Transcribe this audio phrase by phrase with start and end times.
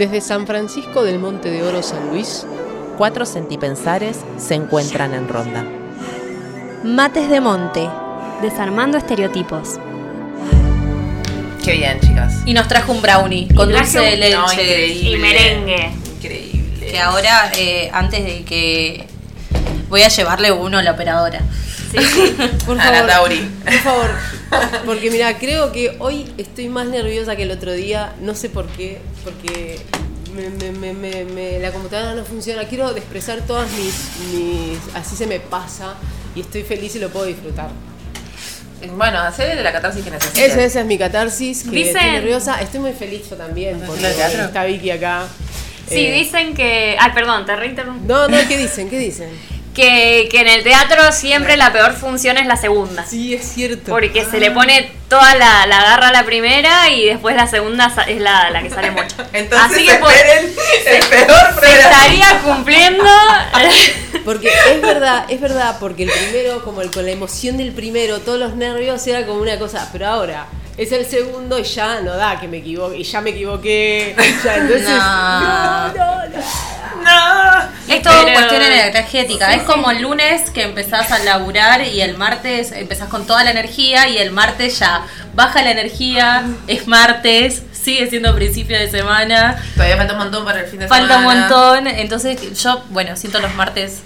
[0.00, 2.46] Desde San Francisco del Monte de Oro San Luis,
[2.96, 5.62] cuatro sentipensares se encuentran en ronda.
[6.82, 7.86] Mates de Monte,
[8.40, 9.78] desarmando estereotipos.
[11.62, 12.32] Qué bien, chicas.
[12.46, 14.36] Y nos trajo un brownie con dulce de leche.
[14.38, 15.10] No.
[15.10, 15.92] Y merengue.
[16.16, 16.86] Increíble.
[16.92, 19.06] Que ahora, eh, antes de que.
[19.90, 21.40] Voy a llevarle uno a la operadora.
[22.64, 23.50] por Ana favor, Tauri.
[23.64, 24.10] por favor,
[24.86, 28.66] porque mira, creo que hoy estoy más nerviosa que el otro día, no sé por
[28.68, 29.78] qué, porque
[30.34, 33.94] me- me- me- me- me- la computadora no funciona, quiero expresar todas mis,
[34.34, 35.94] mis, así se me pasa
[36.34, 37.70] y estoy feliz y lo puedo disfrutar.
[38.96, 40.52] Bueno, hacer la catarsis que necesites.
[40.52, 44.00] Esa, esa es mi catarsis, que Dicen- estoy nerviosa, estoy muy feliz yo también, porque
[44.00, 44.42] ¿En el teatro?
[44.44, 45.26] está Vicky acá.
[45.88, 46.96] Sí, Eh, dicen que.
[46.98, 48.06] Ay, perdón, te reinterrumpí.
[48.06, 48.88] No, no, ¿qué dicen?
[48.88, 49.28] ¿Qué dicen?
[49.74, 53.06] Que, que en el teatro siempre la peor función es la segunda.
[53.06, 53.90] Sí, es cierto.
[53.92, 57.88] Porque se le pone toda la, la garra a la primera y después la segunda
[57.88, 59.14] sa- es la, la que sale mucho.
[59.32, 60.54] Entonces Así que pues, esperen
[60.86, 63.04] el peor se estaría cumpliendo.
[64.24, 68.20] Porque es verdad, es verdad, porque el primero, como el, con la emoción del primero,
[68.20, 72.16] todos los nervios era como una cosa, pero ahora es el segundo y ya no
[72.16, 74.14] da que me equivoque, y ya me equivoqué.
[74.44, 75.88] Ya, entonces, No.
[75.88, 76.70] no, no, no.
[77.02, 77.60] No.
[77.88, 79.54] Es todo Pero- cuestión energética.
[79.54, 83.50] es como el lunes que empezás a laburar y el martes empezás con toda la
[83.50, 85.02] energía y el martes ya
[85.34, 90.60] baja la energía, es martes, sigue siendo principio de semana, Todavía falta un montón para
[90.60, 91.40] el fin de falta un semana.
[91.48, 91.86] montón.
[91.88, 94.02] Entonces yo, bueno, siento los martes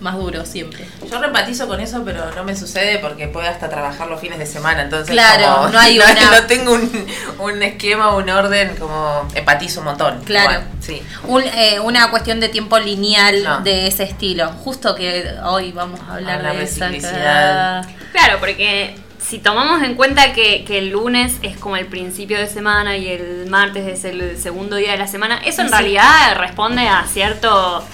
[0.00, 0.86] más duros siempre.
[1.10, 4.46] Yo reempatizo con eso, pero no me sucede porque puedo hasta trabajar los fines de
[4.46, 7.06] semana, entonces Claro, como- no hay una- no tengo un,
[7.38, 10.20] un esquema, un orden, como empatizo un montón.
[10.24, 10.50] Claro.
[10.52, 11.02] Igual, sí.
[11.24, 13.60] Un, eh, una cuestión de tiempo lineal No.
[13.60, 14.48] de ese estilo.
[14.64, 17.82] Justo que hoy vamos a hablar de de esa.
[18.12, 22.46] Claro, porque si tomamos en cuenta que, que el lunes es como el principio de
[22.46, 25.74] semana y el martes es el segundo día de la semana, eso en Sí.
[25.74, 27.84] realidad responde a cierto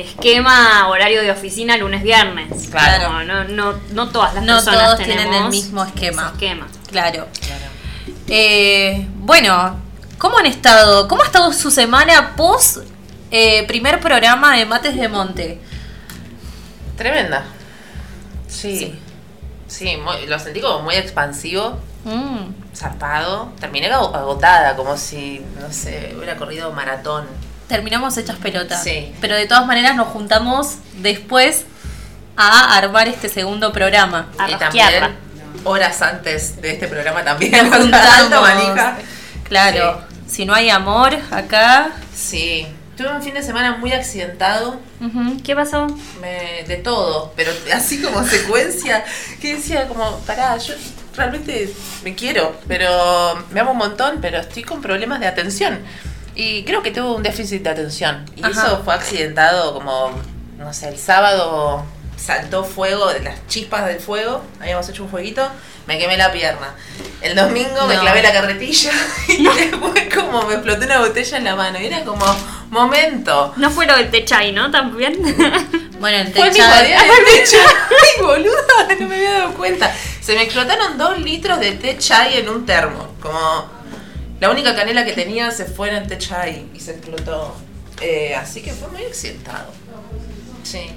[0.00, 2.68] esquema horario de oficina lunes-viernes.
[2.70, 3.06] Claro.
[3.06, 6.30] Como No, no, no todas las No personas todos tenemos tienen el mismo esquema.
[6.34, 6.66] esquema.
[6.90, 7.26] Claro.
[8.28, 9.76] Eh, bueno,
[10.18, 11.06] ¿cómo han estado?
[11.08, 12.78] ¿Cómo ha estado su semana post
[13.30, 15.60] eh, primer programa de Mates de Monte?
[16.96, 17.44] Tremenda.
[18.48, 18.78] Sí.
[18.78, 18.98] Sí.
[19.68, 23.52] Sí, muy- lo sentí como muy expansivo, Mm, zarpado.
[23.58, 27.26] Terminé ago- agotada, como si, no sé, hubiera corrido maratón.
[27.68, 28.82] Terminamos hechas pelotas.
[28.82, 29.12] Sí.
[29.20, 31.64] Pero de todas maneras nos juntamos después
[32.36, 34.28] a armar este segundo programa.
[34.38, 35.00] A y rosquearla.
[35.00, 35.16] también,
[35.64, 37.68] horas antes de este programa también.
[37.70, 38.40] Nos juntamos.
[38.40, 38.98] manija.
[39.44, 41.90] Claro, si no hay amor acá.
[42.14, 42.66] Sí.
[42.96, 44.80] Tuve un fin de semana muy accidentado.
[45.44, 45.86] ¿Qué pasó?
[46.20, 49.04] me- de todo, pero así como secuencia,
[49.40, 50.72] que decía como, pará, yo
[51.14, 51.70] realmente
[52.02, 55.78] me quiero, pero me amo un montón, pero estoy con problemas de atención.
[56.36, 58.24] Y creo que tuve un déficit de atención.
[58.36, 58.50] Y Ajá.
[58.50, 60.10] eso fue accidentado como,
[60.58, 61.84] no sé, el sábado
[62.16, 65.46] saltó fuego, de las chispas del fuego, habíamos hecho un fueguito,
[65.86, 66.74] me quemé la pierna.
[67.20, 68.00] El domingo me No.
[68.02, 68.90] clavé la carretilla
[69.28, 71.80] y después como me explotó una botella en la mano.
[71.80, 72.24] Y era como,
[72.70, 73.52] momento.
[73.56, 74.70] No fue lo del techay, ¿no?
[74.70, 75.16] También.
[75.98, 77.56] Bueno, el Fue el techo.
[77.90, 79.90] Ay, boluda, no me había dado cuenta.
[80.20, 83.14] Se me explotaron dos litros de té chai en un termo.
[83.18, 83.66] Como
[84.40, 87.56] la única canela que tenía se fue en chai y se explotó.
[88.00, 89.72] Eh, así que fue muy accidentado.
[90.62, 90.90] Sí.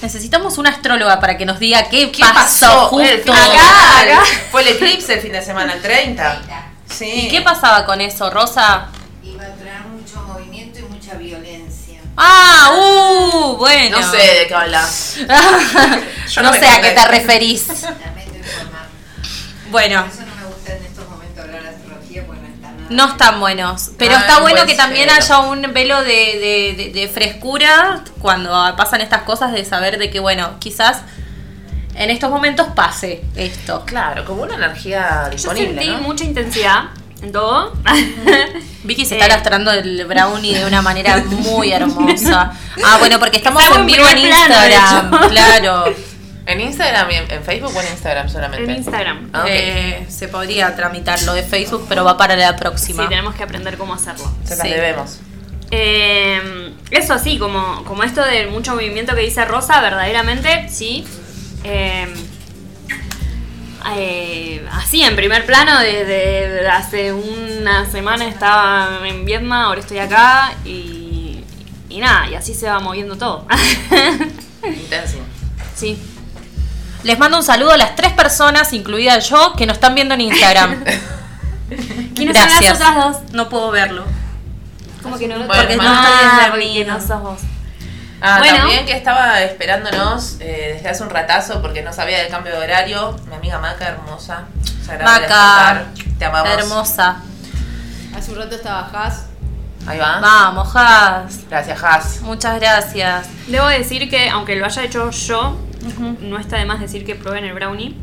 [0.00, 2.86] Necesitamos una astróloga para que nos diga qué, ¿Qué pasó, pasó?
[2.86, 3.32] Justo.
[3.32, 4.24] Acá.
[4.50, 6.42] Fue el eclipse el fin de semana, el 30.
[6.88, 7.04] Sí.
[7.04, 8.88] ¿Y qué pasaba con eso, Rosa?
[9.22, 12.00] Iba a traer mucho movimiento y mucha violencia.
[12.16, 14.00] Ah, uh, bueno.
[14.00, 15.16] No sé de qué hablas.
[16.30, 17.68] Yo no sé a qué te referís.
[17.82, 18.86] Lamento informar.
[19.70, 20.06] Bueno,
[22.90, 23.90] no están buenos.
[23.98, 28.02] Pero Ah, está bueno buen que también haya un velo de, de- de- de frescura
[28.20, 31.02] cuando pasan estas cosas, de saber de que, bueno, quizás
[31.94, 33.84] en estos momentos pase esto.
[33.86, 35.74] Claro, como una energía Yo disponible.
[35.82, 36.00] sentí ¿no?
[36.02, 36.84] mucha intensidad
[37.22, 37.72] en todo.
[38.84, 39.18] Vicky se Eh.
[39.18, 42.52] está lastrando el brownie de una manera muy hermosa.
[42.84, 45.28] Ah, bueno, porque estamos en vivo en plano, Instagram.
[45.28, 45.94] Claro.
[46.50, 48.70] ¿En Instagram y en, en Facebook o en Instagram solamente?
[48.70, 49.30] en Instagram.
[49.32, 49.44] Ah.
[49.48, 53.04] Eh, se podría tramitar lo de Facebook, pero va para la próxima.
[53.04, 54.24] Sí, tenemos que aprender cómo hacerlo.
[54.44, 54.72] Se las Sí.
[54.74, 55.20] debemos.
[55.70, 61.04] Eh, eso sí, como, como esto del mucho movimiento que dice Rosa, verdaderamente, sí.
[61.62, 62.08] Eh,
[63.96, 70.52] eh, así, en primer plano, desde hace una semana estaba en Vietnam, ahora estoy acá
[70.64, 71.42] y,
[71.88, 73.46] y nada, y así se va moviendo todo.
[74.64, 75.18] Intenso.
[75.74, 75.98] sí.
[77.02, 80.20] Les mando un saludo a las tres personas, incluida yo, que nos están viendo en
[80.22, 80.84] Instagram.
[82.14, 82.74] ¿Quiénes son las Gracias.
[82.74, 83.16] otras dos?
[83.32, 84.04] No puedo verlo.
[85.02, 85.36] Como que no.
[85.36, 87.40] Bueno, Porque no Ah, en porque no sos vos.
[88.20, 88.58] Ah, Bueno.
[88.58, 92.58] también que estaba esperándonos eh, desde hace un ratazo porque no sabía del cambio de
[92.58, 93.16] horario.
[93.28, 94.42] Mi amiga Maca, hermosa.
[95.02, 95.84] Maca.
[96.18, 96.50] Te amamos.
[96.50, 97.16] hermosa.
[98.14, 99.24] Hace un rato estaba Haas.
[99.86, 100.20] Ahí va.
[100.20, 101.48] Vamos, Has.
[101.48, 102.20] Gracias, Has.
[102.20, 103.26] Muchas gracias.
[103.46, 105.56] Debo decir que, aunque lo haya hecho yo,
[106.20, 107.94] no está de más decir que prueben el brownie.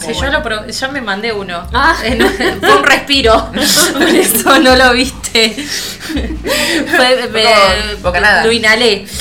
[0.00, 1.62] Sí, muy yo, lo pro- yo me mandé uno.
[1.72, 1.94] Ah.
[2.60, 3.50] Fue un respiro.
[3.92, 5.54] Por eso no lo viste.
[6.96, 8.42] Fue, me-.
[8.44, 9.06] Lo inhalé.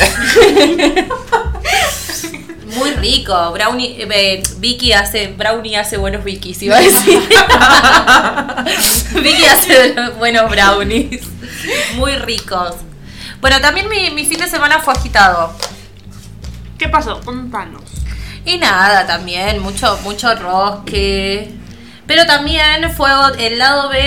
[2.78, 3.52] Muy rico.
[3.54, 7.22] Brownie, eh, Vicky hace, Brownie hace buenos Vicky's, iba a decir.
[9.22, 11.22] Vicky hace buenos brownies.
[11.96, 12.76] Muy ricos.
[13.40, 15.54] Bueno, también mi, mi fin de semana fue agitado.
[16.78, 17.22] ¿Qué pasó?
[17.22, 17.84] Contanos.
[18.46, 21.52] Y nada, también, mucho, mucho rosque.
[22.08, 23.98] Pero también fue el lado B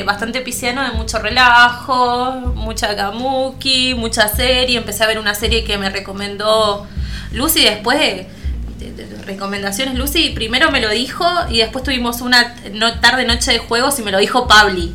[0.00, 4.76] eh, bastante pisciano de mucho relajo, mucha kamuki, mucha serie.
[4.78, 6.86] Empecé a ver una serie que me recomendó
[7.30, 8.28] Lucy después de,
[8.80, 9.94] de- de recomendaciones.
[9.94, 14.02] Lucy primero me lo dijo y después tuvimos una no, tarde noche de juegos y
[14.02, 14.92] me lo dijo Pabli.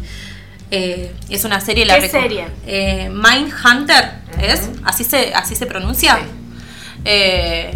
[0.71, 1.85] Eh, es una serie.
[1.85, 2.45] la ¿Qué serie?
[2.67, 4.11] Eh, Mindhunter,
[4.41, 4.69] ¿es?
[4.83, 6.15] ¿Así se, así se pronuncia?
[6.17, 6.21] Sí.
[7.05, 7.71] Eh,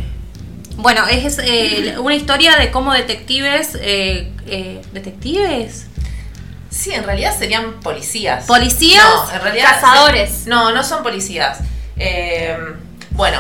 [0.78, 3.78] bueno, es eh, una historia de cómo detectives.
[3.80, 5.88] eh, eh, ¿Detectives?
[6.70, 8.46] Sí, en realidad serían policías.
[8.46, 9.04] ¿Policías?
[9.04, 9.80] No, en realidad.
[9.80, 10.48] Cazadores.
[10.48, 11.60] No, no son policías.
[11.98, 12.58] Eh,
[13.12, 13.40] bueno,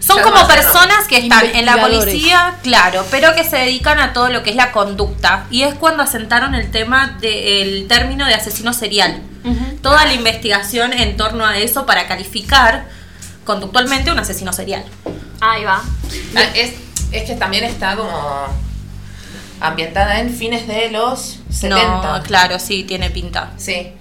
[0.00, 4.30] Son como personas que están en la policía, claro, pero que se dedican a todo
[4.30, 5.46] lo que es la conducta.
[5.50, 9.20] Y es cuando asentaron el tema del término de asesino serial.
[9.82, 12.86] Toda la investigación en torno a eso para calificar
[13.46, 14.84] conductualmente un asesino serial.
[15.40, 15.82] Ahí va.
[16.36, 16.74] ah, es,
[17.12, 18.46] es que también está como
[19.60, 22.18] ambientada en fines de los 70.
[22.18, 23.52] No, claro, sí, tiene pinta.
[23.56, 23.92] Sí.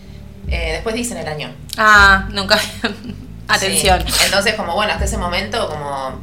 [0.47, 1.49] Eh, después dicen el año.
[1.77, 2.59] Ah, nunca.
[3.47, 4.03] Atención.
[4.07, 4.25] Sí.
[4.25, 6.19] Entonces, como bueno, hasta ese momento, como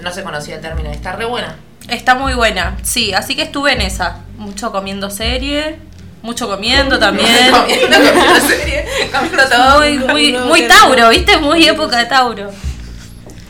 [0.00, 0.90] no se conocía el término.
[0.90, 1.56] Está re buena.
[1.88, 4.20] Está muy buena, sí, así que estuve en esa.
[4.38, 5.78] Mucho comiendo serie,
[6.22, 7.28] mucho comiendo también.
[7.50, 10.46] comiendo, comiendo serie, comiendo todo.
[10.46, 11.36] Muy, Tauro, ¿viste?
[11.38, 12.50] Muy época de Tauro.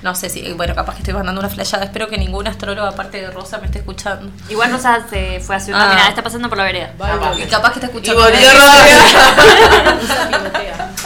[0.02, 1.84] No sé si, bueno, capaz que estoy mandando una flashada.
[1.84, 4.32] Espero que ninguna astróloga aparte de Rosa me esté escuchando.
[4.48, 5.90] Igual Rosa se fue hace una Ah.
[5.90, 6.92] mirada, está pasando por la vereda.
[6.98, 8.20] Vale, Capaz Y capaz que está Y escuchando.
[8.22, 8.86] volvió Rosa.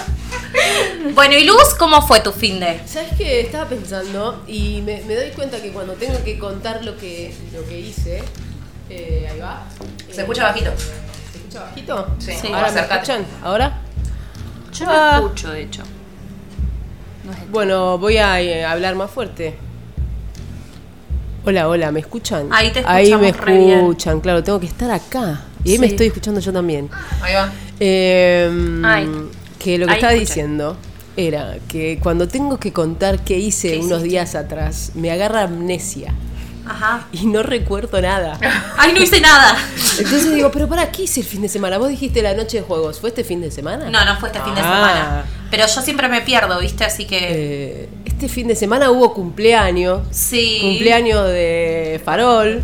[1.15, 2.81] Bueno, y Luz, ¿cómo fue tu fin de?
[2.87, 3.41] ¿Sabes qué?
[3.41, 7.67] Estaba pensando y me, me doy cuenta que cuando tengo que contar lo que, lo
[7.69, 8.23] que hice,
[8.91, 9.62] eh, ahí va.
[10.12, 10.73] Se escucha bajito.
[11.56, 12.06] ¿Se escucha bajito?
[12.19, 12.49] Sí, Sí.
[12.53, 13.26] ¿Ahora me escuchan?
[13.43, 13.79] ¿Ahora?
[14.73, 15.11] Yo Ah.
[15.20, 15.82] no escucho, de hecho.
[17.25, 17.50] No es esto.
[17.50, 19.56] Bueno, voy a eh, hablar más fuerte.
[21.44, 22.49] Hola, hola, ¿me escuchan?
[22.50, 23.79] Ahí te Ahí me escuchamos re bien.
[23.79, 25.43] escuchan, claro, tengo que estar acá.
[25.64, 26.91] Y ahí me estoy escuchando yo también.
[27.23, 27.53] Ahí va.
[27.81, 29.09] Eh, Ay.
[29.59, 30.29] que lo que Ahí estaba escuché.
[30.35, 30.76] diciendo
[31.17, 34.09] era que cuando tengo que contar qué hice ¿Qué unos hiciste?
[34.09, 36.12] días atrás, me agarra amnesia
[36.69, 37.07] Ajá.
[37.13, 38.39] y no recuerdo nada.
[38.79, 39.57] Ay, no hice nada.
[39.99, 41.79] Entonces digo, pero para qué hice el fin de semana?
[41.79, 43.89] Vos dijiste la noche de juegos, ¿fue este fin de semana?
[43.91, 44.65] No, no fue este fin de Ah.
[44.65, 45.25] semana.
[45.51, 46.85] Pero yo siempre me pierdo, ¿viste?
[46.85, 47.19] Así que.
[47.23, 50.01] Eh, este fin de semana hubo cumpleaños.
[50.11, 50.59] sí.
[50.63, 52.63] Cumpleaños de Farol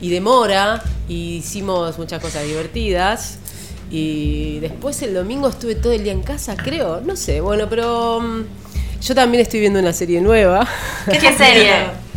[0.00, 0.82] y de Mora.
[1.08, 3.38] Y hicimos muchas cosas divertidas.
[3.90, 7.00] Y después el domingo estuve todo el día en casa, creo.
[7.04, 8.42] No sé, bueno, pero mm,
[9.02, 10.66] yo también estoy viendo una serie nueva
[11.10, 11.72] ¿Qué serie?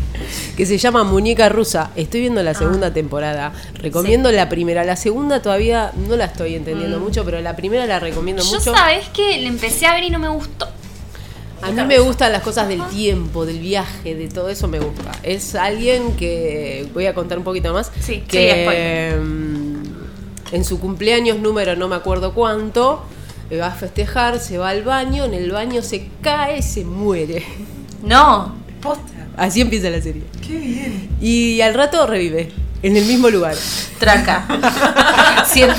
[0.56, 1.92] que se llama Muñeca Rusa.
[1.96, 3.54] Estoy viendo la segunda temporada.
[3.76, 4.84] Recomiendo la primera.
[4.84, 8.74] La segunda todavía no la estoy entendiendo mucho, pero la primera la recomiendo Yo mucho.
[8.74, 10.68] sabés que le empecé a ver y no me gustó.
[11.62, 15.12] A mí me gustan las cosas del tiempo, del viaje, de todo eso me gusta.
[15.24, 17.92] Es alguien que voy a contar un poquito más.
[18.00, 23.04] Sí, sí, que mm, en su cumpleaños número no me acuerdo cuánto
[23.50, 27.44] eh, va a festejar, se va al baño, en el baño se cae, se muere.
[28.04, 28.54] No.
[28.82, 29.15] Posta.
[29.38, 30.24] Así empieza la serie.
[30.46, 31.10] Qué bien.
[31.22, 32.52] Y al rato revive
[32.84, 33.56] en el mismo lugar.
[34.00, 34.46] Traca.
[35.48, 35.78] Siempre.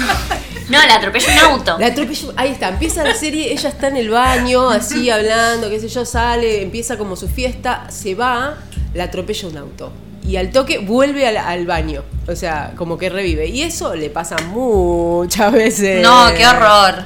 [0.68, 1.76] No, la atropelló un auto.
[1.78, 5.78] La atropelló- ahí está, empieza la serie, ella está en el baño, así hablando, qué
[5.78, 8.56] sé yo, sale, empieza como su fiesta, se va,
[8.92, 9.92] la atropella un auto.
[10.26, 12.02] Y al toque vuelve al, al baño.
[12.26, 13.46] O sea, como que revive.
[13.46, 16.02] Y eso le pasa muchas veces.
[16.02, 17.04] No, qué horror.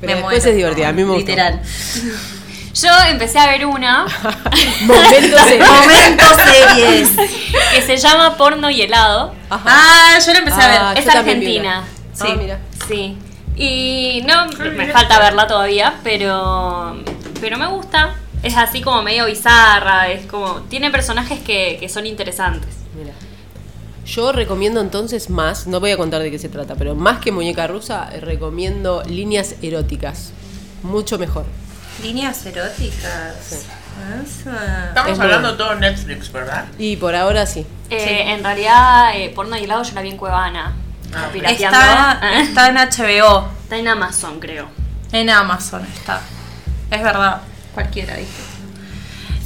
[0.00, 0.50] Pero Me después muero.
[0.50, 1.32] es divertida, a mí me gustó.
[2.82, 4.06] Yo empecé a ver una
[4.82, 7.10] Momentos de- Momentos series.
[7.74, 9.34] que se llama Porno y helado.
[9.50, 9.64] Ajá.
[9.66, 10.98] Ah, yo lo empecé Ah, a ver.
[10.98, 11.78] Es también vi argentina.
[11.80, 11.88] una.
[12.14, 12.24] Sí.
[12.30, 12.58] Ah, mira.
[12.86, 13.18] Sí.
[13.56, 16.96] Y no, me falta verla todavía, pero
[17.40, 18.14] pero me gusta.
[18.42, 22.70] Es así como medio bizarra, es como tiene personajes que, que son interesantes.
[22.96, 23.12] Mira.
[24.06, 27.32] Yo recomiendo entonces más, no voy a contar de qué se trata, pero más que
[27.32, 30.30] muñeca rusa, recomiendo líneas eróticas.
[30.84, 31.44] Mucho mejor.
[32.02, 33.66] Líneas eróticas.
[34.24, 35.54] Estamos Es hablando bueno.
[35.56, 36.66] todo Netflix, ¿verdad?
[36.78, 37.66] Y por ahora sí.
[37.90, 40.72] Eh, En realidad, eh, porno y helado yo la vi en Cuevana.
[41.14, 41.78] Ah, pirateando.
[41.78, 43.48] Está, está en HBO.
[43.62, 44.68] Está en Amazon, creo.
[45.12, 46.20] En Amazon está.
[46.90, 47.40] Es verdad.
[47.74, 48.28] Cualquiera dije.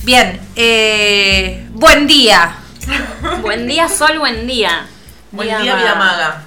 [0.02, 0.40] Bien.
[0.56, 2.56] eh, buen día.
[3.40, 4.86] buen día, sol, buen día.
[5.30, 6.42] Buen día, vida maga.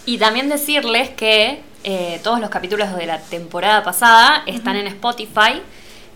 [0.08, 5.62] Y también decirles que eh, todos los capítulos de la temporada pasada están en Spotify.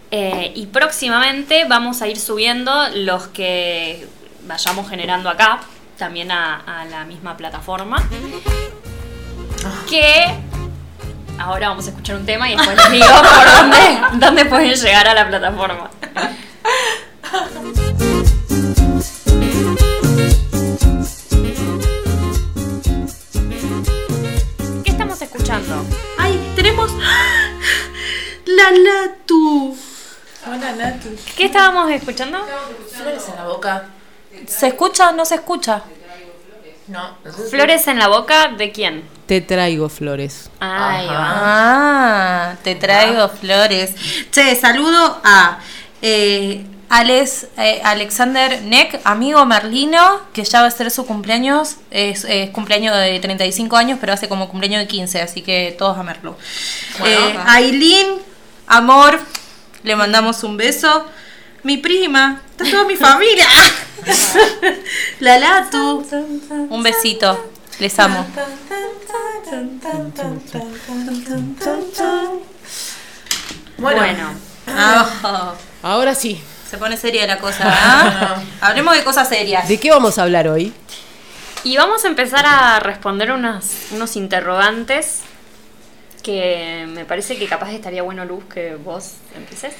[0.09, 4.07] eh, y próximamente vamos a ir subiendo los que
[4.47, 5.59] vayamos generando acá,
[5.99, 8.01] también a, a la misma plataforma.
[9.87, 10.33] Que
[11.39, 15.07] ahora vamos a escuchar un tema y después les digo por dónde, dónde pueden llegar
[15.07, 15.89] a la plataforma.
[24.83, 25.85] ¿Qué estamos escuchando?
[26.17, 26.91] ¡Ay, tenemos
[28.45, 29.77] la Latu!
[30.45, 31.09] Hola, Natu.
[31.35, 32.39] ¿Qué estábamos escuchando?
[32.91, 33.85] Flores en la boca.
[34.47, 35.83] ¿Se escucha o no se escucha?
[36.87, 37.17] No,
[37.49, 39.16] Flores en la boca de quién?
[39.27, 40.49] Te traigo flores.
[40.61, 41.33] Ahí va.
[41.35, 43.93] Ah, te traigo flores.
[44.31, 45.59] Che, saludo a
[46.01, 51.75] eh, Alex, eh, Alexander Neck, amigo merlino, que ya va a ser su cumpleaños.
[51.91, 55.97] Es, es cumpleaños de 35 años, pero hace como cumpleaños de 15, así que todos
[55.97, 56.37] a Merlo.
[56.99, 57.27] Bueno.
[57.27, 58.07] Eh, Aileen,
[58.65, 59.19] amor,
[59.83, 61.05] le mandamos un beso.
[61.63, 63.45] Mi prima, está toda mi familia.
[65.19, 66.07] La Latu,
[66.69, 67.56] un besito.
[67.79, 68.25] Les amo.
[73.77, 74.29] Bueno, Bueno,
[74.69, 75.53] Ah,
[75.83, 76.41] Ahora sí.
[76.69, 77.63] se pone seria la cosa.
[77.65, 78.41] ¿ah?
[78.61, 79.67] Hablemos de cosas serias.
[79.69, 80.73] ¿De qué vamos a hablar hoy?
[81.63, 85.19] y vamos a empezar a responder unas, unos interrogantes
[86.23, 89.73] que me parece que capaz estaría bueno, Luz, que vos empieces.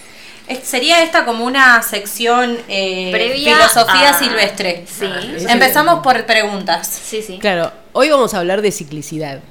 [0.63, 4.85] Sería esta como una sección eh, Previa filosofía a- silvestre.
[4.87, 5.05] Sí,
[5.49, 6.87] Empezamos por preguntas.
[6.87, 7.37] sí, sí.
[7.39, 9.41] Claro, hoy vamos a hablar de ciclicidad.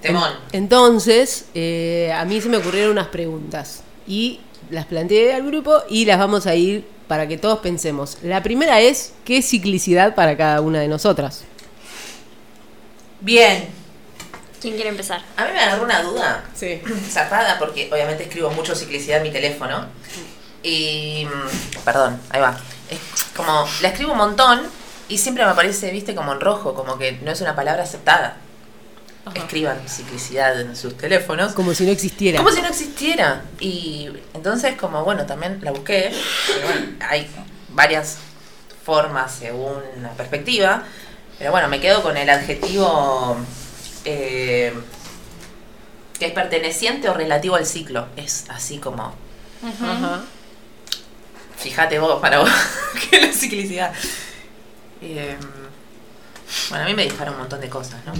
[0.00, 0.30] Temón.
[0.52, 6.04] Entonces, eh, a mí se me ocurrieron unas preguntas y las planteé al grupo y
[6.04, 8.18] las vamos a ir para que todos pensemos.
[8.22, 11.44] La primera es, ¿qué es ciclicidad para cada una de nosotras?
[13.20, 13.68] Bien.
[14.64, 15.20] ¿Quién quiere empezar?
[15.36, 16.80] A mí me agarró una duda Sí.
[17.10, 19.84] zapada porque obviamente escribo mucho ciclicidad en mi teléfono.
[20.62, 21.26] Y.
[21.26, 22.56] mm, Perdón, ahí va.
[22.88, 22.98] Es
[23.36, 23.68] como.
[23.82, 24.62] La escribo un montón
[25.10, 28.38] y siempre me aparece, viste, como en rojo, como que no es una palabra aceptada.
[29.34, 31.52] Escriban ciclicidad en sus teléfonos.
[31.52, 32.38] Como si no existiera.
[32.38, 33.42] Como si no existiera.
[33.60, 36.10] Y entonces, como bueno, también la busqué.
[36.64, 37.30] bueno, hay
[37.68, 38.16] varias
[38.82, 40.84] formas según la perspectiva.
[41.38, 43.36] Pero bueno, me quedo con el adjetivo
[44.04, 44.72] eh,
[46.18, 48.06] que es perteneciente o relativo al ciclo.
[48.16, 49.14] Es así como,
[51.56, 52.50] fíjate vos, para vos,
[53.10, 53.92] que la ciclicidad.
[55.02, 55.36] Eh,
[56.70, 58.12] bueno, a mí me dispara un montón de cosas, ¿no?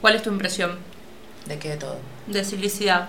[0.00, 0.78] ¿Cuál es tu impresión
[1.46, 1.98] De que de todo.
[2.26, 3.08] de ciclicidad?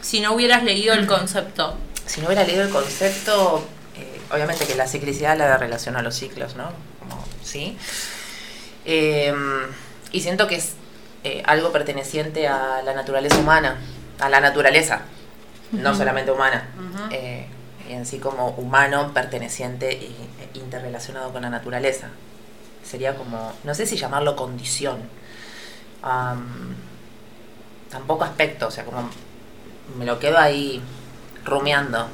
[0.00, 1.76] Si no hubieras leído el concepto.
[2.06, 3.66] si no hubiera leído el concepto,
[3.96, 6.70] eh, obviamente que la ciclicidad la relaciona a los ciclos, ¿no?
[7.00, 7.76] Como, sí.
[8.84, 9.34] Eh,
[10.14, 10.74] y siento que es
[11.24, 13.78] eh, algo perteneciente a la naturaleza humana,
[14.20, 15.00] a la naturaleza,
[15.72, 16.68] no solamente humana.
[17.10, 17.48] Eh,
[17.88, 20.10] y en sí como humano perteneciente e
[20.54, 22.10] interrelacionado con la naturaleza.
[22.84, 25.00] Sería como, no sé si llamarlo condición.
[26.02, 26.76] Am,
[27.90, 29.10] tampoco aspecto, o sea, como
[29.98, 30.80] me lo quedo ahí
[31.44, 32.06] rumiando.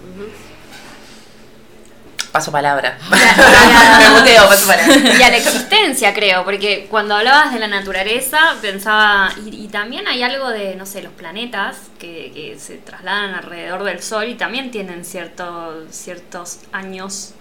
[2.33, 2.97] Paso palabra.
[3.11, 4.97] Y a- Me muteo, paso palabra.
[5.19, 10.07] y a la existencia, creo, porque cuando hablabas de la naturaleza pensaba, y, y también
[10.07, 14.35] hay algo de, no sé, los planetas que, que se trasladan alrededor del Sol y
[14.35, 17.33] también tienen cierto, ciertos años,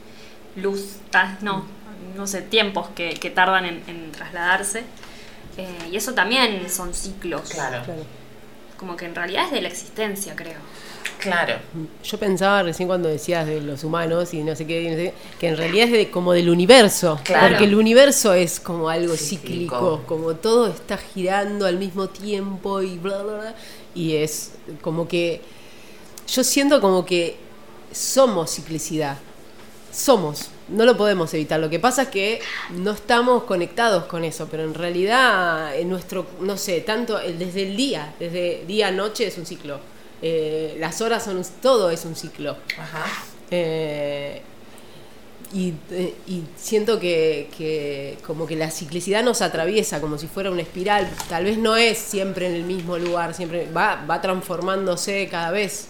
[0.56, 0.98] luz,
[1.42, 1.66] no,
[2.16, 4.84] no sé, tiempos que, que tardan en, en trasladarse.
[5.58, 7.50] Eh, y eso también son ciclos.
[7.50, 7.84] Claro.
[8.78, 10.58] Como que en realidad es de la existencia, creo.
[11.20, 11.56] Claro.
[12.04, 15.48] Yo pensaba recién cuando decías de los humanos y no sé qué, no sé que
[15.50, 17.20] en realidad es de, como del universo.
[17.24, 17.50] Claro.
[17.50, 19.76] Porque el universo es como algo Cíclico.
[19.76, 23.56] cíclico, como todo está girando al mismo tiempo y bla, bla, bla.
[23.94, 25.42] Y es como que.
[26.28, 27.38] Yo siento como que
[27.92, 29.18] somos ciclicidad.
[29.92, 30.50] Somos.
[30.68, 31.60] No lo podemos evitar.
[31.60, 36.28] Lo que pasa es que no estamos conectados con eso, pero en realidad en nuestro,
[36.42, 39.80] no sé, tanto el- desde el día, desde día a noche es un ciclo.
[40.22, 42.58] Eh, las horas son un- todo es un ciclo.
[42.78, 43.06] Ajá.
[43.52, 44.42] Eh,
[45.54, 50.52] y, eh, y siento que, que como que la ciclicidad nos atraviesa como si fuera
[50.52, 51.10] una espiral.
[51.28, 55.88] Tal vez no es siempre en el mismo lugar, siempre va, va transformándose cada vez.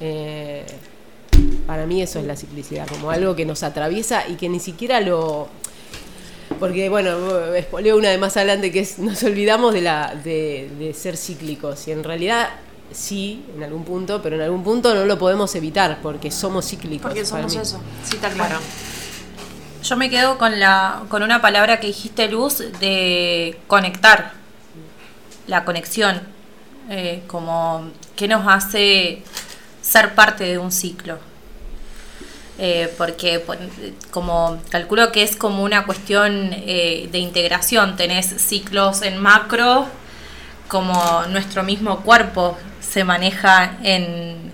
[0.00, 0.66] Eh,
[1.66, 5.00] para mí eso es la ciclicidad, como algo que nos atraviesa y que ni siquiera
[5.00, 5.48] lo...
[6.58, 7.16] Porque, bueno,
[7.80, 11.86] leo una de más adelante que es, nos olvidamos de, la, de, de ser cíclicos
[11.88, 12.50] y en realidad
[12.92, 17.02] sí, en algún punto, pero en algún punto no lo podemos evitar porque somos cíclicos.
[17.10, 17.60] Porque para somos mí.
[17.62, 17.80] eso.
[18.04, 18.58] Sí, está claro.
[19.82, 24.32] Yo me quedo con la con una palabra que dijiste, Luz, de conectar.
[25.46, 26.20] La conexión.
[26.90, 29.22] eh, como que nos hace
[29.80, 31.18] ser parte de un ciclo.
[32.58, 33.70] Eh, porque pon-
[34.10, 37.96] como calculo que es como una cuestión eh, de integración.
[37.96, 39.86] Tenés ciclos en macro,
[40.70, 44.52] como nuestro mismo cuerpo se maneja en,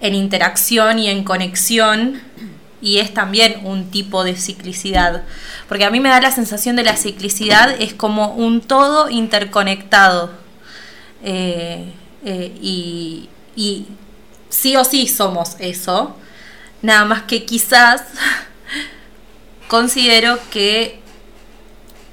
[0.00, 2.20] en interacción y en conexión
[2.82, 5.22] y es también un tipo de ciclicidad.
[5.68, 10.30] Porque a mí me da la sensación de la ciclicidad es como un todo interconectado.
[11.22, 11.92] Eh,
[12.24, 13.86] eh, y, y
[14.50, 16.16] sí o sí somos eso.
[16.82, 18.02] Nada más que quizás
[19.68, 21.00] considero que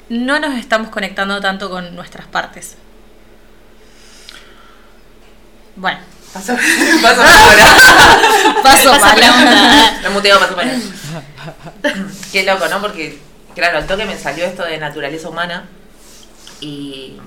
[0.09, 2.77] no nos estamos conectando tanto con nuestras partes.
[5.77, 5.99] Bueno,
[6.33, 6.53] Paso,
[7.01, 7.65] paso palabra.
[8.63, 9.99] paso palabra.
[10.03, 10.79] Me muteo, paso palabra.
[12.31, 12.81] Qué loco, ¿no?
[12.81, 13.17] Porque,
[13.55, 15.67] claro, al toque me salió esto de naturaleza humana
[16.59, 17.17] y,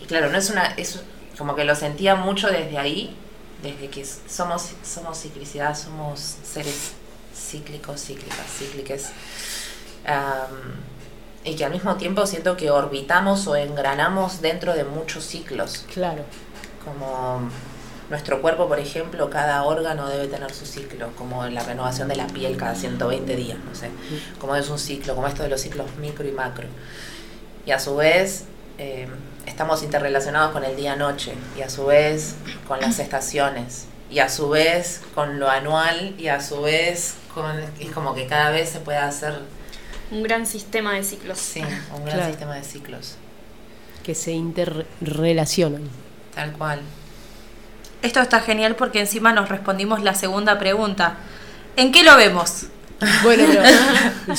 [0.00, 1.00] y claro, no es una, es
[1.36, 3.16] como que lo sentía mucho desde ahí,
[3.62, 6.92] desde que somos, somos ciclicidad, somos seres
[7.34, 9.06] cíclicos, cíclicas, cícliques.
[10.06, 10.96] Am,
[11.46, 16.24] y que al mismo tiempo siento que orbitamos o engranamos dentro de muchos ciclos Claro.
[16.86, 17.40] Como
[18.08, 22.26] nuestro cuerpo, por ejemplo, cada órgano debe tener su ciclo, como la renovación de la
[22.28, 23.90] piel cada 120 días, no sé,
[24.40, 26.68] como es un ciclo, como esto de los ciclos micro y macro.
[27.66, 28.44] Y a su vez
[28.78, 29.08] eh,
[29.46, 32.36] estamos interrelacionados con el día-noche, y a su vez
[32.68, 37.58] con las estaciones, y a su vez con lo anual, y a su vez con...
[37.80, 39.34] Es como que cada vez se puede hacer,
[40.12, 41.38] Un gran sistema de ciclos.
[41.38, 41.60] sí,
[41.92, 42.26] un gran Claro.
[42.30, 43.16] sistema de ciclos,
[44.04, 45.82] Que se interrelacionan.
[46.36, 46.80] Tal cual.
[48.02, 51.16] Esto está genial porque encima nos respondimos la segunda pregunta.
[51.74, 52.66] ¿En qué lo vemos?
[53.22, 53.44] Bueno,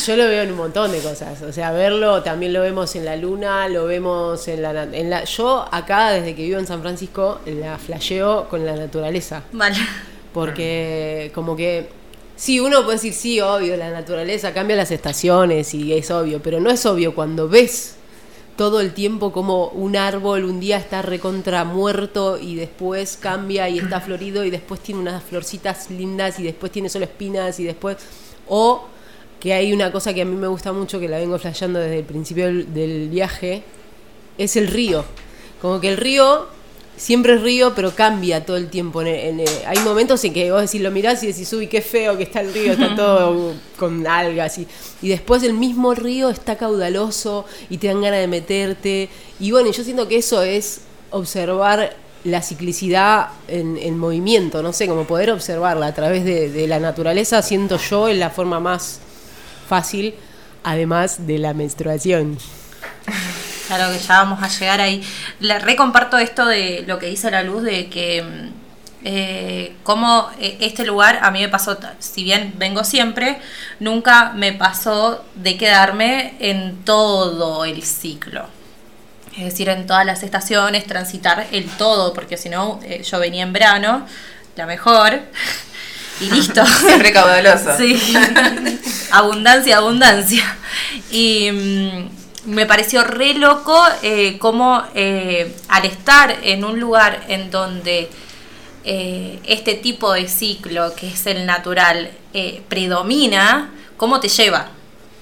[0.04, 1.44] yo lo veo en un montón de cosas.
[1.44, 5.26] O sea, verlo también lo vemos en la luna, lo vemos en la, en la.
[5.26, 9.44] Yo acá, desde que vivo en San Francisco, la flasheo con la naturaleza.
[9.52, 9.78] Vale.
[10.34, 11.90] Porque, como que.
[12.36, 16.60] Sí, uno puede decir, sí, obvio, la naturaleza cambia las estaciones y es obvio, pero
[16.60, 17.97] no es obvio cuando ves
[18.58, 23.78] todo el tiempo como un árbol un día está recontra muerto y después cambia y
[23.78, 27.98] está florido y después tiene unas florcitas lindas y después tiene solo espinas y después
[28.48, 28.86] o
[29.40, 32.00] que hay una cosa que a mí me gusta mucho que la vengo flasheando desde
[32.00, 33.64] el principio del, del viaje
[34.38, 35.06] es el río.
[35.62, 36.48] Como que el río
[36.98, 40.52] siempre es río pero cambia todo el tiempo En- en- eh, hay momentos en que
[40.52, 43.54] vos decís lo mirás y decís uy qué feo que está el río está todo
[43.78, 44.68] con algas y,
[45.02, 49.72] y después el mismo río está caudaloso y te dan ganas de meterte y bueno
[49.72, 50.82] yo siento que eso es
[51.12, 56.68] observar la ciclicidad en, en movimiento, no sé, como poder observarla a través de, de
[56.68, 59.00] la naturaleza, siento yo en la forma más
[59.70, 60.16] fácil,
[60.64, 62.38] además de la menstruación.
[63.68, 65.04] Claro que ya vamos a llegar ahí.
[65.40, 68.68] Le recomparto esto de lo que dice la luz de que mm,
[69.04, 73.38] eh, como eh, este lugar a mí me pasó, si bien vengo siempre,
[73.80, 78.48] nunca me pasó de quedarme en todo el ciclo.
[79.38, 83.44] Es decir, en todas las estaciones, transitar el todo, porque si no, eh, yo venía
[83.44, 84.08] en verano,
[84.56, 85.22] la mejor.
[86.20, 86.66] y listo.
[86.66, 87.78] Siempre caudaloso.
[87.78, 88.02] Sí.
[89.12, 90.44] abundancia, abundancia.
[91.12, 92.10] Y mm,
[92.48, 98.10] me pareció re loco eh, cómo eh, al estar en un lugar en donde
[98.84, 104.70] eh, este tipo de ciclo, que es el natural, eh, predomina, cómo te lleva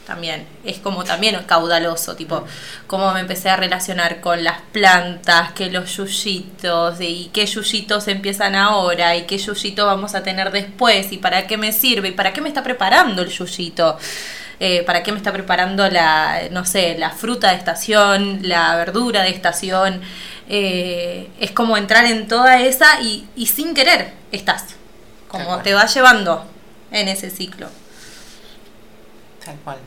[0.06, 0.48] también.
[0.64, 2.46] Es como también caudaloso, tipo,
[2.86, 8.54] cómo me empecé a relacionar con las plantas, que los yuyitos, y qué yuyitos empiezan
[8.54, 12.34] ahora, y qué yuyito vamos a tener después, y para qué me sirve, y para
[12.34, 13.98] qué me está preparando el yuyito.
[14.60, 19.24] Eh, para qué me está preparando la, no sé, la fruta de estación, la verdura
[19.24, 20.02] de estación.
[20.48, 24.66] Eh, es como entrar en toda esa y, y sin querer estás.
[25.32, 25.64] Tal Como cual.
[25.64, 26.46] te va llevando
[26.92, 27.70] en ese ciclo.
[29.44, 29.78] Tal cual.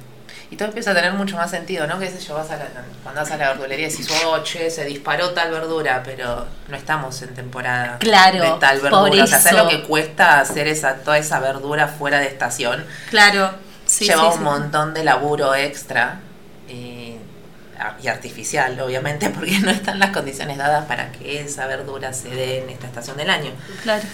[0.51, 1.99] Y todo empieza a tener mucho más sentido, ¿no?
[1.99, 2.69] Que sé yo, vas a la,
[3.03, 6.77] cuando vas a la verdulería y decís, oh, che, se disparó tal verdura, pero no
[6.77, 9.25] estamos en temporada Claro, de tal verdura.
[9.25, 12.87] O sea, ¿sabes lo que cuesta hacer esa, toda esa verdura fuera de estación?
[13.11, 13.51] Claro.
[13.89, 16.21] Sí, Lleva sí, un montón de laburo extra
[16.69, 17.15] y,
[18.03, 22.63] y artificial, obviamente, porque no están las condiciones dadas para que esa verdura se dé
[22.63, 23.51] en esta estación del año.
[23.83, 24.05] Claro.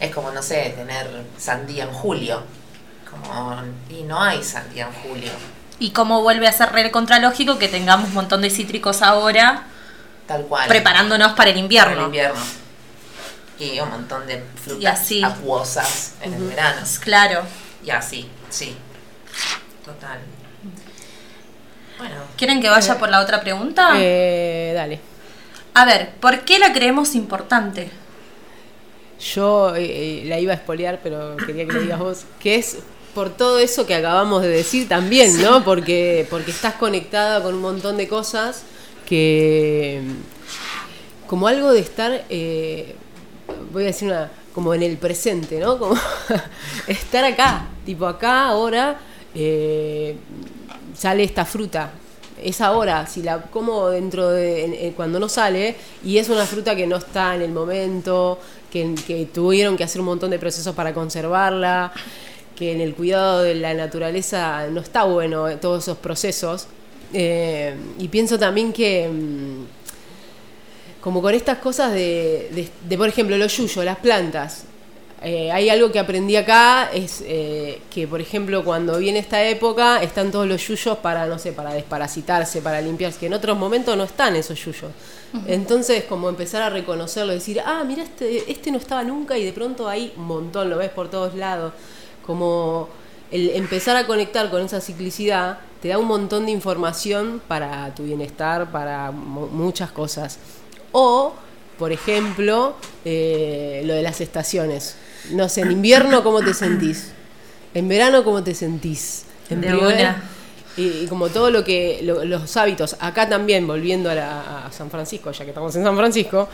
[0.00, 1.06] Es como, no sé, tener
[1.38, 2.42] sandía en julio.
[3.10, 5.30] Como, y no hay sandía en julio.
[5.78, 9.64] Y cómo vuelve a ser re contralógico que tengamos un montón de cítricos ahora
[10.26, 10.68] Tal cual.
[10.68, 11.92] preparándonos para el Para invierno.
[12.00, 12.40] el invierno.
[13.58, 15.22] Y un montón de frutas Y así.
[15.22, 16.80] acuosas en el verano.
[17.00, 17.42] Claro.
[17.84, 18.76] Y así, sí.
[19.94, 20.18] Total.
[21.98, 23.92] Bueno, ¿Quieren que vaya por la otra pregunta?
[23.96, 25.00] Eh, dale.
[25.74, 27.90] A ver, ¿por qué la creemos importante?
[29.34, 32.24] Yo eh, eh, la iba a espolear, pero quería que lo digas vos.
[32.40, 32.78] Que es
[33.14, 35.62] por todo eso que acabamos de decir también, ¿no?
[35.62, 38.62] Porque, porque estás conectada con un montón de cosas
[39.06, 40.00] que.
[41.26, 42.24] Como algo de estar.
[42.30, 42.94] eh,
[43.72, 44.30] voy a decir una.
[44.54, 45.78] Como en el presente, ¿no?
[45.78, 45.94] Como
[46.86, 47.66] estar acá.
[47.84, 48.98] Tipo acá, ahora.
[49.34, 50.16] Eh,
[50.96, 51.90] sale esta fruta.
[52.42, 54.64] Es ahora, si la como dentro de.
[54.86, 58.38] en- cuando no sale, y es una fruta que no está en el momento,
[58.72, 61.92] que, que tuvieron que hacer un montón de procesos para conservarla,
[62.56, 66.66] que en el cuidado de la naturaleza no está bueno eh, todos esos procesos.
[67.12, 69.08] Eh, y pienso también que.
[69.08, 69.64] mm,
[71.02, 74.64] como con estas cosas de, de- de, por ejemplo, los yuyos, las plantas.
[75.22, 80.02] Eh, hay algo que aprendí acá, es eh, que, por ejemplo, cuando viene esta época,
[80.02, 83.94] están todos los yuyos para, no sé, para desparasitarse, para limpiarse, que en otros momentos
[83.98, 84.90] no están esos yuyos.
[85.46, 89.52] Entonces, como empezar a reconocerlo, decir, ah, mira, este, este no estaba nunca y de
[89.52, 91.72] pronto hay un montón, lo ves por todos lados.
[92.26, 92.88] Como
[93.30, 98.04] el empezar a conectar con esa ciclicidad te da un montón de información para tu
[98.04, 100.38] bienestar, para mu- muchas cosas.
[100.92, 101.32] O,
[101.78, 104.96] por ejemplo, eh, lo de las estaciones.
[105.32, 107.12] No sé, en invierno, ¿cómo te sentís?
[107.74, 109.24] En verano, ¿cómo te sentís?
[109.50, 110.22] En primavera.
[110.76, 114.90] y como todo lo que, lo- los hábitos, acá también, volviendo a, la- a San
[114.90, 116.48] Francisco, ya que estamos en San Francisco,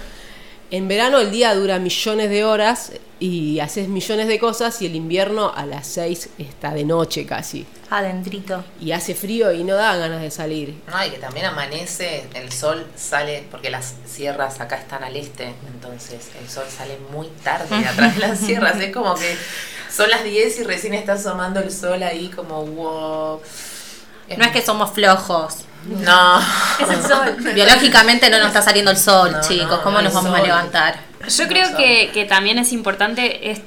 [0.70, 4.94] en verano el día dura millones de horas y haces millones de cosas y el
[4.94, 7.66] invierno a las 6 está de noche casi.
[7.88, 8.64] Adentrito.
[8.80, 10.74] Y hace frío y no da ganas de salir.
[10.88, 15.54] no, y que también amanece, el sol sale, porque las sierras acá están al este,
[15.72, 18.80] entonces el sol sale muy tarde de atrás de las sierras.
[18.80, 19.36] Es como que
[19.90, 23.40] son las 10 y recién está asomando el sol ahí, como wow.
[24.36, 25.64] No es que somos flojos.
[25.84, 26.40] No.
[26.80, 27.36] Es el sol.
[27.54, 29.78] Biológicamente no nos está saliendo el sol, No, chicos.
[29.80, 30.98] ¿Cómo no nos vamos a levantar?
[31.28, 33.60] Yo creo que, que también es importante es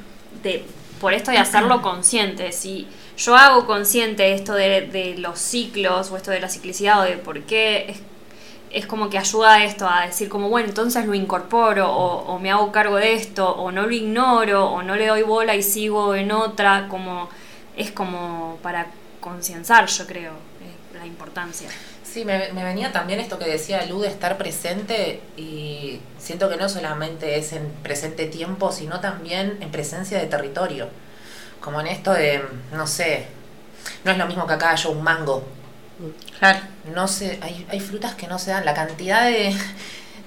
[0.43, 0.65] de,
[0.99, 2.51] por esto de hacerlo consciente.
[2.51, 7.03] Si yo hago consciente esto de, de los ciclos o esto de la ciclicidad o
[7.03, 7.99] de por qué es,
[8.71, 12.39] es como que ayuda a esto, a decir como, bueno, entonces lo incorporo o, o
[12.39, 15.63] me hago cargo de esto o no lo ignoro o no le doy bola y
[15.63, 17.29] sigo en otra, como
[17.75, 18.87] es como para
[19.19, 21.69] concienciar, yo creo, eh, la importancia.
[22.03, 26.57] Sí, me, me venía también esto que decía Lu de estar presente y siento que
[26.57, 30.89] no solamente es en presente tiempo, sino también en presencia de territorio.
[31.61, 32.41] Como en esto de,
[32.73, 33.27] no sé,
[34.03, 35.43] no es lo mismo que acá haya un mango.
[36.39, 36.59] Claro.
[36.93, 38.65] No sé, hay, hay frutas que no se dan.
[38.65, 39.55] La cantidad de,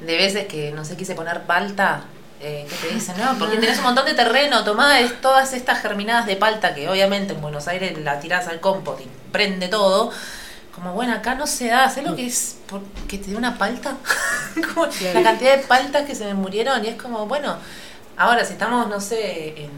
[0.01, 2.05] de veces que, no sé, quise poner palta,
[2.43, 5.81] eh, que te dicen, no, porque tenés un montón de terreno, tomá es- todas estas
[5.81, 10.11] germinadas de palta que obviamente en Buenos Aires la tirás al compost y prende todo.
[10.75, 12.57] Como, bueno, acá no se da, ¿sabes lo que es
[13.07, 13.97] que te dé una palta?
[14.75, 17.57] Como la cantidad de paltas que se me murieron y es como, bueno,
[18.17, 19.71] ahora si estamos, no sé, en,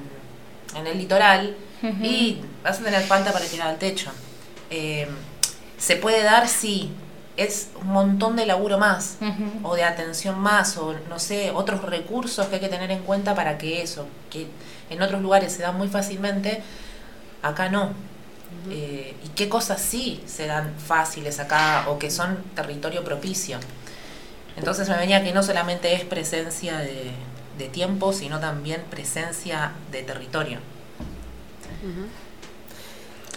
[0.77, 1.57] en el litoral
[2.03, 4.11] y vas a tener palta para tirar al techo.
[4.71, 5.07] Eh,
[5.77, 6.49] ¿Se puede dar?
[6.49, 6.93] Sí,
[7.37, 9.19] es un montón de laburo más,
[9.63, 13.35] o de atención más, o no sé, otros recursos que hay que tener en cuenta
[13.35, 14.47] para que eso, que
[14.91, 16.63] en otros lugares se da muy fácilmente,
[17.43, 17.93] acá no.
[18.71, 23.59] Eh, y qué cosas sí se dan fáciles acá o que son territorio propicio.
[24.57, 27.11] Entonces me venía que no solamente es presencia de,
[27.59, 30.59] de tiempo, sino también presencia de territorio.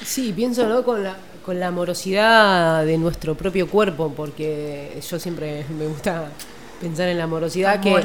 [0.05, 0.83] Sí, pienso ¿no?
[0.83, 1.15] con, la,
[1.47, 6.25] con la amorosidad de nuestro propio cuerpo, porque yo siempre me gusta
[6.81, 8.03] pensar en la amorosidad, que,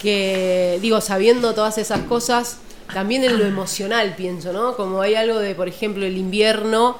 [0.00, 2.58] que, digo, sabiendo todas esas cosas,
[2.92, 4.74] también en lo emocional pienso, ¿no?
[4.74, 6.96] Como hay algo de, por ejemplo, el invierno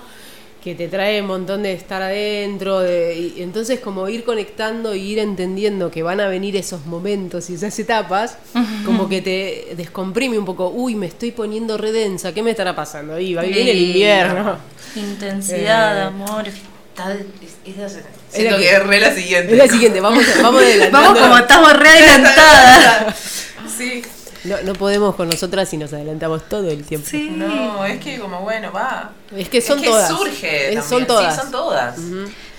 [0.63, 5.01] que te trae un montón de estar adentro, de, y entonces como ir conectando y
[5.13, 8.39] ir entendiendo que van a venir esos momentos y esas etapas,
[8.85, 13.15] como que te descomprime un poco, uy, me estoy poniendo redensa, ¿qué me estará pasando?
[13.15, 14.59] Ahí va, viene el invierno.
[14.95, 16.45] Intensidad, Eh, amor.
[16.47, 17.93] Está- es- es la- Es
[18.31, 19.53] siento la que que- es re la siguiente.
[19.53, 21.09] Es la siguiente, vamos, vamos adelantando.
[21.09, 23.15] Vamos como estamos re adelantadas.
[23.77, 24.03] Sí.
[24.45, 27.07] No, no podemos con nosotras si nos adelantamos todo el tiempo.
[27.09, 27.31] Sí.
[27.31, 29.13] No, es que como bueno, va.
[29.37, 30.09] Es que son es que todas.
[30.09, 30.75] surge.
[30.75, 31.35] Es- son todas.
[31.35, 31.97] Sí, son todas.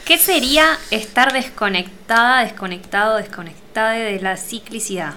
[0.06, 5.14] ¿Qué sería estar desconectada, desconectado, desconectada de la ciclicidad?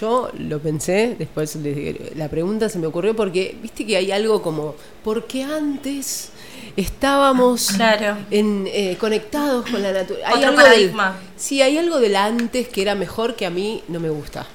[0.00, 4.42] Yo lo pensé, después de- la pregunta se me ocurrió porque, viste que hay algo
[4.42, 6.30] como, porque antes
[6.76, 8.16] estábamos Claro.
[8.30, 10.34] en, eh, conectados con la naturaleza.
[10.36, 11.16] Otro paradigma.
[11.36, 14.46] sí, hay algo del antes que era mejor que a mí no me gusta.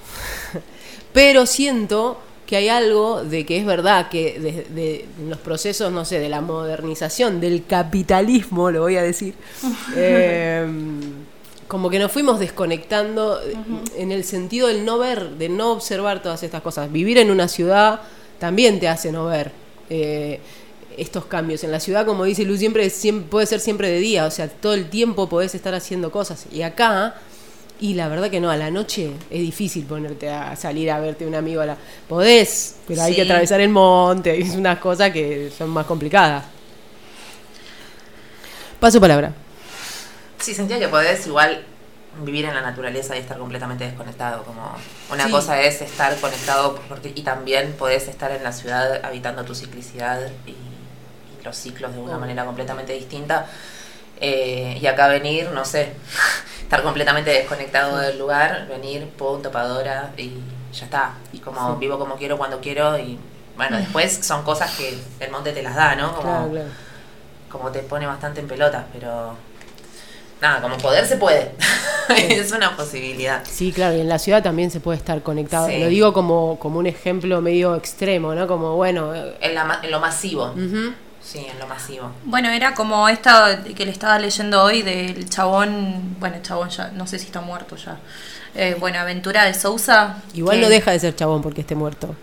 [1.13, 6.03] Pero siento que hay algo de que es verdad que de, de los procesos, no
[6.03, 9.35] sé, de la modernización, del capitalismo, lo voy a decir,
[9.95, 10.67] eh,
[11.71, 13.39] como que nos fuimos desconectando
[13.95, 16.91] en el sentido del no ver, de no observar todas estas cosas.
[16.91, 18.01] Vivir en una ciudad
[18.39, 19.53] también te hace no ver
[19.89, 20.41] eh,
[20.97, 21.63] estos cambios.
[21.63, 24.49] En la ciudad, como dice Lu, siempre, siempre puede ser siempre de día, o sea,
[24.49, 26.45] todo el tiempo podés estar haciendo cosas.
[26.51, 27.15] Y acá,
[27.81, 31.25] y la verdad que no, a la noche es difícil ponerte a salir a verte
[31.25, 31.61] un amigo.
[31.61, 31.77] A la...
[32.07, 36.45] Podés, pero hay que atravesar el monte, es unas cosas que son más complicadas.
[38.79, 39.33] Paso palabra.
[40.39, 41.63] Sí, sentía que podés igual
[42.23, 44.43] vivir en la naturaleza y estar completamente desconectado.
[44.43, 44.75] Como
[45.11, 45.31] una Sí.
[45.31, 50.19] cosa es estar conectado porque, y también podés estar en la ciudad habitando tu ciclicidad
[50.47, 52.19] y, y los ciclos de una Obvio.
[52.19, 53.47] manera completamente distinta.
[54.19, 55.93] Eh, y acá venir, no sé,
[56.71, 60.31] estar completamente desconectado del lugar, venir, pum, topadora y
[60.71, 61.13] ya está.
[61.33, 61.79] Y como Sí.
[61.81, 63.19] vivo como quiero, cuando quiero y
[63.57, 66.13] bueno, después son cosas que el monte te las da, ¿no?
[66.15, 66.67] Como, Claro, claro.
[67.51, 69.33] como te pone bastante en pelotas, pero
[70.41, 71.51] nada, como poder se puede.
[72.17, 73.43] es una posibilidad.
[73.43, 75.67] Sí, claro, y en la ciudad también se puede estar conectado.
[75.67, 75.77] Sí.
[75.77, 78.47] Lo digo como, como un ejemplo medio extremo, ¿no?
[78.47, 80.51] Como, bueno, En, la en lo masivo.
[80.53, 80.93] ujú.
[81.23, 82.11] Sí, en lo masivo.
[82.25, 86.89] Bueno, era como esta que le estaba leyendo hoy del chabón, bueno, el chabón ya,
[86.93, 87.97] no sé si está muerto ya.
[88.55, 90.17] Eh, bueno, Aventura de Sousa.
[90.33, 92.15] igual que- no deja de ser chabón porque esté muerto.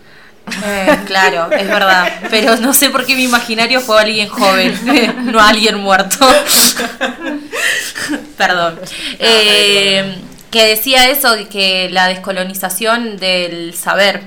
[0.65, 2.11] Eh, claro, es verdad.
[2.29, 4.77] Pero no sé por qué mi imaginario fue alguien joven,
[5.31, 6.27] no alguien muerto.
[8.37, 8.79] Perdón.
[9.19, 10.15] Eh,
[10.51, 14.23] que decía eso, de que la descolonización del saber,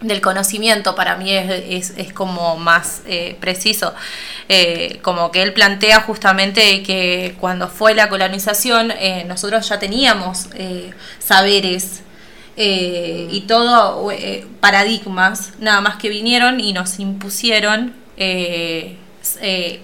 [0.00, 3.94] del conocimiento, para mí es, es, como más eh, preciso.
[4.48, 10.48] Eh, como que él plantea justamente que cuando fue la colonización, eh, nosotros ya teníamos
[11.18, 12.02] saberes
[12.56, 14.10] y todo
[14.60, 17.94] paradigmas, nada más que vinieron y nos impusieron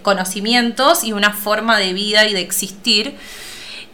[0.02, 3.14] conocimientos y una forma de vida y de existir.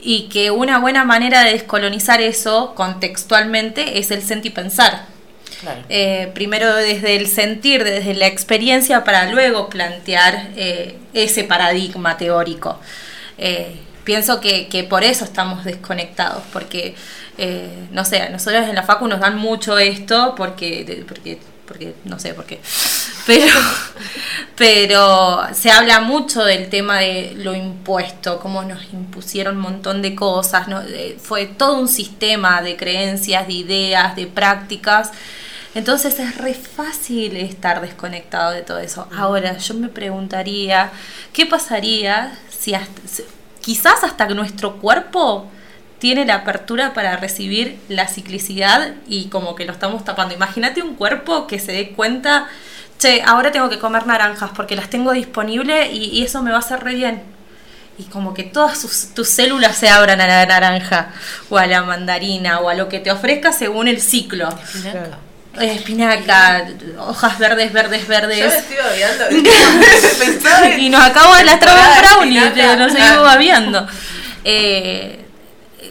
[0.05, 5.12] Y que una buena manera de descolonizar eso contextualmente es el sentir pensar.
[5.89, 12.79] Eh, primero desde el sentir, desde la experiencia, para luego plantear eh, ese paradigma teórico.
[13.39, 16.95] Eh, pienso que, que por eso estamos desconectados, porque,
[17.93, 22.19] no sé, a nosotros en la Facu nos dan mucho esto, porque, porque, porque no
[22.19, 22.61] sé por qué,
[23.27, 23.55] pero,
[24.57, 30.17] pero se habla mucho del tema de lo impuesto, cómo nos impusieron un montón de
[30.17, 30.83] cosas, ¿no?
[31.19, 35.13] Fue todo un sistema de creencias, de ideas, de prácticas.
[35.75, 39.09] Entonces es re fácil estar desconectado de todo eso.
[39.17, 40.91] Ahora, yo me preguntaría,
[41.33, 43.25] ¿qué pasaría si hasta- si-
[43.61, 45.51] quizás hasta que nuestro cuerpo
[45.99, 50.35] tiene la apertura para recibir la ciclicidad y como que lo estamos tapando?
[50.35, 52.49] Imagínate un cuerpo que se dé cuenta,
[52.99, 56.57] che, ahora tengo que comer naranjas porque las tengo disponibles y, y eso me va
[56.57, 57.23] a hacer re bien.
[57.99, 61.13] Y como que todas sus- tus células se abran a la naranja
[61.49, 64.49] o a la mandarina o a lo que te ofrezca según el ciclo.
[64.83, 65.17] Claro.
[65.61, 66.67] Eh, espinaca,
[66.99, 68.55] hojas verdes, verdes, Yo verdes.
[68.55, 69.25] estoy babeando.
[70.19, 71.01] Pensaba en- y nos
[71.45, 72.77] lastrar un temporada de brownie, espinaca.
[72.77, 73.23] nos seguimos Ah.
[73.23, 73.87] babeando.
[74.45, 75.25] Eh,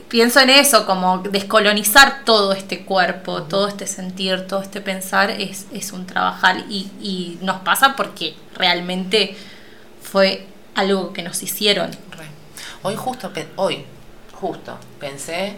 [0.07, 5.65] pienso en eso, como descolonizar todo este cuerpo, todo este sentir, todo este pensar es,
[5.73, 9.37] es un trabajar y, y nos pasa porque realmente
[10.01, 11.91] fue algo que nos hicieron.
[12.83, 13.85] Hoy justo, hoy,
[14.33, 15.53] justo, pensé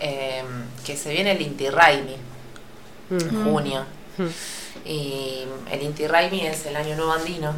[0.00, 0.42] eh,
[0.84, 2.16] que se viene el Inti Raimi
[3.10, 3.84] en junio.
[4.84, 7.52] Y el Inti Raimi es el Año Nuevo Andino.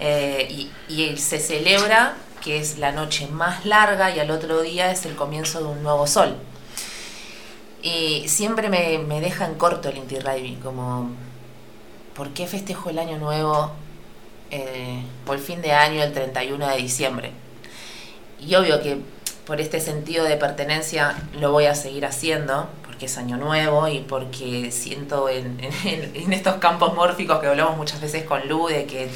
[0.00, 4.92] Eh, y, y se celebra que es la noche más larga y al otro día
[4.92, 6.36] es el comienzo de un nuevo sol.
[7.82, 11.10] Y siempre me, me deja en corto el Inti Raimi, como,
[12.14, 13.72] ¿por qué festejo el Año Nuevo
[14.50, 17.32] eh, por el fin de año el 31 de diciembre?
[18.40, 18.98] Y obvio que
[19.46, 24.00] por este sentido de pertenencia lo voy a seguir haciendo, porque es año nuevo y
[24.00, 28.86] porque siento en, en- en estos campos mórficos que hablamos muchas veces con Lu, de
[28.86, 29.08] que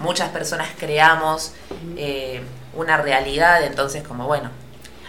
[0.00, 1.52] muchas personas creamos
[1.96, 2.40] eh,
[2.74, 4.50] una realidad, entonces como bueno,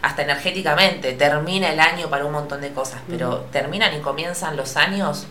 [0.03, 4.77] hasta energéticamente termina el año para un montón de cosas, pero terminan y comienzan los
[4.77, 5.25] años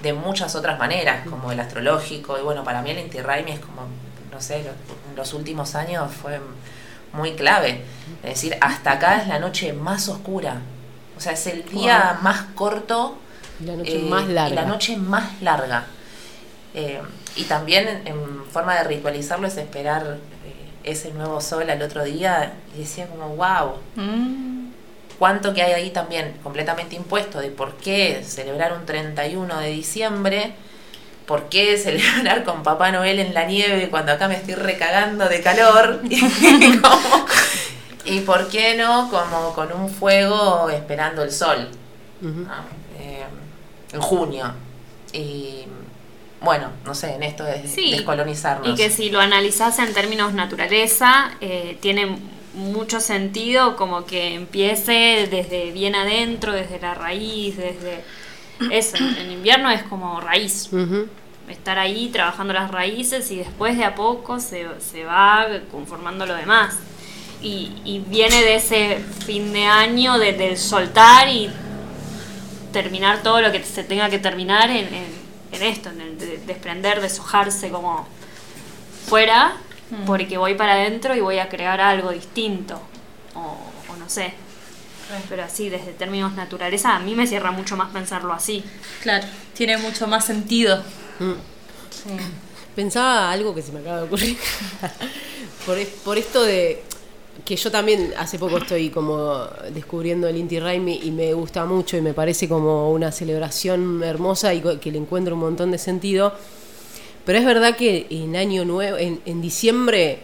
[0.00, 3.58] de muchas otras maneras, como el astrológico, y bueno, para mí el Inti Raimi es
[3.58, 3.82] como,
[4.30, 6.38] no sé, lo- los últimos años fue
[7.12, 7.82] muy clave.
[8.22, 10.58] Es decir, hasta acá es la noche más oscura.
[11.18, 13.18] O sea, es el día más corto
[13.66, 14.54] La noche eh, más y larga.
[14.54, 15.84] la noche más larga.
[16.74, 17.02] Eh,
[17.36, 20.54] y también en, en forma de ritualizarlo es esperar eh,
[20.84, 24.70] ese nuevo sol al otro día y decía como, wow, Mm.
[25.18, 30.52] cuánto que hay ahí también completamente impuesto de por qué celebrar un 31 de diciembre,
[31.26, 35.40] por qué celebrar con Papá Noel en la nieve cuando acá me estoy recagando de
[35.42, 36.20] calor, y,
[36.78, 37.26] como-
[38.08, 41.68] y por qué no como con un fuego esperando el sol.
[42.98, 43.24] Eh,
[43.92, 44.52] en junio.
[45.12, 45.64] Y
[46.40, 48.68] bueno, no sé, en esto de Sí, descolonizarnos.
[48.68, 52.18] Y que si lo analizás en términos naturaleza, eh, tiene
[52.54, 58.04] mucho sentido como que empiece desde bien adentro, desde la raíz, desde...
[58.72, 60.68] Eso, en, invierno es como raíz,
[61.48, 66.34] estar ahí trabajando las raíces y después de a poco se, se va conformando lo
[66.34, 66.76] demás.
[67.42, 71.48] Y, y viene de ese fin de año, de, soltar y
[72.72, 75.18] terminar todo lo que se tenga que terminar en, en-
[75.52, 78.06] en esto, en el de- desprender, deshojarse como
[79.06, 79.56] fuera,
[80.04, 82.80] porque voy para adentro y voy a crear algo distinto,
[83.34, 84.34] o, o no sé.
[85.30, 88.62] Pero así, desde términos naturaleza, a mí me cierra mucho más pensarlo así.
[89.02, 90.82] Claro, tiene mucho más sentido.
[92.76, 94.36] Pensaba algo que se me acaba de ocurrir.
[95.66, 96.84] por, es- por esto de
[97.44, 101.96] que yo también hace poco estoy como descubriendo el Inti Raimi y me gusta mucho
[101.96, 106.32] y me parece como una celebración hermosa y que le encuentro un montón de sentido.
[107.24, 110.20] Pero es verdad que en año nuevo, en, en diciembre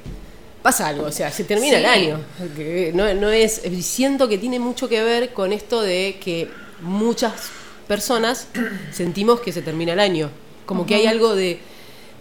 [0.65, 2.21] pasa algo, o sea, se termina el año.
[2.95, 6.49] No, no es, siento que tiene mucho que ver con esto de que
[6.81, 7.51] muchas
[7.87, 8.49] personas
[8.91, 10.31] sentimos que se termina el año.
[10.65, 11.61] Como que hay algo de,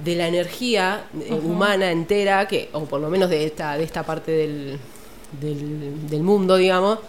[0.03, 4.03] de la energía eh, humana entera, que, o por lo menos de esta, de esta
[4.03, 4.79] parte del,
[5.39, 6.99] del, del mundo, digamos,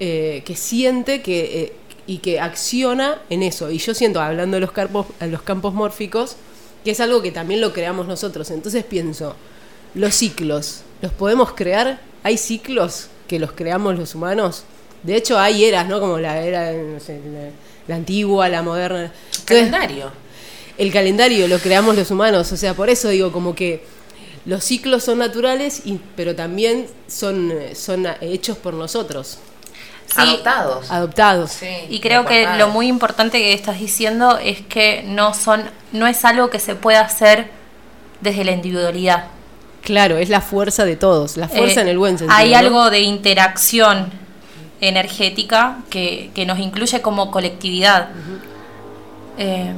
[0.00, 1.72] eh, que siente que, eh,
[2.06, 3.70] y que acciona en eso.
[3.70, 6.36] Y yo siento, hablando de los campos, los campos mórficos,
[6.84, 8.50] que es algo que también lo creamos nosotros.
[8.50, 9.34] Entonces pienso,
[9.94, 12.00] los ciclos, ¿los podemos crear?
[12.22, 14.64] ¿Hay ciclos que los creamos los humanos?
[15.02, 16.00] De hecho, hay eras, ¿no?
[16.00, 17.50] Como la era, no sé, la,
[17.88, 19.04] la antigua, la moderna.
[19.04, 20.10] Entonces, calendario.
[20.78, 23.84] El calendario lo creamos los humanos, o sea, por eso digo como que
[24.46, 29.38] los ciclos son naturales, y, pero también son, son hechos por nosotros,
[30.16, 30.90] Adoptados.
[30.90, 31.50] adoptados.
[31.52, 36.06] Sí, Y creo que lo muy importante que estás diciendo es que no son, no
[36.06, 37.50] es algo que se pueda hacer
[38.22, 39.26] desde la individualidad.
[39.82, 42.36] Claro, es la fuerza de todos, la fuerza Eh, en el buen sentido.
[42.38, 42.58] Hay ¿no?
[42.58, 44.10] algo de interacción
[44.80, 48.08] energética que, que nos incluye como colectividad.
[49.36, 49.72] Eh,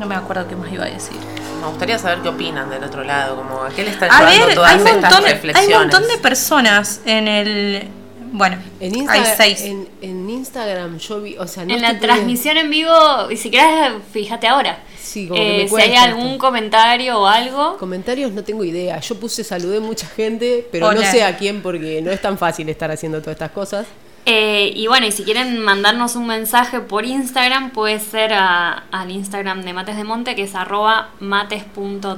[0.00, 1.16] no me acuerdo qué más iba a decir.
[1.60, 4.46] Me gustaría saber qué opinan del otro lado, como a qué le están A llevando
[4.46, 5.76] ver, todas hay un, estas montón, hay reflexiones.
[5.76, 7.88] un montón de personas en el...
[8.32, 9.60] Bueno, En, hay Insta- seis.
[9.62, 12.92] en, en Instagram yo vi, o sea, no en la transmisión en vivo,
[13.28, 14.78] y si querés, fíjate ahora.
[15.02, 16.38] Sí, como que Eh, me si hay algún esto.
[16.38, 17.76] comentario o algo.
[17.76, 19.00] Comentarios no tengo idea.
[19.00, 22.68] Yo puse saludé mucha gente, pero no sé a quién porque no es tan fácil
[22.68, 23.86] estar haciendo todas estas cosas.
[24.32, 29.62] Eh, y bueno, y si quieren mandarnos un mensaje por Instagram, puede ser al Instagram
[29.62, 32.16] de Mates de Monte, que es arroba mates.d.monte.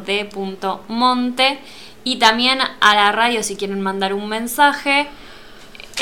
[2.05, 5.09] Y también a la radio, si quieren mandar un mensaje,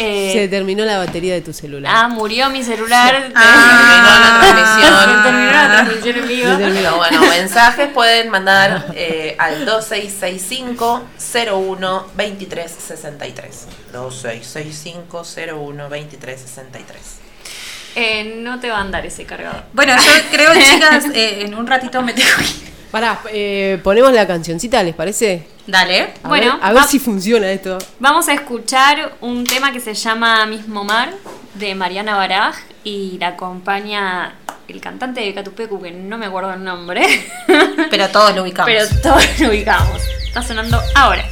[0.02, 1.92] Eh, Se terminó la batería de tu celular.
[1.94, 3.14] ah, murió mi celular.
[3.20, 5.22] Terminó la transmisión.
[5.22, 6.56] Terminó la transmisión en vivo.
[6.56, 11.02] Se bueno, mensajes pueden mandar eh, al 2665
[11.52, 13.66] 01 23 63.
[13.92, 15.22] 2665
[15.54, 17.00] 01 23 63.
[17.96, 19.64] Eh, no te va a andar ese cargador.
[19.72, 22.69] Bueno, yo creo, chicas, eh, en un ratito me tengo que ir.
[22.90, 25.46] Pará, eh, ponemos la cancioncita, ¿les parece?
[25.66, 26.12] Dale.
[26.22, 27.78] A Bueno, ver, a ver si funciona esto.
[28.00, 31.12] Vamos a escuchar un tema que se llama Mismo Mar
[31.54, 34.34] de Mariana Baraj y la acompaña
[34.66, 37.02] el cantante de Catupecu, que no me acuerdo el nombre,
[37.90, 38.70] Pero todos lo ubicamos.
[38.72, 40.00] pero todos lo ubicamos.
[40.26, 41.24] Está sonando ahora.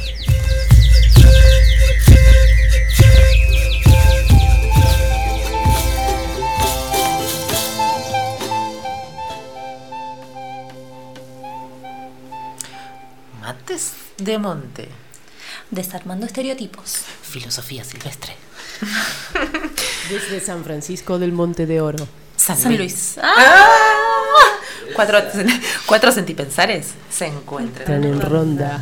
[13.49, 14.87] Mates de Monte.
[15.71, 16.99] Desarmando estereotipos.
[17.23, 18.35] Filosofía silvestre.
[20.09, 22.07] Desde San Francisco del Monte de Oro.
[22.37, 23.15] San Luis.
[23.19, 23.65] Ah.
[24.93, 25.17] Cuatro,
[25.87, 27.91] cuatro centipensares se encuentran.
[27.91, 28.81] Están en ronda.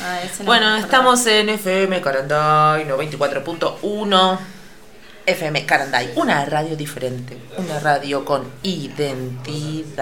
[0.00, 4.38] Ah, no Bueno, estamos en FM Caranday 94.1.
[5.26, 9.98] FM Caranday, una radio diferente, una radio con identidad.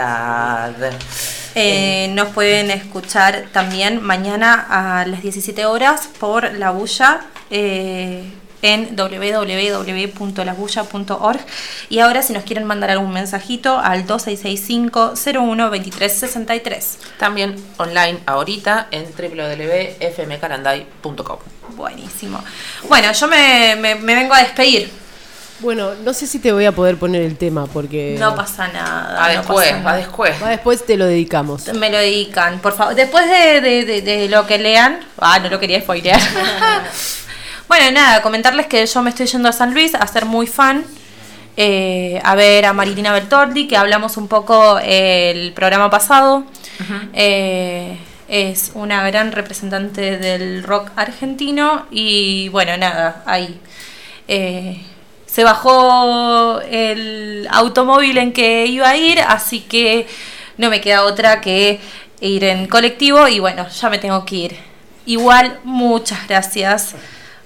[1.55, 8.25] Eh, nos pueden escuchar también mañana a las 17 horas por La Bulla eh,
[8.63, 11.41] en www.labulla.org
[11.91, 16.85] y ahora si nos quieren mandar algún mensajito al 2665-012363.
[17.19, 21.39] También online ahorita en www.fmcaranday.com.
[21.77, 22.43] Buenísimo.
[22.89, 24.91] Bueno, yo me, me- me vengo a despedir.
[25.61, 29.15] Bueno, no sé si te voy a poder poner el tema porque No pasa nada.
[29.15, 30.43] Va no después, va después.
[30.43, 31.69] Va, después te lo dedicamos.
[31.75, 32.95] Me lo dedican, por favor.
[32.95, 35.01] Después de, de- de- de lo que lean.
[35.19, 36.21] Ah, no lo quería spoilear.
[37.69, 40.85] bueno, nada, comentarles que yo me estoy yendo a San Luis a ser muy fan.
[41.57, 46.45] eh, a ver a Marilina Bertoldi, que hablamos un poco el programa pasado.
[47.13, 47.97] Eh,
[48.29, 51.87] es una gran representante del rock argentino.
[51.93, 53.61] Y bueno, nada, ahí.
[54.27, 54.83] Eh,
[55.35, 60.07] se bajó el automóvil en que iba a ir, así que
[60.59, 61.81] no me queda otra que
[62.21, 64.57] ir en colectivo y bueno, ya me tengo que ir.
[65.07, 66.95] Igual, muchas gracias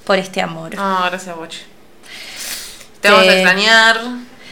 [0.04, 0.72] por este amor.
[0.76, 1.64] Ah, gracias, Boche.
[3.00, 4.00] Te vamos a Te- extrañar.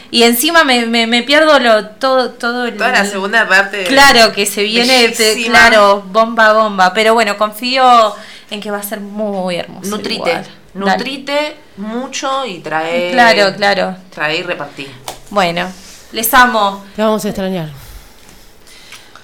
[0.09, 3.83] Y encima me, me- me pierdo lo, todo, todo el- Toda la segunda parte.
[3.83, 6.93] Claro, que se viene, te- claro, bomba, bomba.
[6.93, 8.15] Pero bueno, confío
[8.49, 9.89] en que va a ser muy hermoso.
[9.89, 10.29] Nutrite.
[10.31, 10.47] igual.
[10.85, 10.97] Dale.
[10.97, 13.11] Nutrite mucho y trae.
[13.11, 13.95] Claro, claro.
[14.13, 14.87] Trae y repartí.
[15.29, 15.67] Bueno,
[16.11, 16.85] les amo.
[16.95, 17.69] Te vamos a extrañar.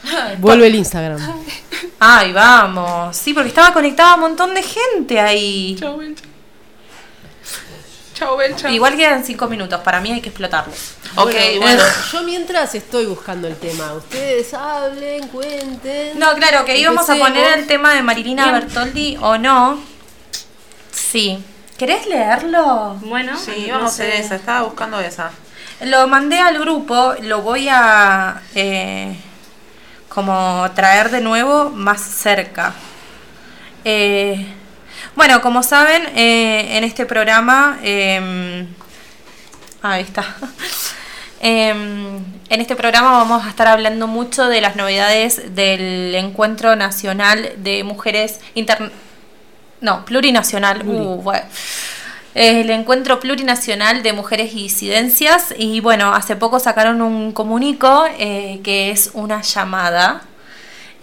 [0.39, 1.19] Vuelve el Instagram.
[1.99, 3.15] Ay, vamos.
[3.15, 5.75] Sí, porque estaba conectada un montón de gente ahí.
[5.79, 6.15] Chau, Bel.
[8.55, 8.71] Chau.
[8.71, 10.93] Igual quedan cinco minutos, para mí hay que explotarlos.
[11.15, 11.81] Ok, bueno.
[11.83, 16.17] eh, yo mientras estoy buscando el tema, ustedes hablen, cuenten.
[16.19, 18.59] No, claro, que íbamos a poner el tema de Marilina Bien.
[18.61, 19.92] Bertoldi o no.
[20.93, 21.43] Sí.
[21.77, 22.97] ¿Querés leerlo?
[23.01, 24.07] Bueno, Sí, no vamos a sé.
[24.07, 24.35] hacer esa.
[24.35, 25.31] Estaba buscando esa.
[25.81, 29.15] Lo mandé al grupo, lo voy a eh,
[30.07, 32.73] como traer de nuevo más cerca.
[33.83, 34.45] Eh,
[35.15, 38.65] bueno, como saben, eh, en este programa, eh,
[39.81, 40.35] ahí está.
[41.45, 47.51] Em, en este programa vamos a estar hablando mucho de las novedades del Encuentro Nacional
[47.57, 48.93] de Mujeres Inter...
[49.83, 50.81] No, plurinacional.
[50.87, 51.45] Uh, bueno.
[52.33, 55.53] El Encuentro Plurinacional de Mujeres y Disidencias.
[55.55, 60.23] Y bueno, hace poco sacaron un comunico eh, que es una llamada.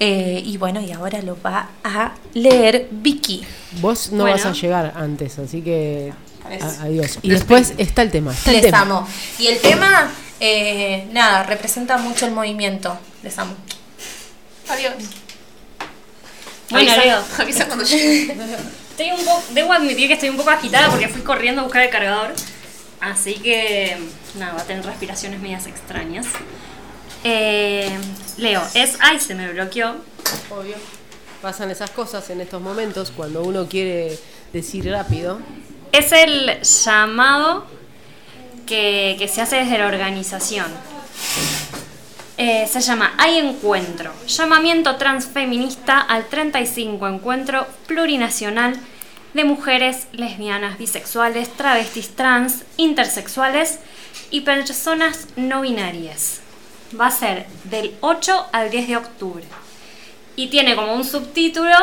[0.00, 3.44] Eh, y bueno, y ahora lo va a leer Vicky.
[3.80, 4.38] Vos no Bueno.
[4.38, 6.12] vas a llegar antes, así que
[6.44, 7.18] a- adiós.
[7.22, 8.32] Y después está el tema.
[8.32, 8.80] Está el Les tema.
[8.80, 9.06] amo.
[9.38, 10.10] Y el tema,
[10.40, 12.98] eh, nada, representa mucho el movimiento.
[13.22, 13.54] Les amo.
[14.70, 14.94] Adiós.
[16.70, 17.24] Bueno, Avisa- Leo.
[17.38, 18.32] Avisa cuando llegue.
[18.90, 21.82] Estoy un poco, debo admitir que estoy un poco agitada porque fui corriendo a buscar
[21.82, 22.32] el cargador.
[23.00, 23.96] Así que,
[24.38, 26.26] nada, va a tener respiraciones medias extrañas.
[27.24, 27.90] Eh,
[28.36, 28.96] Leo, es.
[29.00, 29.96] Ay, se me bloqueó.
[30.50, 30.76] Obvio.
[31.40, 34.18] Pasan esas cosas en estos momentos cuando uno quiere
[34.52, 35.40] decir rápido.
[35.92, 37.64] Es el llamado
[38.66, 40.66] que, que se hace desde la organización.
[42.42, 48.78] Eh, se llama Hay Encuentro, llamamiento transfeminista al 35 Encuentro Plurinacional
[49.34, 53.80] de Mujeres Lesbianas, Bisexuales, Travestis, Trans, Intersexuales
[54.30, 56.40] y Personas No Binarias.
[56.98, 59.44] Va a ser del 8 al 10 de octubre.
[60.34, 61.76] Y tiene como un subtítulo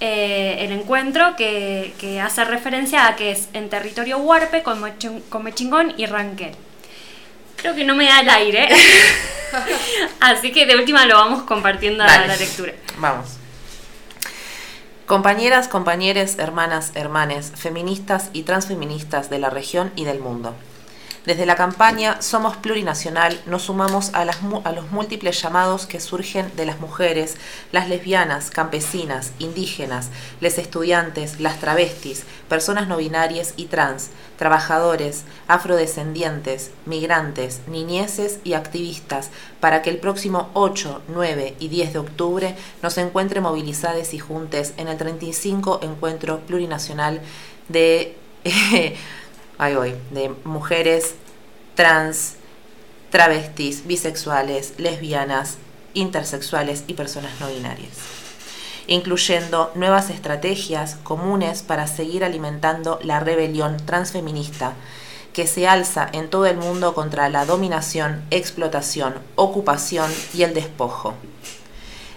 [0.00, 1.92] eh, el encuentro que,
[2.24, 6.52] hace referencia a que es en territorio huarpe con, Mochon- con Mechingón y Ranquel.
[7.60, 8.68] Creo que no me da el aire.
[10.20, 12.72] Así que de última lo vamos compartiendo a la lectura.
[12.98, 13.36] Vamos.
[15.06, 20.54] Compañeras, compañeros, hermanas, hermanes, feministas y transfeministas de la región y del mundo.
[21.30, 26.80] Desde la campaña Somos Plurinacional nos sumamos a, los múltiples llamados que surgen de las
[26.80, 27.36] mujeres,
[27.70, 30.08] las lesbianas, campesinas, indígenas,
[30.40, 39.30] les estudiantes, las travestis, personas no binarias y trans, trabajadores, afrodescendientes, migrantes, niñeces y activistas
[39.60, 44.74] para que el próximo 8, 9 y 10 de octubre nos encuentre movilizados y juntes
[44.78, 47.20] en el 35 Encuentro Plurinacional
[47.68, 48.16] de...
[49.60, 51.16] de mujeres
[51.74, 52.36] trans,
[53.10, 55.58] travestis, bisexuales, lesbianas,
[55.92, 57.90] intersexuales y personas no binarias,
[58.86, 64.72] incluyendo nuevas estrategias comunes para seguir alimentando la rebelión transfeminista
[65.34, 71.14] que se alza en todo el mundo contra la dominación, explotación, ocupación y el despojo.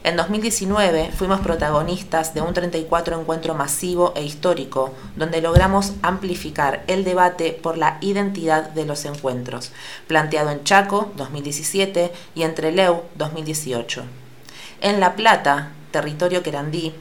[0.05, 7.05] En 2019 fuimos protagonistas de un 34 encuentro masivo e histórico, donde logramos amplificar el
[7.05, 9.71] debate por la identidad de los encuentros,
[10.07, 14.03] planteado en Chaco 2017 y en Trelew 2018.
[14.81, 16.93] En La Plata, territorio querandí,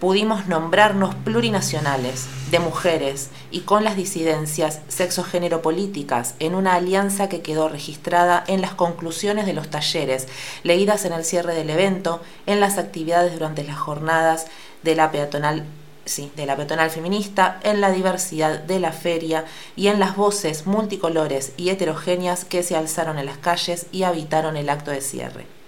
[0.00, 7.42] pudimos nombrarnos plurinacionales, de mujeres y con las disidencias sexo-género políticas en una alianza que
[7.42, 10.26] quedó registrada en las conclusiones de los talleres,
[10.64, 14.46] leídas en el cierre del evento, en las actividades durante las jornadas
[14.82, 15.64] de la peatonal
[16.06, 19.44] sí, de la peatonal feminista, en la diversidad de la feria
[19.76, 24.56] y en las voces multicolores y heterogéneas que se alzaron en las calles y habitaron
[24.56, 25.59] el acto de cierre.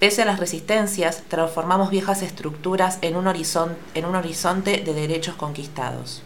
[0.00, 6.22] Pese a las resistencias, transformamos viejas estructuras en un, horizonte de derechos conquistados.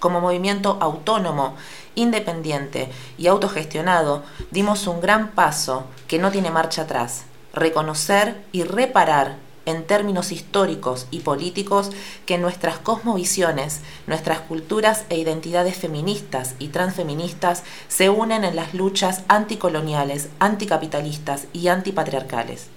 [0.00, 1.54] Como movimiento autónomo,
[1.94, 9.36] independiente y autogestionado, dimos un gran paso que no tiene marcha atrás, reconocer y reparar
[9.66, 11.90] en términos históricos y políticos
[12.24, 19.22] que nuestras cosmovisiones, nuestras culturas e identidades feministas y transfeministas se unen en las luchas
[19.28, 22.68] anticoloniales, anticapitalistas y antipatriarcales.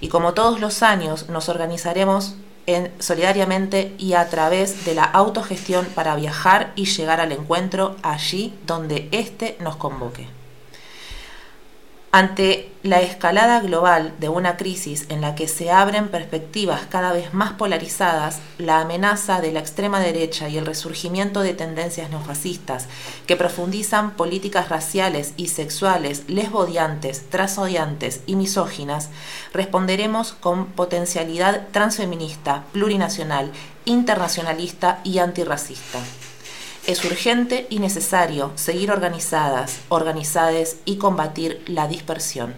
[0.00, 5.86] Y como todos los años nos organizaremos en, solidariamente y a través de la autogestión
[5.86, 10.35] para viajar y llegar al encuentro allí donde éste nos convoque.
[12.12, 17.34] Ante la escalada global de una crisis en la que se abren perspectivas cada vez
[17.34, 22.86] más polarizadas, la amenaza de la extrema derecha y el resurgimiento de tendencias neofascistas
[23.26, 29.10] que profundizan políticas raciales y sexuales lesbodiantes, trasodiantes y misóginas,
[29.52, 33.50] responderemos con potencialidad transfeminista, plurinacional,
[33.84, 35.98] internacionalista y antirracista.
[36.86, 42.54] Es urgente y necesario seguir organizadas, organizades y combatir la dispersión.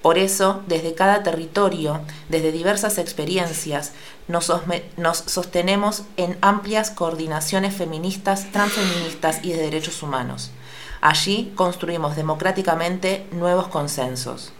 [0.00, 2.00] Por eso, desde cada territorio,
[2.30, 3.92] desde diversas experiencias,
[4.26, 4.50] nos,
[4.96, 10.50] nos sostenemos en amplias coordinaciones feministas, transfeministas y de derechos humanos.
[11.02, 14.54] Allí construimos democráticamente nuevos consensos.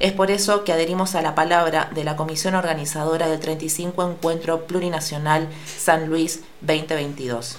[0.00, 4.66] Es por eso que adherimos a la palabra de la Comisión Organizadora del 35 Encuentro
[4.66, 7.58] Plurinacional San Luis 2022.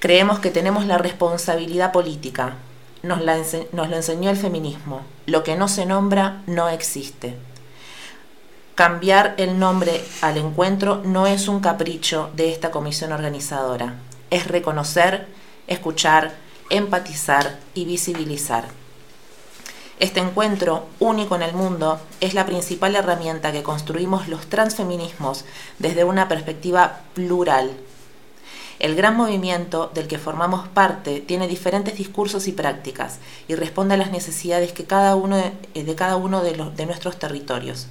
[0.00, 2.54] Creemos que tenemos la responsabilidad política.
[3.02, 5.02] Nos, la lo enseñó el feminismo.
[5.26, 7.36] Lo que no se nombra no existe.
[8.74, 13.96] Cambiar el nombre al encuentro no es un capricho de esta comisión organizadora.
[14.30, 15.26] Es reconocer,
[15.66, 16.32] escuchar,
[16.70, 18.68] empatizar y visibilizar.
[19.98, 25.44] Este encuentro, único en el mundo, es la principal herramienta que construimos los transfeminismos
[25.78, 27.72] desde una perspectiva plural,
[28.80, 33.98] el gran movimiento del que formamos parte tiene diferentes discursos y prácticas y responde a
[33.98, 37.88] las necesidades que cada uno de, eh, de cada uno de nuestros territorios.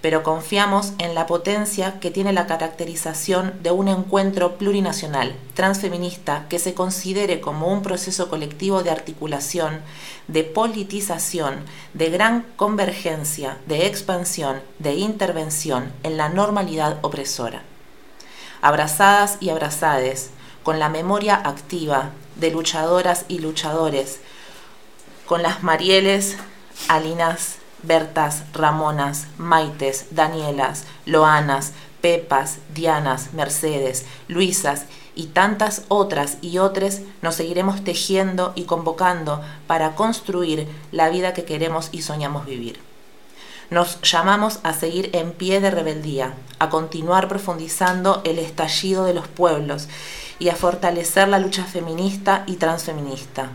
[0.00, 6.60] Pero confiamos en la potencia que tiene la caracterización de un encuentro plurinacional, transfeminista, que
[6.60, 9.80] se considere como un proceso colectivo de articulación,
[10.28, 11.56] de politización,
[11.94, 17.64] de gran convergencia, de expansión, de intervención en la normalidad opresora
[18.60, 20.30] abrazadas y abrazades,
[20.62, 24.20] con la memoria activa de luchadoras y luchadores,
[25.26, 26.36] con las Marieles,
[26.88, 34.84] Alinas, Bertas, Ramonas, Maites, Danielas, Loanas, Pepas, Dianas, Mercedes, Luisas
[35.14, 41.44] y tantas otras y otras nos seguiremos tejiendo y convocando para construir la vida que
[41.44, 42.87] queremos y soñamos vivir.
[43.70, 49.28] Nos llamamos a seguir en pie de rebeldía, a continuar profundizando el estallido de los
[49.28, 49.88] pueblos
[50.38, 53.50] y a fortalecer la lucha feminista y transfeminista.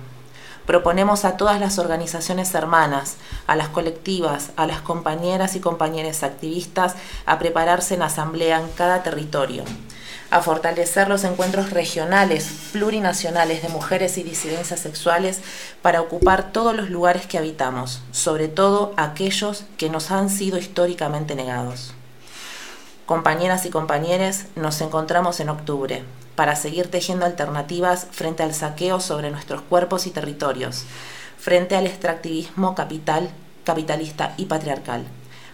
[0.67, 3.15] Proponemos a todas las organizaciones hermanas,
[3.47, 6.93] a las colectivas, a las compañeras y compañeros activistas
[7.25, 9.63] a prepararse en asamblea en cada territorio,
[10.33, 15.41] a fortalecer los encuentros regionales, plurinacionales de mujeres y disidencias sexuales
[15.83, 21.35] para ocupar todos los lugares que habitamos, sobre todo aquellos que nos han sido históricamente
[21.35, 21.93] negados.
[23.05, 26.03] Compañeras y compañeros, nos encontramos en octubre
[26.35, 30.85] para seguir tejiendo alternativas frente al saqueo sobre nuestros cuerpos y territorios,
[31.37, 33.29] frente al extractivismo capital,
[33.63, 35.03] capitalista y patriarcal.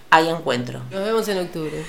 [0.09, 0.79] Hay encuentro.
[0.89, 1.83] Nos vemos en octubre.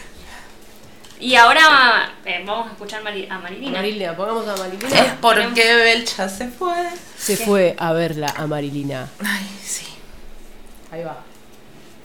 [1.21, 3.73] Y ahora eh, vamos a escuchar Mari- a Marilina.
[3.79, 5.19] Marilina, pongamos a Es Marilina.
[5.21, 6.75] porque Belcha se fue.
[7.19, 9.09] Se fue a verla a Marilina.
[9.23, 9.85] Ay, sí.
[10.91, 11.19] Ahí va.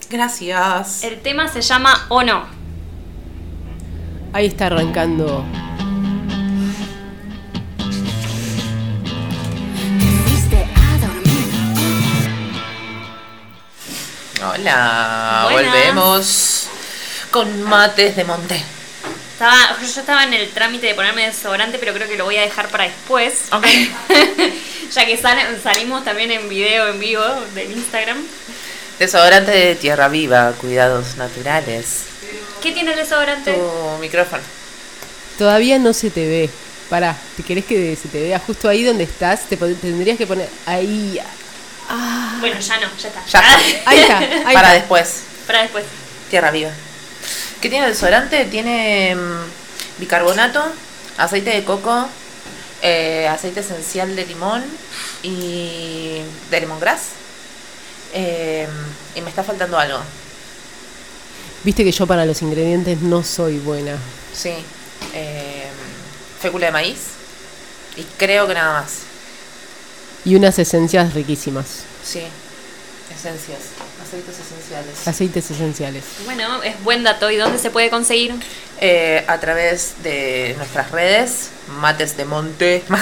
[0.09, 1.03] Gracias.
[1.03, 2.45] El tema se llama O no.
[4.33, 5.45] Ahí está arrancando.
[14.41, 15.73] Hola, Buenas.
[15.73, 16.67] volvemos
[17.31, 18.63] con mates de monte.
[19.35, 22.41] Estaba, yo estaba en el trámite de ponerme desodorante, pero creo que lo voy a
[22.41, 23.33] dejar para después.
[23.51, 23.65] Ok.
[24.93, 27.21] ya que sal- salimos también en video en vivo
[27.53, 28.23] del Instagram.
[28.97, 32.03] Desodorante de tierra viva, cuidados naturales.
[32.63, 33.51] ¿Qué tiene el desodorante?
[33.53, 34.41] Tu micrófono.
[35.37, 36.49] Todavía no se te ve.
[36.89, 39.41] Pará, ¿te querés que se te vea justo ahí donde estás?
[39.49, 41.19] Te tendrías que poner ahí.
[42.39, 43.25] Bueno, ya no, ya está.
[43.25, 43.89] Ya está.
[43.89, 44.17] Ahí está.
[44.17, 44.73] Ahí Para está.
[44.75, 45.23] después.
[45.45, 45.83] para después.
[46.29, 46.71] Tierra viva.
[47.61, 48.45] ¿Qué tiene el desodorante?
[48.45, 50.63] Tiene mm, bicarbonato,
[51.17, 52.07] aceite de coco,
[52.81, 54.63] eh, aceite esencial de limón
[55.23, 56.19] y
[56.51, 57.01] de lemongrass.
[58.13, 58.67] Eh,
[59.15, 59.99] y me está faltando algo.
[61.63, 63.97] Viste que yo para los ingredientes no soy buena.
[64.33, 64.53] Sí.
[65.13, 65.65] Eh,
[66.39, 66.99] fécula de maíz.
[67.97, 68.99] Y creo que nada más.
[70.23, 71.83] Y unas esencias riquísimas.
[72.03, 72.21] Sí.
[73.13, 73.74] Esencias.
[74.15, 75.07] Aceites esenciales.
[75.07, 76.03] Aceites esenciales.
[76.23, 77.29] Bueno, es buen dato.
[77.29, 78.33] ¿Y dónde se puede conseguir?
[78.79, 81.49] Eh, a través de nuestras redes,
[81.79, 82.83] mates de monte,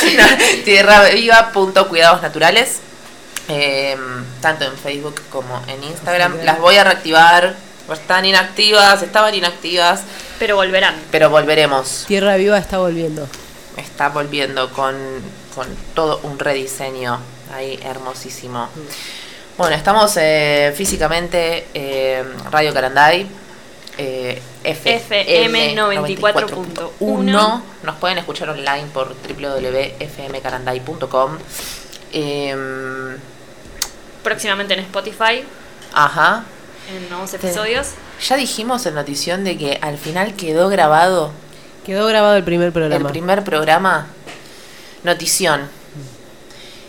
[0.64, 2.78] tierra viva punto cuidados naturales,
[3.48, 3.96] eh,
[4.40, 6.32] tanto en Facebook como en Instagram.
[6.32, 6.44] Instagram.
[6.44, 7.54] Las voy a reactivar,
[7.92, 10.02] están inactivas, estaban inactivas,
[10.38, 10.94] Pero volverán.
[11.10, 12.04] pero volveremos.
[12.08, 13.28] Tierra Viva está volviendo.
[13.76, 14.94] Está volviendo con,
[15.54, 17.18] con todo un rediseño
[17.54, 18.68] ahí hermosísimo.
[19.60, 23.26] Bueno, estamos eh, físicamente eh, Radio Caranday.
[23.98, 27.62] Eh, FM 94.1.
[27.82, 31.36] Nos pueden escuchar online por www.fmcaranday.com.
[32.14, 32.56] Eh,
[34.22, 35.44] Próximamente en Spotify,
[35.92, 36.44] ajá.
[36.90, 37.88] en 11 episodios.
[38.26, 41.32] Ya dijimos en notición de que al final quedó grabado
[41.84, 43.08] Quedó grabado el primer programa.
[43.08, 44.06] el primer programa.
[45.04, 45.68] Notición.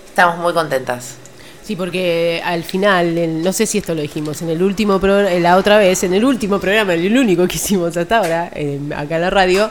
[0.08, 1.18] Estamos muy contentas.
[1.64, 5.30] Sí, porque al final, el- no sé si esto lo dijimos, en el último pro-
[5.40, 9.16] la otra vez, en el último programa, el único que hicimos hasta ahora, en- acá
[9.16, 9.70] en la radio,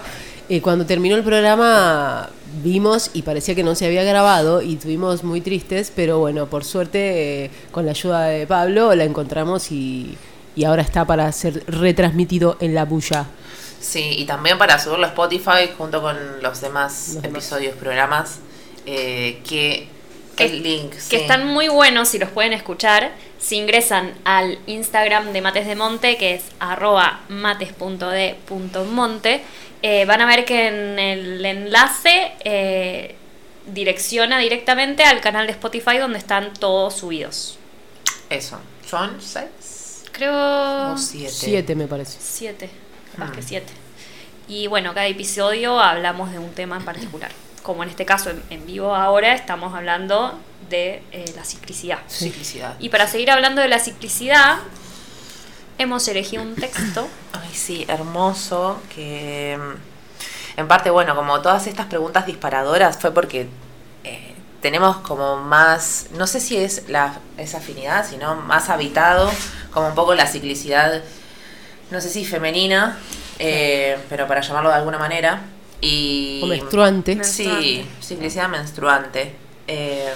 [0.48, 2.28] eh, cuando terminó el programa
[2.64, 6.64] vimos y parecía que no se había grabado y estuvimos muy tristes, pero bueno, por
[6.64, 10.16] suerte, eh, con la ayuda de Pablo, la encontramos y,
[10.56, 13.26] y ahora está para ser retransmitido en la bulla.
[13.80, 17.44] Sí, y también para subirlo a Spotify junto con los demás Los demás.
[17.44, 18.38] episodios, programas,
[18.86, 19.86] eh, que
[20.40, 20.92] Que- el link.
[20.92, 21.16] que sí.
[21.16, 22.52] están muy buenos y los pueden
[23.38, 29.42] si ingresan al Instagram de Mates de Monte, que es arroba mates.de.monte,
[29.82, 33.14] eh, van a ver que en el enlace eh,
[33.66, 37.58] direcciona directamente al canal de Spotify donde están todos subidos.
[38.28, 38.58] Eso.
[38.86, 41.32] ¿Son seis Creo o siete?
[41.32, 42.18] Siete, me parece.
[42.20, 42.68] siete,
[43.16, 43.32] más Mm.
[43.32, 43.72] que siete.
[44.48, 47.30] Y bueno, cada episodio hablamos de un tema en particular.
[47.70, 50.36] Como en este caso en, en vivo ahora estamos hablando
[50.68, 52.00] de eh, la ciclicidad.
[52.08, 52.74] Ciclicidad.
[52.80, 54.56] Y para seguir hablando de la ciclicidad,
[55.78, 57.06] hemos elegido un texto.
[57.32, 58.82] Ay, sí, hermoso.
[58.92, 63.46] Que mm, en parte, bueno, como todas estas preguntas disparadoras fue porque
[64.02, 69.30] eh, tenemos como más, no sé si es la, esa afinidad, sino más habitado,
[69.70, 71.04] como un poco la ciclicidad,
[71.92, 72.98] no sé si femenina,
[73.38, 75.40] eh, pero para llamarlo de alguna manera.
[75.80, 77.24] Y, O menstruante.
[77.24, 79.34] Sí, ciclicidad menstruante.
[79.66, 80.12] Eh,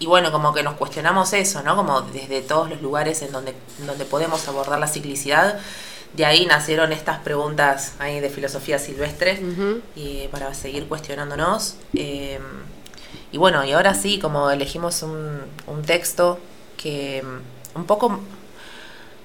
[0.00, 1.74] y bueno, como que nos cuestionamos eso, ¿no?
[1.74, 5.58] Como desde todos los lugares en donde, donde podemos abordar la ciclicidad.
[6.14, 9.40] De ahí nacieron estas preguntas ahí de filosofía silvestre
[9.94, 11.74] y para seguir cuestionándonos.
[11.94, 12.38] Eh,
[13.32, 16.38] y bueno, y ahora sí, como elegimos un, un texto
[16.76, 17.22] que,
[17.74, 18.20] un poco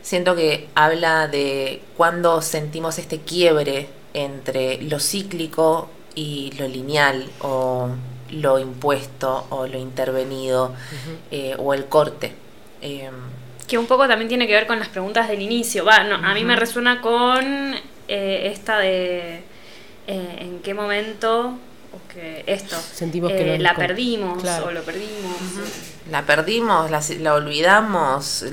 [0.02, 7.90] siento que habla de cuando sentimos este quiebre entre lo cíclico y lo lineal o
[8.32, 10.74] lo impuesto o lo intervenido
[11.32, 12.34] eh, o el corte.
[12.82, 13.10] Eh,
[13.68, 15.86] que un poco también tiene que ver con las preguntas del inicio.
[15.86, 17.76] Va, no, a mí me resuena con
[18.08, 19.44] eh, esta de
[20.06, 21.58] en qué momento
[22.14, 25.36] que esto sentimos que la perdimos o lo perdimos.
[26.12, 28.46] La perdimos, la, la, olvidamos,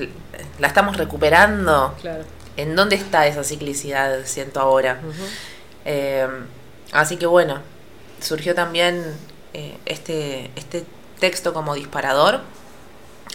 [0.59, 1.95] la estamos recuperando.
[2.01, 2.25] Claro.
[2.61, 5.01] ¿En dónde está esa ciclicidad, siento ahora?
[6.93, 7.61] así que bueno,
[8.21, 9.05] surgió también
[9.55, 10.85] eh, este, este
[11.19, 12.41] texto como disparador,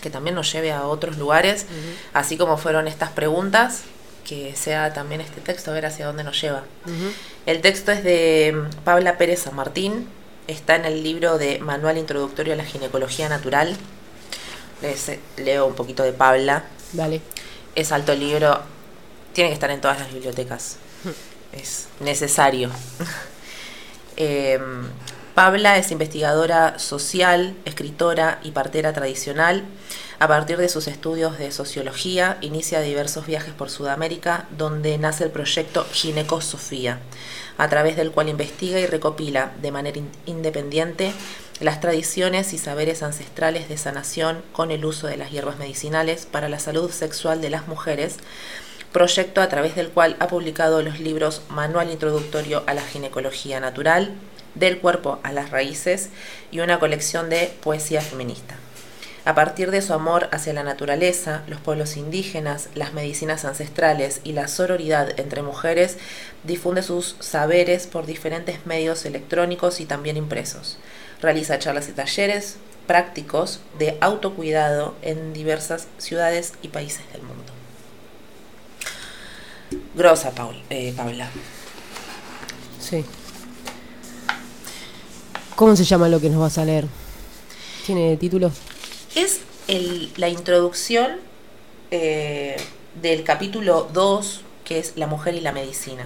[0.01, 1.65] que también nos lleve a otros lugares,
[2.13, 3.83] así como fueron estas preguntas,
[4.23, 6.63] que sea también este texto, a ver hacia dónde nos lleva.
[7.45, 10.07] El texto es de mm, Paula Pérez San Martín,
[10.47, 13.75] está en el libro de Manual Introductorio a la Ginecología Natural.
[14.81, 16.65] Les, eh, leo un poquito de Paula.
[16.93, 17.21] Vale.
[17.75, 18.61] Es alto libro,
[19.35, 20.77] tiene que estar en todas las bibliotecas.
[21.51, 22.71] es necesario.
[24.17, 24.57] eh,
[25.35, 29.65] Pabla es investigadora social, escritora y partera tradicional.
[30.19, 35.31] A partir de sus estudios de sociología, inicia diversos viajes por Sudamérica, donde nace el
[35.31, 36.99] proyecto Ginecosofía,
[37.57, 41.11] a través del cual investiga y recopila de manera independiente
[41.59, 46.49] las tradiciones y saberes ancestrales de sanación con el uso de las hierbas medicinales para
[46.49, 48.17] la salud sexual de las mujeres,
[48.95, 54.13] proyecto a través del cual ha publicado los libros Manual Introductorio a la Ginecología Natural,
[54.53, 56.11] del cuerpo a las raíces
[56.49, 58.55] y una colección de poesía feminista.
[59.25, 64.31] A partir de su amor hacia la naturaleza, los pueblos indígenas, las medicinas ancestrales y
[64.31, 65.97] la sororidad entre mujeres,
[66.45, 70.77] difunde sus saberes por diferentes medios electrónicos y también impresos.
[71.21, 72.55] Realiza charlas y talleres
[72.87, 77.44] prácticos de autocuidado en diversas ciudades y países del mundo.
[79.95, 81.29] Grosa, Paul, eh, Paula.
[82.79, 83.03] Sí.
[85.55, 86.85] ¿Cómo se llama lo que nos vas a leer?
[87.85, 88.51] ¿Tiene título?
[89.15, 91.17] Es el, la introducción
[91.91, 92.57] eh,
[93.01, 96.05] del capítulo 2, que es La mujer y la medicina.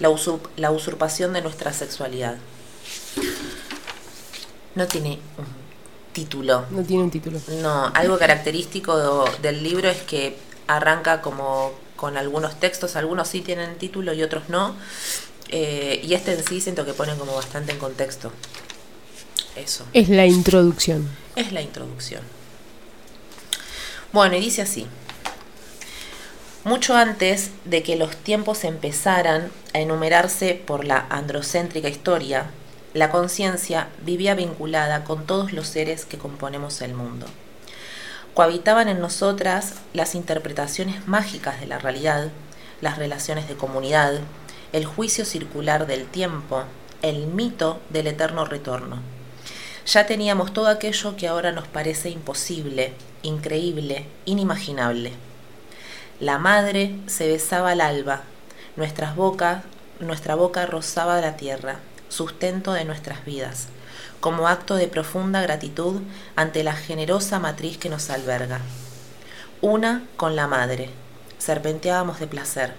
[0.00, 2.36] La, usurp la usurpación de nuestra sexualidad.
[4.74, 5.46] No tiene un
[6.12, 6.64] título.
[6.70, 7.38] No tiene un título.
[7.60, 10.36] No, algo característico del libro es que
[10.66, 11.72] arranca como
[12.02, 14.74] con algunos textos, algunos sí tienen título y otros no,
[15.50, 18.32] eh, y este en sí siento que pone como bastante en contexto.
[19.54, 19.86] Eso.
[19.92, 21.08] Es la introducción.
[21.36, 22.22] Es la introducción.
[24.12, 24.88] Bueno, y dice así.
[26.64, 32.50] Mucho antes de que los tiempos empezaran a enumerarse por la androcéntrica historia,
[32.94, 37.28] la conciencia vivía vinculada con todos los seres que componemos el mundo.
[38.34, 42.30] Cohabitaban en nosotras las interpretaciones mágicas de la realidad,
[42.80, 44.20] las relaciones de comunidad,
[44.72, 46.64] el juicio circular del tiempo,
[47.02, 49.00] el mito del eterno retorno.
[49.84, 55.12] Ya teníamos todo aquello que ahora nos parece imposible, increíble, inimaginable.
[56.18, 58.22] La madre se besaba al alba,
[58.76, 59.62] nuestras bocas,
[60.00, 63.68] nuestra boca rozaba la tierra, sustento de nuestras vidas,
[64.22, 66.00] como acto de profunda gratitud
[66.36, 68.60] ante la generosa matriz que nos alberga.
[69.60, 70.90] Una con la madre,
[71.38, 72.72] serpenteábamos de placer.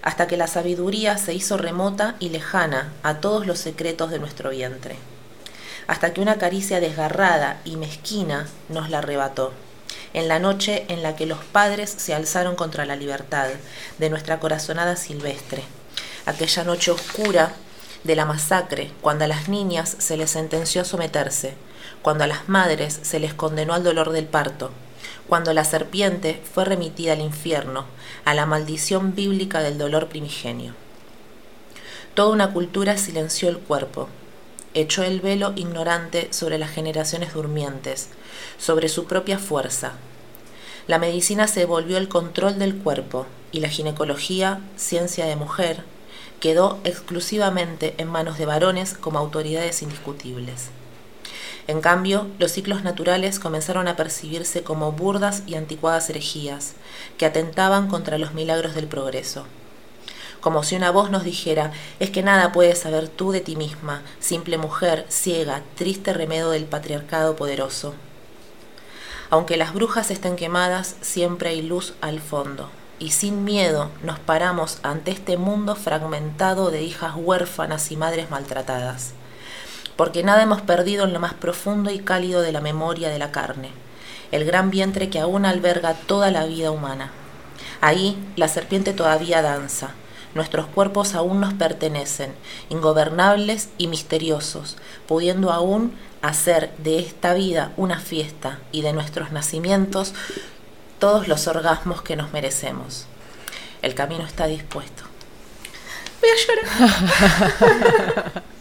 [0.00, 4.48] Hasta que la sabiduría se hizo remota y lejana a todos los secretos de nuestro
[4.48, 4.96] vientre,
[5.86, 9.52] hasta que una caricia desgarrada y mezquina nos la arrebató,
[10.14, 13.50] en la noche en la que los padres se alzaron contra la libertad
[13.98, 15.64] de nuestra corazonada silvestre,
[16.24, 17.52] aquella noche oscura
[18.04, 21.54] de la masacre, cuando a las niñas se les sentenció a someterse,
[22.02, 24.70] cuando a las madres se les condenó al dolor del parto,
[25.28, 27.84] cuando la serpiente fue remitida al infierno,
[28.24, 30.74] a la maldición bíblica del dolor primigenio.
[32.14, 34.08] Toda una cultura silenció el cuerpo,
[34.74, 38.08] echó el velo ignorante sobre las generaciones durmientes,
[38.58, 39.92] sobre su propia fuerza.
[40.86, 45.84] La medicina se volvió el control del cuerpo y la ginecología, ciencia de mujer,
[46.40, 50.70] quedó exclusivamente en manos de varones como autoridades indiscutibles.
[51.66, 56.72] En cambio, los ciclos naturales comenzaron a percibirse como burdas y anticuadas herejías,
[57.16, 59.44] que atentaban contra los milagros del progreso.
[60.40, 61.70] Como si una voz nos dijera,
[62.00, 66.64] es que nada puedes saber tú de ti misma, simple mujer, ciega, triste remedio del
[66.64, 67.94] patriarcado poderoso.
[69.28, 72.70] Aunque las brujas estén quemadas, siempre hay luz al fondo,
[73.00, 79.14] y sin miedo nos paramos ante este mundo fragmentado de hijas huérfanas y madres maltratadas
[80.00, 83.32] porque nada hemos perdido en lo más profundo y cálido de la memoria de la
[83.32, 83.68] carne,
[84.32, 87.10] el gran vientre que aún alberga toda la vida humana.
[87.82, 89.90] Ahí la serpiente todavía danza,
[90.34, 92.32] nuestros cuerpos aún nos pertenecen,
[92.70, 95.92] ingobernables y misteriosos, pudiendo aún
[96.22, 100.14] hacer de esta vida una fiesta y de nuestros nacimientos
[101.00, 103.06] todos los orgasmos que nos merecemos.
[103.82, 105.02] El camino está dispuesto.
[106.20, 108.42] Voy a llorar.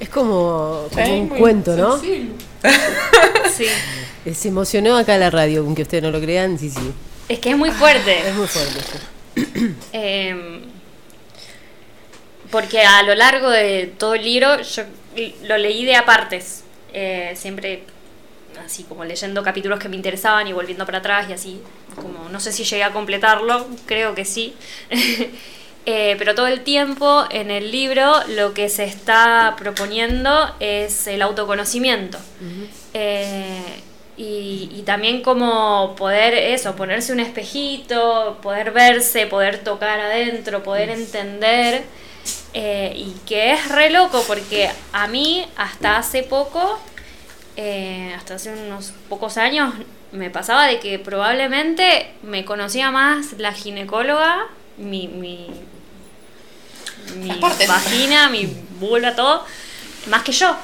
[0.00, 1.98] Es como, un cuento, ¿no?
[3.54, 3.68] Sí.
[4.32, 6.92] Se emocionó acá la radio, aunque ustedes no lo crean, sí, sí.
[7.28, 8.28] Es que es muy fuerte.
[8.28, 8.80] Es muy fuerte.
[8.80, 9.74] sí.
[9.92, 10.62] Eh,
[12.50, 14.84] porque a lo largo de todo el libro yo
[15.42, 16.62] lo leí de apartes.
[16.92, 17.84] Eh, siempre
[18.64, 21.60] así como leyendo capítulos que me interesaban y volviendo para atrás y así.
[21.94, 24.54] Como no sé si llegué a completarlo, creo que sí.
[25.86, 31.20] Eh, pero todo el tiempo en el libro lo que se está proponiendo es el
[31.20, 32.16] autoconocimiento.
[32.94, 33.82] Eh,
[34.16, 40.88] y, y también como poder eso, ponerse un espejito, poder verse, poder tocar adentro, poder
[40.90, 41.84] entender.
[42.54, 46.78] eh, y que es re loco porque a mí hasta hace poco,
[47.56, 49.74] eh, hasta hace unos pocos años,
[50.12, 54.46] me pasaba de que probablemente me conocía más la ginecóloga,
[54.76, 55.48] mi, mi,
[57.68, 58.46] vagina, mi
[58.80, 59.44] vulva, todo,
[60.08, 60.56] más que yo.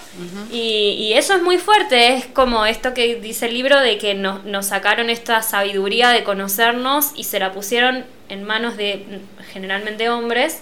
[0.52, 4.14] y, y eso es muy fuerte, es como esto que dice el libro de que
[4.14, 9.20] nos, nos sacaron esta sabiduría de conocernos y se la pusieron en manos de
[9.52, 10.60] generalmente hombres.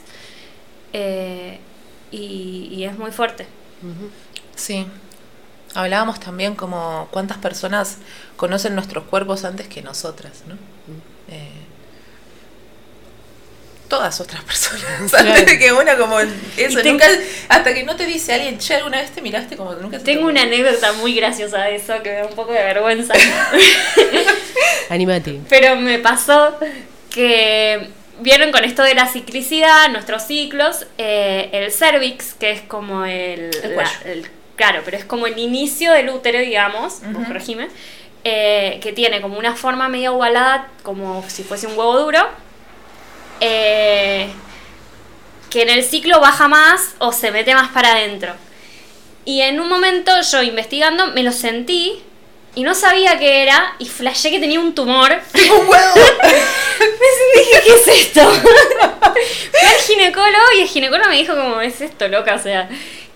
[0.92, 1.58] eh,
[2.10, 3.46] y, y es muy fuerte.
[4.56, 4.86] Sí.
[5.74, 7.98] Hablábamos también como cuántas personas
[8.36, 10.54] conocen nuestros cuerpos antes que nosotras, ¿no?
[11.30, 11.50] Eh,
[13.88, 15.14] todas otras personas.
[15.14, 17.06] Antes de que una como eso, tengo- nunca,
[17.48, 20.04] hasta que no te dice alguien, che, alguna vez te miraste como que nunca te
[20.04, 20.60] Tengo una ocurrió".
[20.66, 23.14] anécdota muy graciosa de eso que me da un poco de vergüenza.
[24.90, 25.40] Animate.
[25.48, 26.56] Pero me pasó
[27.10, 27.88] que
[28.20, 33.50] vieron con esto de la ciclicidad, nuestros ciclos, eh, el cervix, que es como el,
[33.62, 33.90] El la- cuello.
[34.04, 37.68] el- claro, pero es como el inicio del útero, digamos, corregime,
[38.24, 42.28] eh, que tiene como una forma medio ovalada, como si fuese un huevo duro,
[43.40, 44.28] eh,
[45.48, 48.34] que en el ciclo baja más o se mete más para adentro.
[49.24, 52.02] Y en un momento yo investigando me lo sentí
[52.54, 55.12] y no sabía qué era y flashé que tenía un tumor.
[55.34, 55.94] ¡Un huevo!
[56.80, 58.28] Me dije, ¿qué es esto?
[58.32, 62.68] Fui al ginecólogo y el ginecólogo me dijo como, es esto, loca, o sea,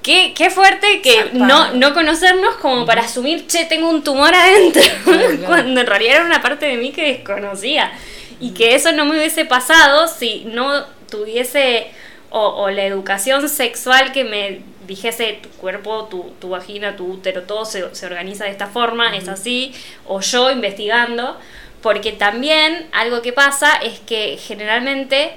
[0.02, 4.82] qué, qué fuerte que no, no conocernos como para asumir, che, tengo un tumor adentro,
[5.04, 5.38] claro.
[5.46, 7.92] cuando en realidad era una parte de mí que desconocía.
[8.40, 11.86] Y que eso no me hubiese pasado si no tuviese
[12.30, 17.42] o, o la educación sexual que me dijese tu cuerpo, tu, tu vagina, tu útero,
[17.42, 19.72] todo se, se organiza de esta forma, es así,
[20.06, 21.38] o yo investigando,
[21.82, 25.32] porque también algo que pasa es que generalmente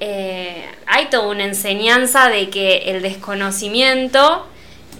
[0.00, 4.46] eh, hay toda una enseñanza de que el desconocimiento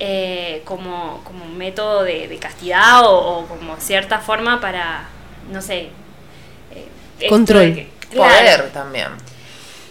[0.00, 5.08] eh, como, como un método de, de castidad o, o como cierta forma para,
[5.50, 5.88] no sé,
[7.20, 7.60] eh, Control.
[7.60, 8.34] de que- claro.
[8.64, 9.08] Poder también.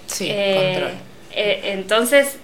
[0.07, 0.91] Sí, Eh, control.
[1.31, 2.37] eh, entonces,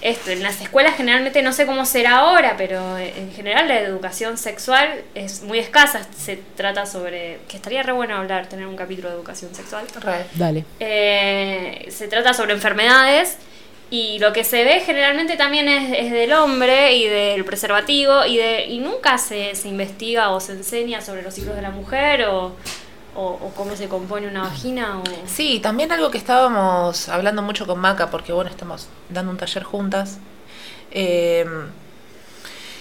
[0.00, 4.38] esto, en las escuelas generalmente no sé cómo será ahora, pero en general la educación
[4.38, 6.06] sexual es muy escasa.
[6.16, 7.38] Se trata sobre.
[7.48, 9.86] que estaría re bueno hablar, tener un capítulo de educación sexual.
[10.00, 10.26] Re.
[10.34, 10.64] Dale.
[10.78, 13.38] Eh, se trata sobre enfermedades
[13.90, 18.36] y lo que se ve generalmente también es, es del hombre y del preservativo y,
[18.36, 22.26] de, y nunca se, se investiga o se enseña sobre los ciclos de la mujer
[22.26, 22.54] o,
[23.18, 25.02] o, o cómo se compone una vagina o...
[25.26, 29.64] Sí, también algo que estábamos hablando mucho con Maca, porque bueno, estamos dando un taller
[29.64, 30.18] juntas,
[30.92, 31.44] eh,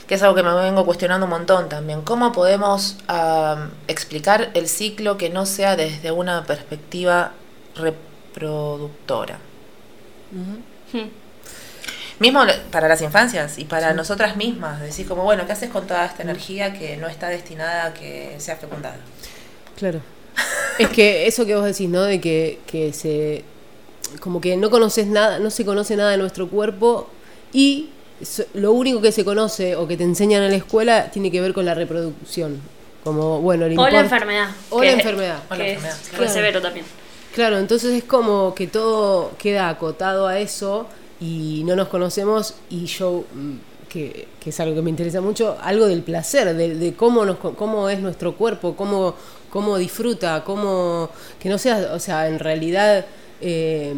[0.06, 2.04] que es algo que me vengo cuestionando un montón también.
[2.04, 7.32] ¿Cómo podemos am, explicar el ciclo que no sea desde una perspectiva
[7.76, 9.40] reproductora?
[10.32, 11.10] Hmm.
[12.20, 16.06] Mismo para las infancias y para nosotras mismas, decir como, bueno, ¿qué haces con toda
[16.06, 18.98] esta energía que no está destinada a que sea fecundada?
[19.76, 20.17] Claro.
[20.80, 22.04] Es que eso que vos decís, ¿no?
[22.04, 23.44] De que, que se.
[24.20, 27.08] Como que no conoces nada, no se conoce nada de nuestro cuerpo
[27.52, 27.90] y
[28.24, 31.42] so- lo único que se conoce o que te enseñan en la escuela tiene que
[31.42, 32.60] ver con la reproducción.
[33.04, 34.50] Como, bueno, le O la enfermedad.
[34.70, 35.40] O que- la enfermedad.
[35.50, 36.32] O la enfermedad, es claro.
[36.34, 36.86] severo también.
[37.36, 40.88] Claro, entonces es como que todo queda acotado a eso
[41.20, 43.54] y no nos conocemos y yo, mm,
[43.90, 47.38] que, que es algo que me interesa mucho, algo del placer, de, de cómo, nos,
[47.38, 49.16] co- cómo es nuestro cuerpo, cómo,
[49.58, 53.08] cómo disfruta, cómo, que no sea, o sea, en realidad
[53.42, 53.92] eh,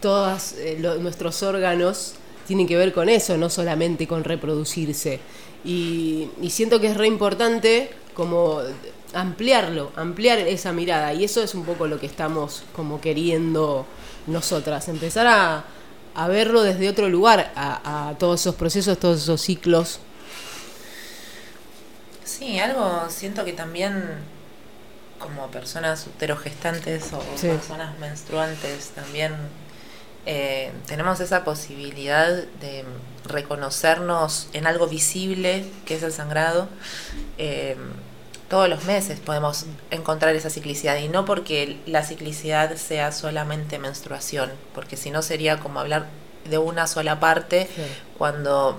[0.00, 0.54] todos
[0.98, 2.14] nuestros órganos
[2.46, 5.20] tienen que ver con eso, no solamente con reproducirse.
[5.62, 8.60] Y, siento que es re importante como
[9.12, 11.12] ampliarlo, ampliar esa mirada.
[11.12, 13.84] Y eso es un poco lo que estamos como queriendo
[14.26, 20.00] nosotras, empezar a, verlo desde otro lugar, a todos esos procesos, todos esos ciclos.
[22.24, 24.32] Sí, algo siento que también
[25.24, 27.48] como personas uterogestantes o Sí.
[27.48, 29.32] personas menstruantes también
[30.26, 32.28] eh, tenemos esa posibilidad
[32.60, 32.84] de
[33.26, 36.68] reconocernos en algo visible que es el sangrado.
[37.38, 37.76] Eh,
[38.48, 44.50] todos los meses podemos encontrar esa ciclicidad y no porque la ciclicidad sea solamente menstruación,
[44.74, 46.06] porque si no sería como hablar
[46.48, 47.68] de una sola parte
[48.18, 48.78] cuando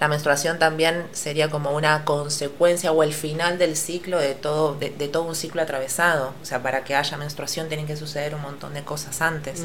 [0.00, 4.88] la menstruación también sería como una consecuencia o el final del ciclo de todo, de,
[4.88, 6.32] de todo un ciclo atravesado.
[6.42, 9.62] O sea, para que haya menstruación tienen que suceder un montón de cosas antes.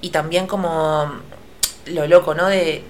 [0.00, 1.20] Y también como
[1.86, 2.48] lo loco, ¿no?
[2.48, 2.82] De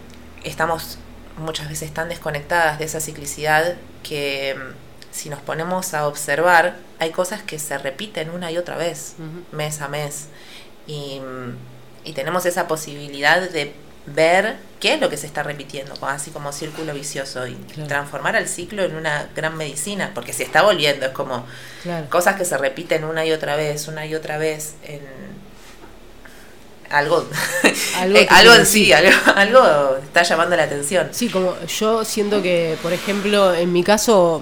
[0.42, 0.96] estamos
[1.36, 4.74] muchas veces tan desconectadas de esa ciclicidad que mm,
[5.10, 9.16] si nos ponemos a observar, hay cosas que se repiten una y otra vez,
[9.52, 10.28] mes a mes.
[10.86, 11.56] Y, mm,
[12.04, 13.74] y tenemos esa posibilidad de
[14.06, 17.86] ver qué es lo que se está repitiendo, como- así como círculo vicioso, y Claro.
[17.88, 21.44] transformar al ciclo en una gran medicina, porque se está volviendo, es como
[21.82, 22.08] Claro.
[22.08, 25.00] cosas que se repiten una y otra vez, una y otra vez en
[26.90, 27.24] algo
[27.98, 31.08] Algo eh, algo en sí, algo, algo está llamando la atención.
[31.12, 34.40] Sí, como yo siento que, por ejemplo, en mi caso,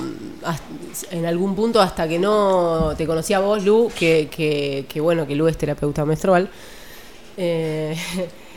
[1.10, 5.26] en algún punto, hasta que no te conocí a vos, Lu, que, que, que bueno,
[5.26, 6.48] que Lu es terapeuta menstrual,
[7.36, 7.94] eh,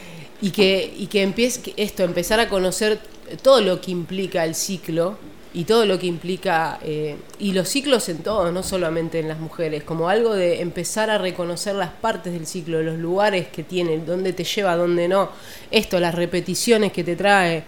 [0.41, 2.99] y que, y que empiece esto, empezar a conocer
[3.41, 5.17] todo lo que implica el ciclo
[5.53, 9.37] y todo lo que implica, eh, y los ciclos en todo, no solamente en las
[9.37, 13.97] mujeres, como algo de empezar a reconocer las partes del ciclo, los lugares que tiene,
[13.97, 15.29] dónde te lleva, dónde no,
[15.69, 17.63] esto, las repeticiones que te trae,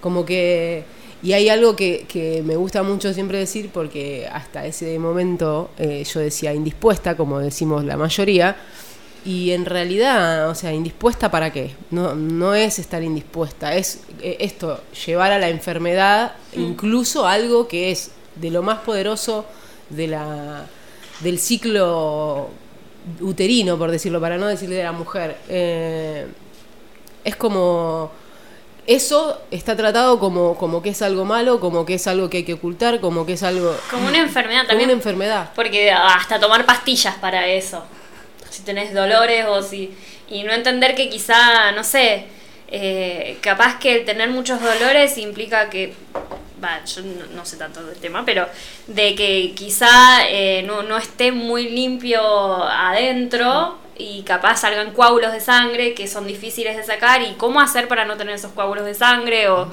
[0.00, 0.84] como que...
[1.22, 6.04] Y hay algo que, que me gusta mucho siempre decir, porque hasta ese momento eh,
[6.04, 8.56] yo decía indispuesta, como decimos la mayoría,
[9.26, 11.74] y en realidad, o sea, indispuesta para qué?
[11.90, 17.90] No, no es estar indispuesta, es eh, esto, llevar a la enfermedad incluso algo que
[17.90, 19.44] es de lo más poderoso
[19.90, 20.66] de la,
[21.20, 22.50] del ciclo
[23.20, 25.36] uterino, por decirlo, para no decirle de la mujer.
[25.48, 26.26] Eh,
[27.24, 28.12] es como
[28.86, 32.44] eso está tratado como, como que es algo malo, como que es algo que hay
[32.44, 33.76] que ocultar, como que es algo...
[33.90, 34.90] Como una enfermedad como también.
[34.90, 35.50] una enfermedad.
[35.56, 37.82] Porque hasta tomar pastillas para eso.
[38.66, 39.94] Tenés dolores o si.
[40.28, 42.26] Y no entender que quizá, no sé,
[42.68, 45.94] eh, capaz que el tener muchos dolores implica que.
[46.62, 48.46] Va, yo no, no sé tanto del tema, pero
[48.86, 52.20] de que quizá eh, no, no esté muy limpio
[52.64, 57.88] adentro y capaz salgan coágulos de sangre que son difíciles de sacar y cómo hacer
[57.88, 59.70] para no tener esos coágulos de sangre o,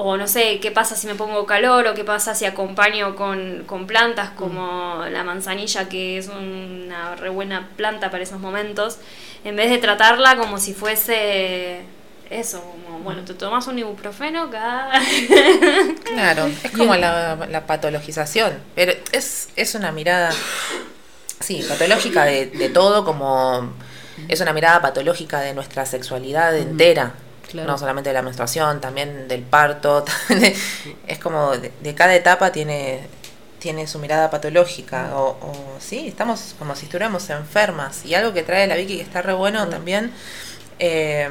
[0.00, 3.64] o no sé, qué pasa si me pongo calor o qué pasa si acompaño con,
[3.66, 8.98] con plantas como la manzanilla que es una re buena planta para esos momentos,
[9.42, 11.80] en vez de tratarla como si fuese
[12.30, 15.00] eso, como, bueno, te tomas un ibuprofeno cada...
[16.04, 20.30] Claro, es como la, la patologización, pero es, es una mirada,
[21.40, 23.72] sí, patológica de, de todo, como
[24.28, 27.14] es una mirada patológica de nuestra sexualidad entera,
[27.48, 27.66] Claro.
[27.72, 30.58] no solamente de la menstruación, también del parto, también de-
[31.06, 33.06] es como de, de cada etapa tiene
[33.58, 38.44] tiene su mirada patológica o, o sí, estamos como si estuviéramos enfermas y algo que
[38.44, 40.12] trae la Vicky que está re bueno también
[40.78, 41.28] eh,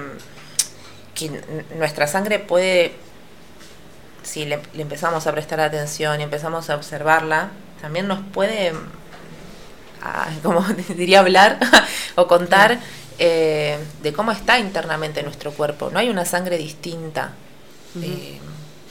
[1.15, 1.41] que
[1.77, 2.93] nuestra sangre puede
[4.23, 7.49] si le, le empezamos a prestar atención y empezamos a observarla,
[7.81, 8.73] también nos puede,
[10.03, 10.61] ah, como
[10.95, 11.59] diría, hablar
[12.15, 12.77] o contar
[13.19, 15.89] eh, de cómo está internamente nuestro cuerpo.
[15.91, 17.33] No hay una sangre distinta
[18.01, 18.37] eh,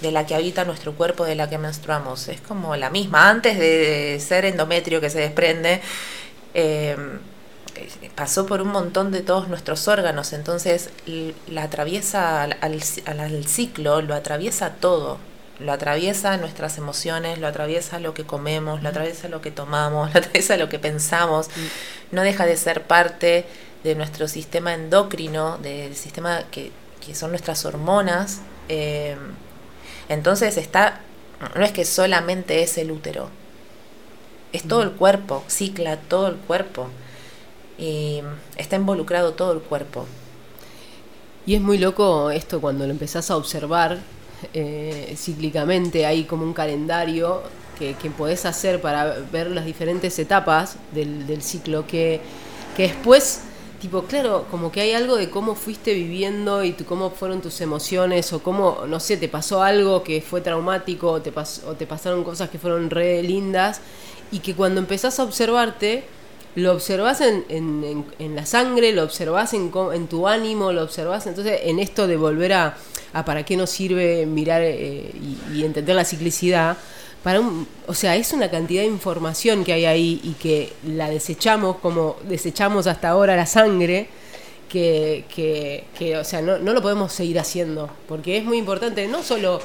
[0.00, 2.28] de la que habita nuestro cuerpo, de la que menstruamos.
[2.28, 3.28] Es como la misma.
[3.28, 5.80] Antes de ser endometrio que se desprende,
[6.54, 6.96] eh,
[8.14, 10.90] pasó por un montón de todos nuestros órganos, entonces
[11.46, 15.18] la atraviesa al ciclo, lo atraviesa todo,
[15.58, 20.18] lo atraviesa nuestras emociones, lo atraviesa lo que comemos, lo atraviesa lo que tomamos, lo
[20.18, 21.48] atraviesa lo que pensamos,
[22.10, 23.46] no deja de ser parte
[23.86, 26.72] de nuestro sistema endocrino, del sistema que,
[27.04, 29.16] que son nuestras hormonas, eh,
[30.08, 31.02] entonces está,
[31.54, 33.30] no es que solamente es el útero,
[34.52, 36.88] es todo el cuerpo, cicla todo el cuerpo
[37.78, 38.22] y
[38.56, 40.06] está involucrado todo el cuerpo.
[41.46, 43.98] Y es muy loco esto cuando lo empezás a observar
[44.52, 47.42] eh, cíclicamente, hay como un calendario
[47.78, 52.20] que, que podés hacer para ver las diferentes etapas del, del ciclo, que,
[52.76, 53.42] que después
[53.80, 57.60] tipo, claro, como que hay algo de cómo fuiste viviendo y tu- cómo fueron tus
[57.60, 61.32] emociones o cómo, no sé, te pasó algo que fue traumático o te,
[61.66, 63.80] o te pasaron cosas que fueron re lindas
[64.32, 66.04] y que cuando empezás a observarte,
[66.54, 69.70] lo observás en, en- en- la sangre, lo observás en
[70.08, 72.76] tu ánimo, lo observás entonces en esto de volver a,
[73.12, 75.10] a para qué nos sirve mirar eh,
[75.52, 76.76] y, y entender la ciclicidad.
[77.26, 81.10] Para un, o sea, es una cantidad de información que hay ahí y que la
[81.10, 84.06] desechamos como desechamos hasta ahora la sangre,
[84.68, 85.24] que,
[85.98, 89.60] que, o sea, no, no lo podemos seguir haciendo, porque es muy importante, no solo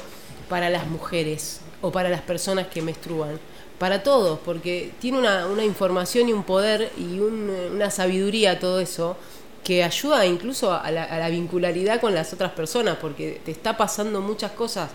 [0.48, 3.38] para las mujeres o para las personas que menstruan,
[3.78, 8.80] para todos, porque tiene una, una información y un poder y un- una sabiduría todo
[8.80, 9.16] eso
[9.62, 14.50] que ayuda incluso a la vincularidad con las otras personas, porque te está pasando muchas
[14.50, 14.90] cosas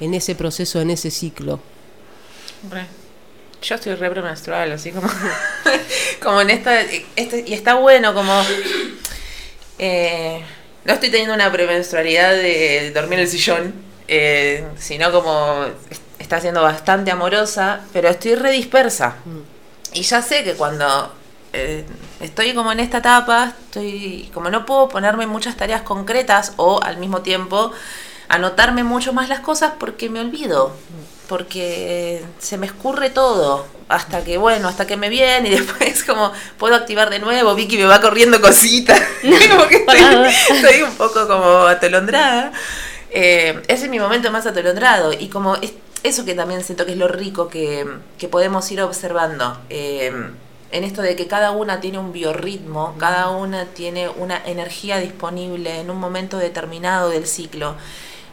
[0.00, 1.60] en ese proceso, en ese ciclo.
[2.68, 2.86] Re.
[3.62, 5.08] Yo estoy re premenstrual, así como,
[6.22, 6.80] como en esta,
[7.16, 8.32] este, y está bueno como,
[9.78, 10.42] eh,
[10.84, 13.74] no estoy teniendo una premenstrualidad de dormir en el sillón,
[14.08, 19.16] eh, sino como es- está siendo bastante amorosa, pero estoy re dispersa.
[19.92, 21.14] Y ya sé que cuando
[21.52, 21.84] eh,
[22.20, 26.96] estoy como en esta etapa, estoy como no puedo ponerme muchas tareas concretas o al
[26.98, 27.72] mismo tiempo
[28.28, 30.76] anotarme mucho más las cosas porque me olvido,
[31.30, 36.32] porque se me escurre todo, hasta que bueno, hasta que me viene y después como
[36.58, 39.00] puedo activar de nuevo, Vicky me va corriendo cositas,
[39.50, 40.00] como que estoy,
[40.56, 42.52] estoy un poco como atolondrada.
[43.12, 45.72] Eh, ese es mi momento más atolondrado y como es-
[46.02, 47.86] eso que también siento que es lo rico que,
[48.18, 49.56] que podemos ir observando.
[49.70, 50.12] eh,
[50.72, 55.80] en esto de que cada una tiene un biorritmo, cada una tiene una energía disponible
[55.80, 57.74] en un momento determinado del ciclo,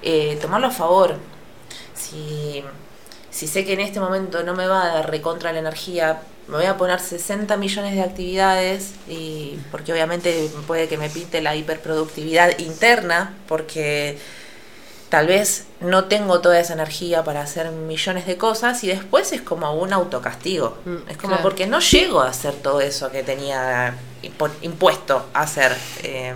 [0.03, 1.15] eh, tomarlo a favor.
[1.95, 2.63] Si,
[3.37, 6.55] si sé que en este momento no me va a dar recontra la energía, me
[6.57, 11.55] voy a poner 60 millones de actividades, y porque obviamente puede que me pinte la
[11.55, 14.17] hiperproductividad interna, porque
[15.09, 19.41] tal vez no tengo toda esa energía para hacer millones de cosas y después es
[19.41, 20.75] como un autocastigo.
[20.85, 21.43] Mm, es como claro.
[21.43, 23.93] porque no llego a hacer todo eso que tenía
[24.63, 25.77] impuesto a hacer.
[26.03, 26.33] Eh,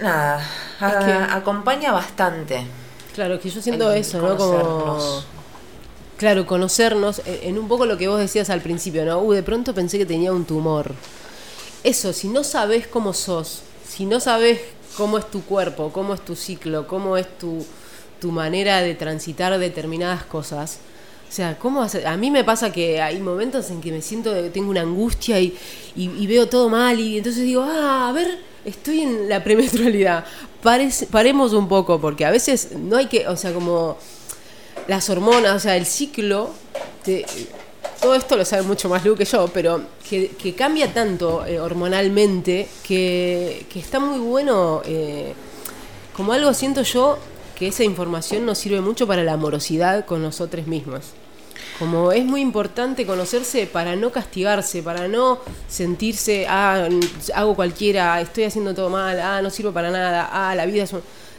[0.00, 0.44] nada,
[0.80, 2.66] a- Es que- acompaña bastante.
[3.16, 4.36] Claro, que yo siento eso, ¿no?
[4.36, 5.22] Como.
[6.18, 9.20] Claro, conocernos, eh, en un poco lo que vos decías al principio, ¿no?
[9.20, 10.92] Uh, de pronto pensé que tenía un tumor.
[11.84, 14.60] Eso, si no sabes cómo sos, si no sabes
[14.96, 17.64] cómo es tu cuerpo, cómo es tu ciclo, cómo es tu,
[18.20, 20.78] tu manera de transitar determinadas cosas,
[21.28, 22.06] o sea, ¿cómo hacer?
[22.06, 25.38] A mí me pasa que hay momentos en que me siento, que tengo una angustia
[25.40, 25.54] y,
[25.96, 30.24] y- y veo todo mal y entonces digo, ah, a ver, estoy en la premenstrualidad.
[31.10, 33.96] Paremos un poco, porque a veces no hay que, o sea, como
[34.88, 36.50] las hormonas, o sea, el ciclo,
[37.04, 37.24] te-
[38.00, 41.58] todo esto lo sabe mucho más Lu que yo, pero que, que cambia tanto eh,
[41.58, 45.32] hormonalmente que, que está muy bueno, eh,
[46.14, 47.18] como algo siento yo,
[47.58, 51.02] que esa información nos sirve mucho para la amorosidad con nosotros mismos.
[51.78, 56.88] Como es muy importante conocerse para no castigarse, para no sentirse, ah,
[57.34, 60.94] hago cualquiera, estoy haciendo todo mal, ah, no sirvo para nada, ah, la vida es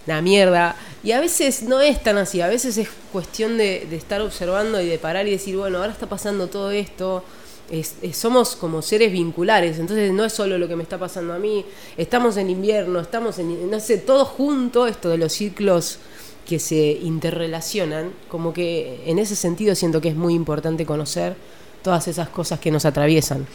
[0.06, 0.76] una mierda.
[1.04, 4.80] Y a veces no es tan así, a veces es cuestión de, de estar observando
[4.80, 7.24] y de parar y decir, bueno, ahora está pasando todo esto.
[7.72, 11.34] Es- es- somos como seres vinculares, entonces no es solo lo que me está pasando
[11.34, 11.66] a mí,
[11.98, 15.98] estamos en invierno, estamos en, no sé, todo junto, esto de los ciclos
[16.48, 21.36] que se interrelacionan, como que en ese sentido siento que es muy importante conocer
[21.84, 23.46] todas esas cosas que nos atraviesan.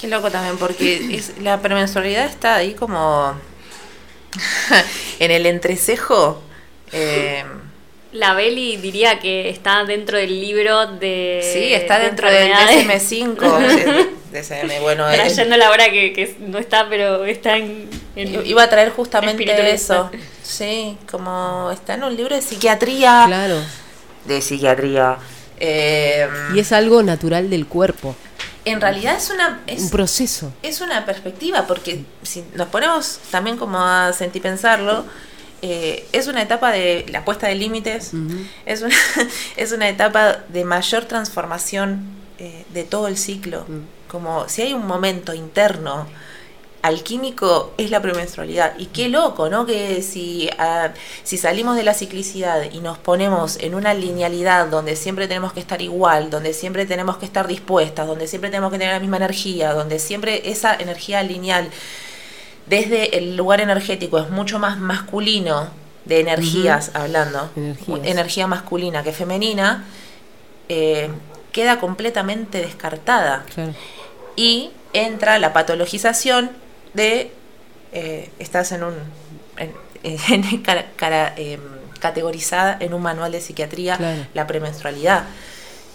[0.00, 3.34] Qué loco también, porque es, la premenstrualidad está ahí como
[5.18, 6.40] en el entrecejo.
[6.92, 7.44] eh,
[8.12, 11.40] La Beli diría que está dentro del libro de.
[11.42, 13.10] sí, está de dentro del enfermedades.
[13.12, 14.08] DSM5.
[14.32, 17.88] DSM, bueno, eh, Trayendo la hora que, que no está, pero está en.
[18.16, 20.10] en- iba a traer justamente eso.
[20.48, 23.24] Sí, como está en un libro de psiquiatría.
[23.26, 23.60] Claro.
[24.24, 25.18] De psiquiatría.
[25.60, 28.14] Eh, Y es algo natural del cuerpo,
[28.64, 29.60] en realidad es una.
[29.66, 30.52] es- un proceso.
[30.62, 35.04] es una perspectiva, porque si nos ponemos también como a sentipensarlo,
[35.62, 38.12] eh, es una etapa de la puesta de límites,
[38.66, 38.94] es, una,
[39.56, 42.04] es una etapa de mayor transformación
[42.38, 43.66] eh, de todo el ciclo.
[44.06, 46.06] Como si hay un momento interno
[46.82, 48.74] alquímico es la premenstrualidad.
[48.78, 49.66] Y qué loco, ¿no?
[49.66, 50.48] Que si,
[51.24, 55.60] si salimos de la ciclicidad y nos ponemos en una linealidad donde siempre tenemos que
[55.60, 59.16] estar igual, donde siempre tenemos que estar dispuestas, donde siempre tenemos que tener la misma
[59.16, 61.68] energía, donde siempre esa energía lineal
[62.66, 65.68] desde el lugar energético es mucho más masculino,
[66.04, 68.00] de energías hablando, Energías.
[68.04, 69.84] energía masculina que femenina,
[70.68, 71.10] eh,
[71.52, 73.44] queda completamente descartada.
[74.36, 76.50] Y entra la patologización
[76.98, 77.32] de
[77.92, 78.94] eh, estás en un
[79.56, 79.72] en-
[80.28, 81.60] en- cara- cara- em,
[82.00, 84.26] categorizada en un manual de psiquiatría Claro.
[84.34, 85.24] la premenstrualidad,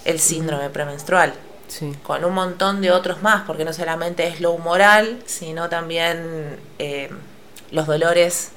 [0.05, 1.34] el síndrome premenstrual,
[1.67, 1.93] Sí.
[2.03, 7.09] con un montón de otros más, porque no solamente es lo humoral, sino también eh,
[7.71, 8.51] los dolores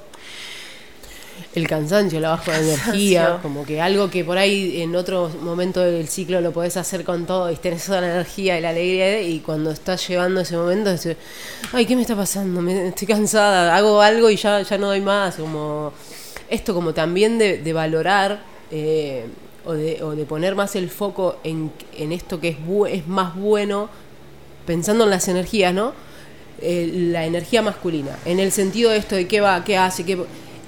[1.54, 5.80] El cansancio, la baja de energía, como que algo que por ahí en otro momento
[5.80, 9.22] del ciclo lo podés hacer con todo y tenés toda la energía y la alegría
[9.22, 11.16] y cuando estás llevando ese momento decís,
[11.72, 12.60] ay, ¿qué me está pasando?
[12.60, 15.92] Me, estoy cansada, hago algo y ya, ya no doy más, como
[16.48, 18.40] esto como también de, de valorar
[18.70, 19.26] eh,
[19.64, 23.06] o, de, o de poner más el foco en, en esto que es, bu- es
[23.08, 23.88] más bueno
[24.66, 25.92] pensando en las energías, ¿no?
[26.60, 30.18] Eh, la energía masculina, en el sentido de esto de qué va, qué hace, qué...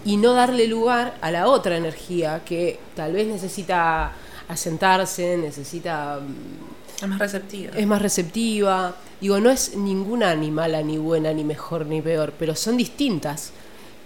[0.05, 4.13] y no darle lugar a la otra energía que tal vez necesita
[4.49, 7.73] asentarse, necesita mm, es más receptivo.
[7.77, 8.97] es más receptiva.
[9.21, 13.53] Digo, no es ninguna ni mala, ni buena, ni mejor, ni peor, pero son distintas.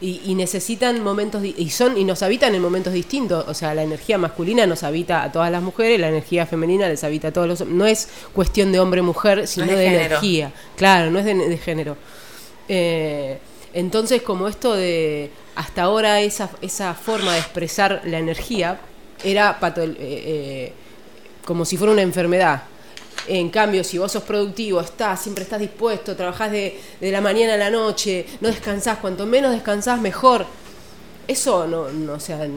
[0.01, 3.45] Y, y necesitan momentos, y son y nos habitan en momentos distintos.
[3.47, 7.05] O sea, la energía masculina nos habita a todas las mujeres, la energía femenina les
[7.05, 7.79] habita a todos los hombres.
[7.79, 10.53] No es cuestión de hombre-mujer, sino de energía.
[10.77, 11.97] Claro, no es de, de género.
[12.69, 13.39] Eh,
[13.73, 18.81] entonces, como esto de hasta ahora esa, esa forma de expresar la energía
[19.25, 20.73] era pato- eh, eh,
[21.45, 22.63] como si fuera una enfermedad.
[23.29, 27.55] En cambio, si vos sos productivo, estás, siempre estás dispuesto, trabajás de, de la mañana
[27.55, 30.45] a la noche, no descansás, cuanto menos descansás, mejor.
[31.29, 32.49] Eso no, no, o sea,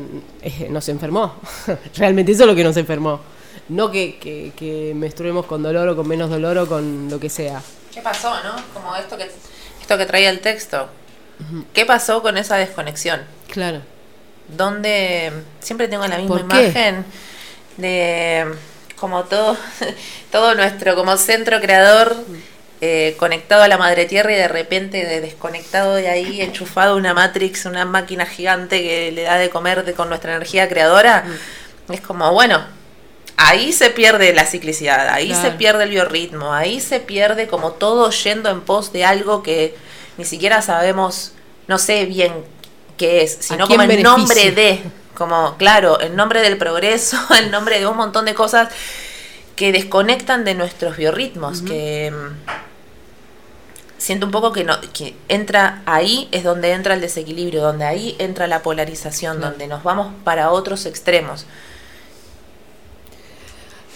[0.70, 1.36] nos enfermó.
[1.98, 3.20] Realmente eso es lo que nos enfermó.
[3.70, 7.30] No que, que, que menstruemos con dolor o con menos dolor o con lo que
[7.30, 7.62] sea.
[7.94, 8.56] ¿Qué pasó, no?
[8.74, 9.30] Como esto que,
[9.82, 10.88] esto que traía el texto.
[11.74, 13.22] ¿Qué pasó con esa desconexión?
[13.52, 13.82] Claro.
[14.48, 16.36] donde siempre tengo la misma
[16.66, 17.06] imagen
[17.78, 18.46] de
[18.96, 19.58] como todo,
[20.32, 22.16] todo nuestro como centro creador
[22.82, 27.14] eh, conectado a la madre tierra y de repente de- desconectado de ahí, enchufado una
[27.14, 31.24] Matrix, una máquina gigante que le da de comer de, con nuestra energía creadora.
[31.90, 32.64] Es como, bueno,
[33.38, 38.10] ahí se pierde la ciclicidad, ahí se pierde el biorritmo, ahí se pierde como todo
[38.12, 39.76] yendo en pos de algo que
[40.18, 41.34] ni siquiera sabemos,
[41.68, 42.34] no sé bien
[42.98, 44.82] qué es, sino como en nombre de,
[45.16, 48.70] como, claro, en nombre del progreso, en nombre de un montón de cosas
[49.56, 52.50] que desconectan de nuestros biorritmos, que mm,
[53.98, 58.16] siento un poco que no que entra ahí es donde entra el desequilibrio, donde ahí
[58.20, 59.52] entra la polarización, Claro.
[59.52, 61.46] donde nos vamos para otros extremos.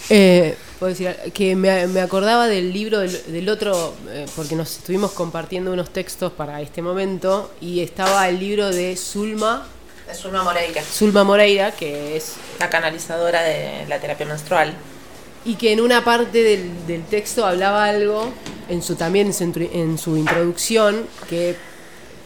[0.10, 4.78] Eh, puedo decir que me, me acordaba del libro del, del otro, eh, porque nos
[4.78, 9.68] estuvimos compartiendo unos textos para este momento, y estaba el libro de Zulma,
[10.10, 14.74] Es una Moreira, Zulma Moreira, que es la canalizadora de la terapia menstrual.
[15.46, 18.32] y que en una parte del, del texto hablaba algo,
[18.70, 21.56] en su también en su, intro- en su introducción, que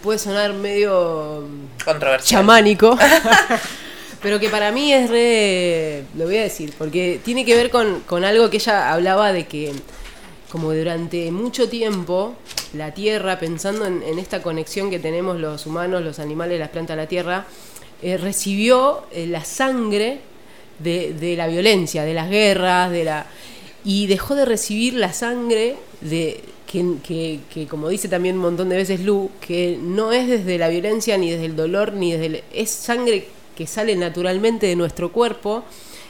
[0.01, 1.47] puede sonar medio
[1.85, 2.41] Controversial.
[2.41, 2.97] chamánico,
[4.23, 7.99] pero que para mí es re, lo voy a decir, porque tiene que ver con,
[8.01, 9.71] con algo que ella hablaba de que
[10.49, 12.35] como durante mucho tiempo
[12.73, 17.07] la Tierra, pensando en, esta conexión que tenemos los humanos, los animales, las plantas, la
[17.07, 17.45] Tierra,
[18.01, 20.19] eh, recibió eh, la sangre
[20.79, 23.25] de, de la violencia, de las guerras, de la
[23.85, 26.39] y dejó de recibir la sangre de
[26.71, 30.57] que, que- que, como dice también un montón de veces Lu, que no es desde
[30.57, 34.75] la violencia ni desde el dolor ni desde el- es sangre que sale naturalmente de
[34.75, 35.63] nuestro cuerpo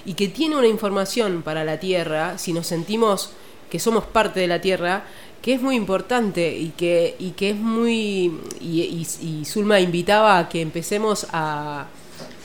[0.05, 3.31] y que tiene una información para la tierra si nos sentimos
[3.69, 5.03] que somos parte de la tierra
[5.41, 10.49] que es muy importante y que, y que es muy y, y, Zulma invitaba a
[10.49, 11.87] que empecemos a,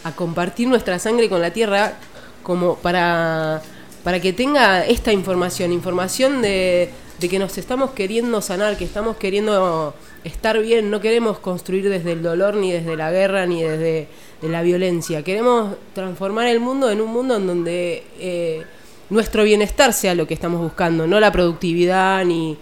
[0.04, 1.94] a compartir nuestra sangre con la tierra
[2.42, 3.62] como para,
[4.02, 9.16] para que tenga esta información, información de, de que nos estamos queriendo sanar, que estamos
[9.16, 9.94] queriendo
[10.24, 14.08] estar bien, no queremos construir desde el dolor, ni desde la guerra, ni desde
[14.40, 15.22] de la violencia.
[15.22, 18.64] Queremos transformar el mundo en un mundo en donde eh,
[19.10, 22.56] nuestro bienestar sea lo que estamos buscando, no la productividad ni,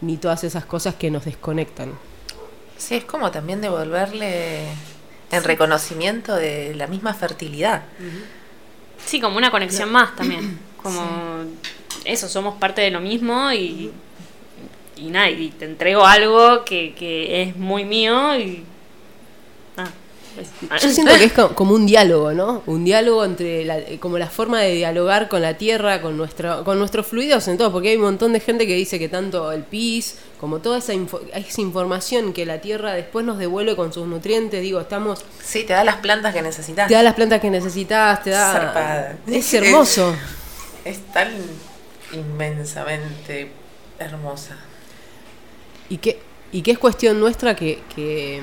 [0.00, 1.92] ni todas esas cosas que nos desconectan.
[2.76, 4.66] Sí, es como también devolverle
[5.30, 7.82] en reconocimiento de la misma fertilidad.
[9.04, 10.58] Sí, como una conexión más también.
[10.78, 11.02] Como
[12.04, 13.90] eso, somos parte de lo mismo y,
[14.96, 18.64] y nada, y te entrego algo que, que es muy mío y.
[20.80, 22.62] Yo siento que es co- como un diálogo, ¿no?
[22.66, 26.62] Un diálogo entre, la, eh, como la forma de dialogar con la tierra, con nuestro,
[26.64, 29.50] con nuestros fluidos en todo, porque hay un montón de gente que dice que tanto
[29.52, 33.92] el pis, como toda esa, info- esa información que la tierra después nos devuelve con
[33.92, 36.86] sus nutrientes, digo, estamos, Sí, te da las plantas que necesitas.
[36.88, 38.52] te da las plantas que necesitas, te da...
[38.52, 39.16] Zarpada.
[39.26, 40.14] Es hermoso.
[40.84, 41.28] Es tan
[42.12, 43.50] inmensamente
[43.98, 44.56] hermosa.
[45.88, 46.20] y que,
[46.52, 48.40] y que es cuestión nuestra que, que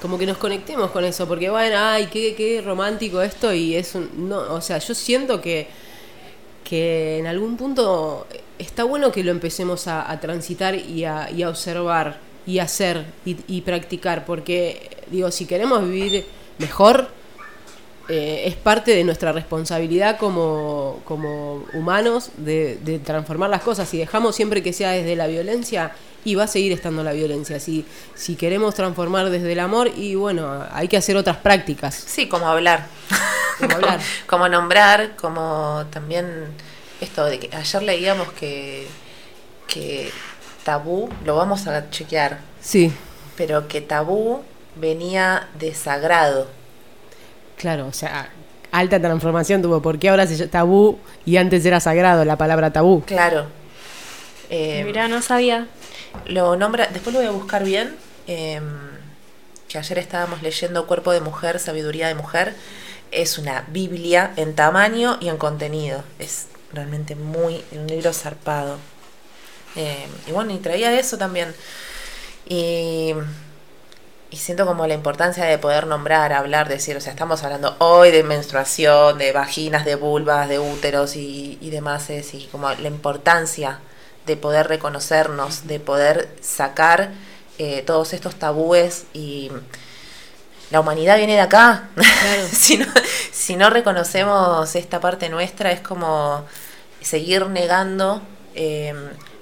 [0.00, 3.94] como que nos conectemos con eso, porque bueno, ay, qué, qué romántico esto y es
[3.94, 5.66] un, no, o sea, yo siento que,
[6.64, 8.26] que en algún punto
[8.58, 13.04] está bueno que lo empecemos a, a transitar y a, y a observar y hacer
[13.24, 16.24] y, y practicar, porque digo, si queremos vivir
[16.58, 17.08] mejor,
[18.08, 23.88] eh, es parte de nuestra responsabilidad como, como humanos de, de transformar las cosas.
[23.88, 25.92] Si dejamos siempre que sea desde la violencia,
[26.26, 27.60] y va a seguir estando la violencia.
[27.60, 31.94] Si, si queremos transformar desde el amor, y bueno, hay que hacer otras prácticas.
[31.94, 32.86] Sí, como hablar.
[33.58, 34.00] Como hablar.
[34.26, 36.48] como nombrar, como también
[37.00, 38.88] esto de que ayer leíamos que,
[39.68, 40.10] que
[40.64, 42.92] tabú, lo vamos a chequear, Sí,
[43.36, 44.42] pero que tabú
[44.74, 46.48] venía de sagrado.
[47.56, 48.30] Claro, o sea,
[48.72, 53.02] alta transformación tuvo, porque ahora se llama tabú y antes era sagrado la palabra tabú.
[53.04, 53.46] Claro.
[54.50, 55.66] Eh, Mirá, no sabía.
[56.26, 57.96] Lo nombra, después lo voy a buscar bien,
[58.26, 58.60] eh,
[59.68, 62.54] que ayer estábamos leyendo Cuerpo de Mujer, Sabiduría de Mujer.
[63.10, 66.02] Es una Biblia en tamaño y en contenido.
[66.18, 68.78] Es realmente muy, un libro zarpado.
[69.74, 71.54] Eh, y bueno, y traía eso también.
[72.48, 73.14] Y,
[74.36, 78.10] y siento como la importancia de poder nombrar, hablar, decir, o sea, estamos hablando hoy
[78.10, 82.88] de menstruación, de vaginas, de vulvas, de úteros y, y demás, es, y como la
[82.88, 83.80] importancia
[84.26, 87.12] de poder reconocernos, de poder sacar
[87.56, 89.50] eh, todos estos tabúes y
[90.70, 91.88] la humanidad viene de acá.
[92.52, 92.86] si, no,
[93.32, 96.44] si no reconocemos esta parte nuestra es como
[97.00, 98.20] seguir negando
[98.54, 98.92] eh,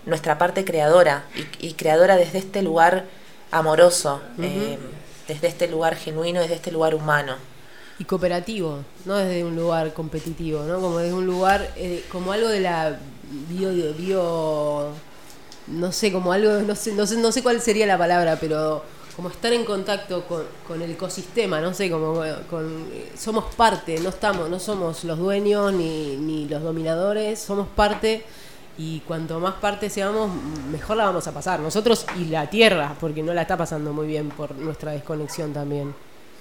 [0.06, 3.06] nuestra parte creadora y, y creadora desde este lugar
[3.54, 4.78] amoroso, eh,
[5.28, 7.36] desde este lugar genuino, desde este lugar humano.
[7.98, 10.80] Y cooperativo, no desde un lugar competitivo, ¿no?
[10.80, 12.98] Como desde un lugar, eh, como algo de la
[13.48, 14.88] bio, bio,
[15.68, 18.82] no sé, como algo, no sé, no sé, no sé cuál sería la palabra, pero
[19.14, 22.20] como estar en contacto con, con el ecosistema, no sé, como
[22.50, 28.24] con, somos parte, no estamos, no somos los dueños ni, ni los dominadores, somos parte
[28.76, 30.30] y cuanto más parte seamos,
[30.70, 31.60] mejor la vamos a pasar.
[31.60, 35.94] Nosotros y la Tierra, porque no la está pasando muy bien por nuestra desconexión también.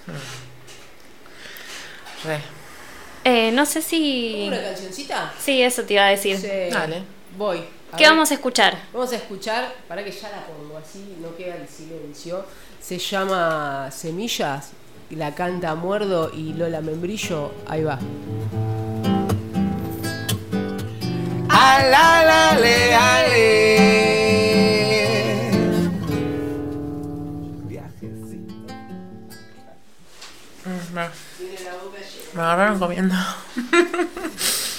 [2.24, 2.40] Re.
[3.24, 4.44] Eh, no sé si.
[4.48, 5.32] ¿Una cancioncita?
[5.38, 6.36] Sí, eso te iba a decir.
[6.36, 6.48] Sí.
[6.70, 7.02] Dale.
[7.36, 7.58] Voy.
[7.92, 8.12] A ¿Qué ver.
[8.12, 8.76] vamos a escuchar?
[8.92, 12.44] Vamos a escuchar, para que ya la pongo así, no queda el silencio.
[12.80, 14.70] Se llama Semillas,
[15.10, 17.52] la canta Muerdo y Lola Membrillo.
[17.66, 17.98] Ahí va.
[21.54, 23.44] Alálale, ale.
[30.64, 31.02] Mm, Me,
[32.34, 33.14] me agarraron comiendo.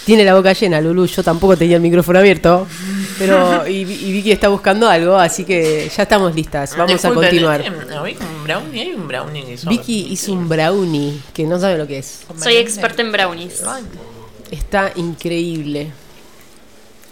[0.06, 1.06] Tiene la boca llena, Lulu.
[1.08, 2.68] Yo tampoco tenía el micrófono abierto.
[3.18, 6.76] Pero, y, y Vicky está buscando algo, así que ya estamos listas.
[6.78, 7.62] Vamos a continuar.
[7.62, 7.66] eh,
[8.04, 11.78] Hay un brownie, hay un brownie que hizo- Vicky hizo un brownie que no sabe
[11.78, 12.22] lo que es.
[12.38, 13.64] Soy experta en brownies.
[14.52, 15.92] Está increíble.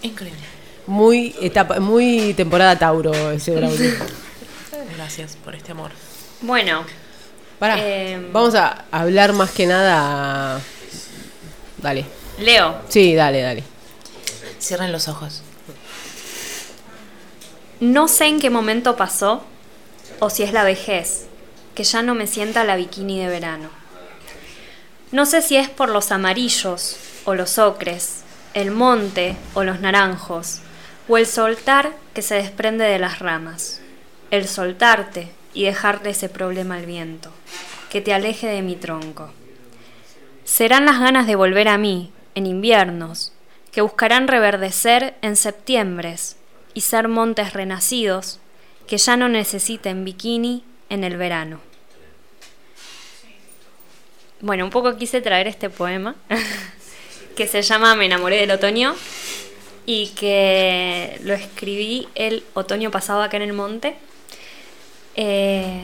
[0.04, 0.40] Increíble.
[0.86, 3.94] Muy etapa, muy temporada Tauro ese brownie.
[4.96, 5.92] Gracias por este amor.
[6.42, 6.86] Bueno,
[7.60, 7.78] Pará.
[7.80, 8.32] Em.
[8.34, 10.60] Vamos a hablar más que nada.
[11.78, 12.06] Dale.
[12.40, 12.82] Leo.
[12.90, 13.64] Sí, dale, dale.
[14.60, 15.42] Cierren los ojos.
[17.80, 19.44] No sé en qué momento pasó,
[20.20, 21.26] o si es la vejez,
[21.76, 23.70] que ya no me sienta la bikini de verano.
[25.12, 28.23] No sé si es por los amarillos o los ocres,
[28.54, 30.62] el monte o los naranjos,
[31.08, 33.82] o el soltar que se desprende de las ramas.
[34.32, 37.32] El soltarte y dejarle ese problema al viento,
[37.90, 39.32] que te aleje de mi tronco.
[40.44, 43.34] Serán las ganas de volver a mí, en inviernos,
[43.72, 46.38] que buscarán reverdecer en septiembres
[46.74, 48.40] y ser montes renacidos
[48.88, 51.60] que ya no necesiten bikini en el verano.
[54.42, 56.16] Bueno, un poco quise traer este poema
[57.36, 58.96] que se llama Me enamoré del otoño
[59.86, 63.96] y que lo escribí el otoño pasado acá en el monte.
[65.16, 65.84] Eh,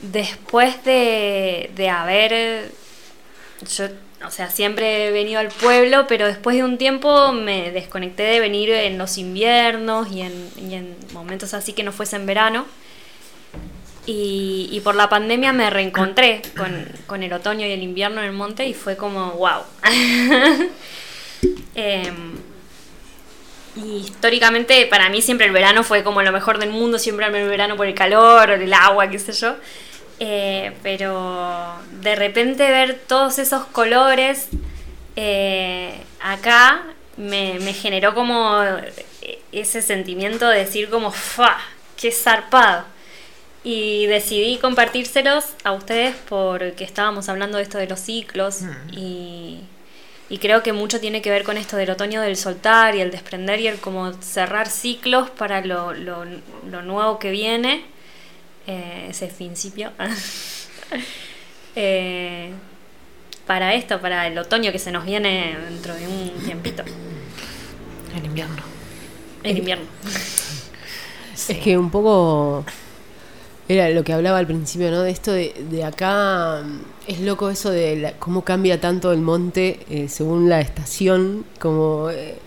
[0.00, 2.70] después de, de haber,
[3.76, 3.86] yo,
[4.26, 8.40] o sea, siempre he venido al pueblo, pero después de un tiempo me desconecté de
[8.40, 12.66] venir en los inviernos y en, y en momentos así que no fuese en verano.
[14.10, 18.32] Y, por la pandemia me reencontré con, con el otoño y el invierno en el
[18.32, 19.62] monte y fue como, wow.
[21.74, 22.32] Em,
[23.76, 27.48] y históricamente para mí siempre el verano fue como lo mejor del mundo, siempre el
[27.48, 29.56] verano por el calor, el agua, qué sé yo.
[30.20, 34.48] Eh, pero de repente ver todos esos colores
[35.16, 36.82] eh, acá
[37.18, 38.58] me, me generó como
[39.52, 41.58] ese sentimiento de decir como, fa,
[41.96, 42.97] qué zarpado.
[43.64, 48.60] Y decidí compartírselos a ustedes porque estábamos hablando de esto de los ciclos
[48.92, 49.58] y,
[50.30, 53.10] y creo que mucho tiene que ver con esto del otoño del soltar y el
[53.10, 56.24] desprender y el como cerrar ciclos para lo, lo,
[56.70, 57.84] lo nuevo que viene,
[58.66, 59.92] eh, ese principio.
[61.76, 62.50] Eh,
[63.46, 66.82] para esto, para el otoño que se nos viene dentro de un tiempito,
[68.16, 68.62] El invierno.
[69.44, 69.84] el invierno.
[71.36, 72.64] Es que un poco
[73.68, 75.02] era lo que hablaba al principio, ¿no?
[75.02, 79.80] De esto de, de acá mm, es loco eso de cómo cambia tanto el monte
[79.90, 82.38] eh, según la estación, como eh,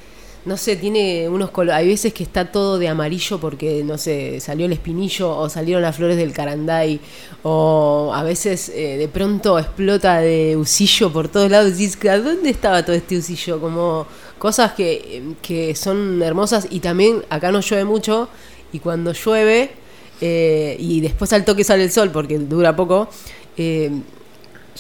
[0.46, 4.40] no sé, tiene unos colores, hay veces que está todo de amarillo porque no sé,
[4.40, 7.00] salió el espinillo o salieron las flores del caranday
[7.44, 12.50] o a veces eh, de pronto explota de usillo por todos lados y ¿a dónde
[12.50, 13.62] estaba todo este usillo?
[13.62, 14.08] Como
[14.40, 18.28] cosas que, que son hermosas y también acá no llueve mucho
[18.74, 19.81] y cuando llueve
[20.22, 23.10] eh, y después al toque sale el sol porque dura poco,
[23.58, 23.92] eh,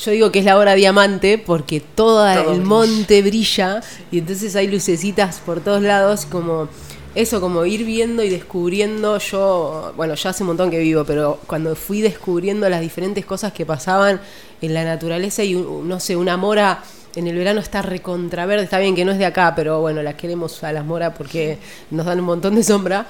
[0.04, 2.64] yo digo que es la hora diamante porque todo, Todo el brilla.
[2.66, 3.82] monte brilla
[4.12, 6.70] y entonces hay lucecitas por todos lados como
[7.14, 9.18] eso como ir viendo y descubriendo.
[9.18, 13.52] Yo bueno ya hace un montón que vivo pero cuando fui descubriendo las diferentes cosas
[13.52, 14.22] que pasaban
[14.62, 16.82] en la naturaleza y un- no sé una mora
[17.16, 20.16] en el verano está recontraverde está bien que no es de acá pero bueno las
[20.16, 21.58] queremos a las moras porque
[21.90, 23.06] nos dan un montón de sombra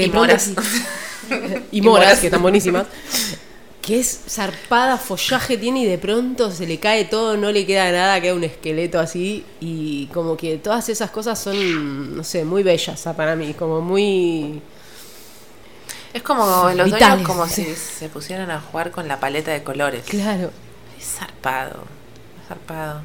[0.00, 0.50] que Y moras.
[1.72, 2.86] y Y moras, que están buenísimas.
[3.80, 7.92] Que es zarpada, follaje tiene y de pronto se le cae todo, no le queda
[7.92, 9.44] nada, queda un esqueleto así.
[9.60, 13.80] Y como que todas esas cosas son, no sé, muy bellas ah, para mí, como
[13.80, 14.60] muy.
[16.12, 17.26] Es como los Vitales.
[17.26, 20.04] como si se pusieran a jugar con la paleta de colores.
[20.04, 20.50] Claro.
[20.98, 21.84] Es zarpado.
[22.40, 23.02] es zarpado.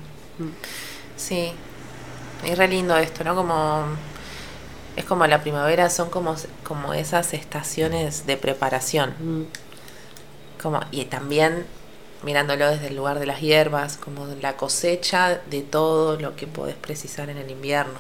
[1.15, 1.51] Sí.
[2.43, 3.35] Es re lindo esto, ¿no?
[3.35, 3.85] Como.
[5.01, 9.15] Es como la primavera, son como, como esas estaciones de preparación.
[9.19, 9.43] Mm.
[10.61, 11.65] Como, y también
[12.23, 16.75] mirándolo desde el lugar de las hierbas, como la cosecha de todo lo que podés
[16.75, 17.99] precisar en el invierno.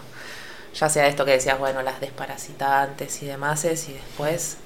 [0.75, 4.57] Ya sea esto que decías, bueno, las desparasitantes y demás, y después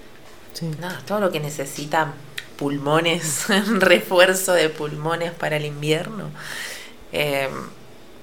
[0.55, 0.71] Sí.
[0.79, 2.13] Nada, todo lo que necesita
[2.57, 3.47] pulmones,
[3.79, 6.29] refuerzo de pulmones para el invierno,
[7.11, 7.49] eh,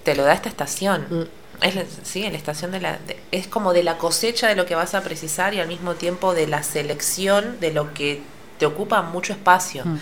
[0.03, 1.07] te lo da esta estación.
[1.11, 1.42] Mm.
[1.63, 2.99] Es, la- sí, la estación de la.
[2.99, 5.95] de- es como de la cosecha de lo que vas a precisar y al mismo
[5.95, 8.21] tiempo de la selección de lo que
[8.59, 9.85] te ocupa mucho espacio.
[9.85, 9.99] Mm.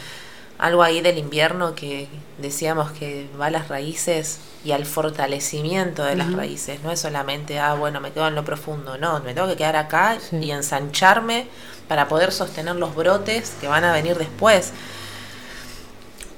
[0.59, 2.07] Algo ahí del invierno que
[2.39, 6.83] decíamos que va a las raíces y al fortalecimiento de las raíces.
[6.83, 8.99] No es solamente, ah, bueno, me quedo en lo profundo.
[8.99, 10.37] No, me tengo que quedar acá Sí.
[10.37, 11.47] y ensancharme
[11.89, 14.73] para poder sostener los brotes que van a venir después.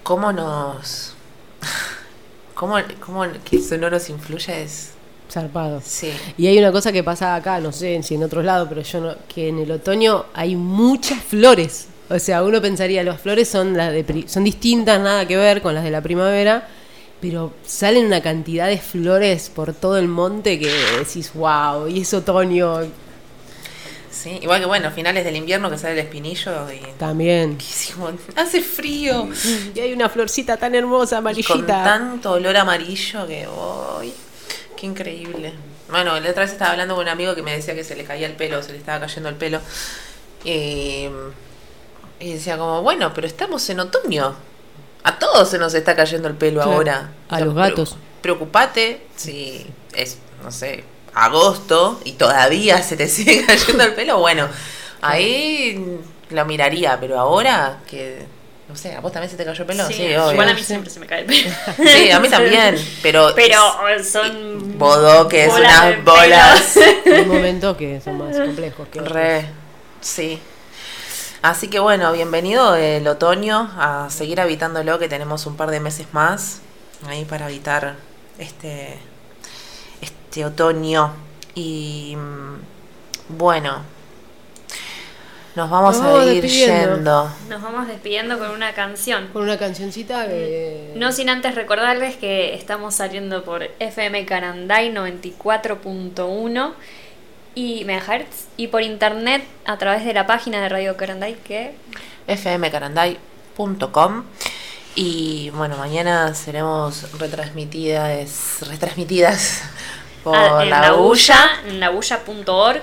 [0.04, 1.14] ¿Cómo nos...
[2.54, 4.62] ¿Cómo, cómo que eso no nos influye?
[4.62, 4.92] Es...
[5.32, 5.80] Zarpado.
[5.84, 6.12] Sí.
[6.36, 9.00] Y hay una cosa que pasa acá, no sé si en otros lados, pero yo
[9.00, 11.88] no, que en el otoño hay muchas flores.
[12.10, 15.74] O sea, uno pensaría, las flores son las de son distintas, nada que ver con
[15.74, 16.68] las de la primavera,
[17.20, 22.12] pero salen una cantidad de flores por todo el monte que decís, wow, y es
[22.12, 22.80] otoño
[24.10, 26.80] Sí, igual que bueno, finales del invierno que sale el espinillo y...
[26.98, 27.58] también.
[28.36, 29.28] Hace frío.
[29.74, 31.82] Y hay una florcita tan hermosa, Y con amarillita.
[31.82, 33.48] tanto olor amarillo que.
[34.82, 35.52] Qué increíble.
[35.90, 38.02] Bueno, la otra vez estaba hablando con un amigo que me decía que se le
[38.02, 39.60] caía el pelo, se le estaba cayendo el pelo.
[40.44, 41.06] Y,
[42.18, 44.34] y decía como, bueno, pero estamos en otoño.
[45.04, 47.12] A todos se nos está cayendo el pelo Claro, ahora.
[47.28, 47.96] a los gatos.
[48.22, 49.64] Preocupate si
[49.94, 50.82] es, no sé,
[51.14, 54.18] agosto y todavía se te sigue cayendo el pelo.
[54.18, 54.48] Bueno,
[55.00, 56.00] ahí
[56.30, 58.26] lo miraría, pero ahora que,
[58.72, 59.86] no sé, ¿a vos también se te cayó el pelo?
[59.86, 60.32] Sí, obvio.
[60.32, 61.50] igual a mí siempre se me cae el pelo.
[61.76, 63.60] Sí, a mí también, pero, Pero
[64.02, 66.78] son bodoques, bolas de unas bolas.
[67.06, 69.14] Hay momentos que son más complejos que otros.
[69.14, 69.46] Re,
[70.00, 70.40] sí.
[71.42, 76.06] Así que bueno, bienvenido el otoño, a seguir habitándolo, que tenemos un par de meses
[76.12, 76.62] más
[77.06, 77.96] ahí para habitar
[78.38, 78.96] este,
[80.00, 81.12] este otoño.
[81.54, 83.82] Y mm, bueno,
[85.54, 86.94] nos vamos Nos vamos a ir despidiendo.
[86.96, 87.30] yendo.
[87.48, 89.28] Nos vamos despidiendo con una canción.
[89.32, 90.92] Con una cancioncita que...
[90.96, 96.72] No sin antes recordarles que estamos saliendo por FM Caranday 94.1
[97.54, 101.74] y megahertz y por internet a través de la página de Radio Caranday que
[102.26, 104.24] fmcaranday.com
[104.94, 109.62] y bueno, mañana seremos retransmitidas, retransmitidas
[110.22, 111.34] por ah, en la, la bulla.
[111.34, 112.82] bulla, en labulla.org.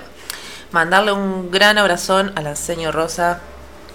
[0.72, 3.40] Mandarle un gran abrazón a la señor Rosa,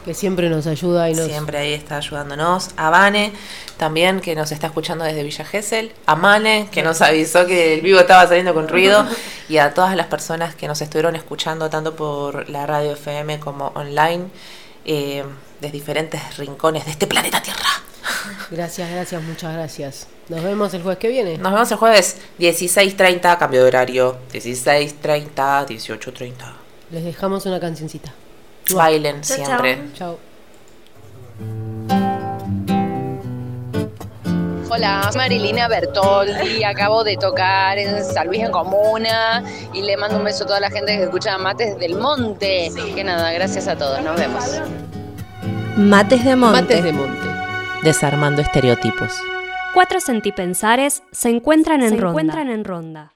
[0.06, 1.26] que siempre nos ayuda y nos...
[1.26, 2.69] siempre ahí está ayudándonos.
[2.77, 3.34] A Vane,
[3.77, 5.91] también que nos está escuchando desde Villa Gesell.
[6.06, 9.06] A Mane, que nos avisó que el vivo estaba saliendo con ruido.
[9.49, 13.68] y a todas las personas que nos estuvieron escuchando tanto por la radio FM como
[13.69, 14.26] online
[14.85, 15.23] eh,
[15.60, 17.65] de diferentes rincones de este planeta Tierra.
[18.52, 20.07] Gracias, gracias, muchas gracias.
[20.30, 21.38] Nos vemos el jueves que viene.
[21.39, 24.18] Nos vemos el jueves 16.30, cambio de horario.
[24.31, 25.34] 16.30,
[25.68, 26.65] 18.30.
[26.91, 28.12] Les dejamos una cancioncita.
[28.74, 29.80] Bailen siempre.
[29.94, 30.18] Chao.
[34.70, 39.44] Hola, Marilina Bertoldi, acabo de tocar en San Luis en Comuna
[39.74, 42.72] y le mando un beso a toda la gente que escucha Mates del Monte.
[42.94, 44.44] Que nada, gracias a todos, nos vemos.
[45.78, 46.62] Mates de Monte.
[46.62, 47.28] Mates de Monte.
[47.84, 49.14] Desarmando estereotipos.
[49.74, 52.10] Cuatro sentipensares se encuentran en Se ronda.
[52.10, 53.14] encuentran en ronda.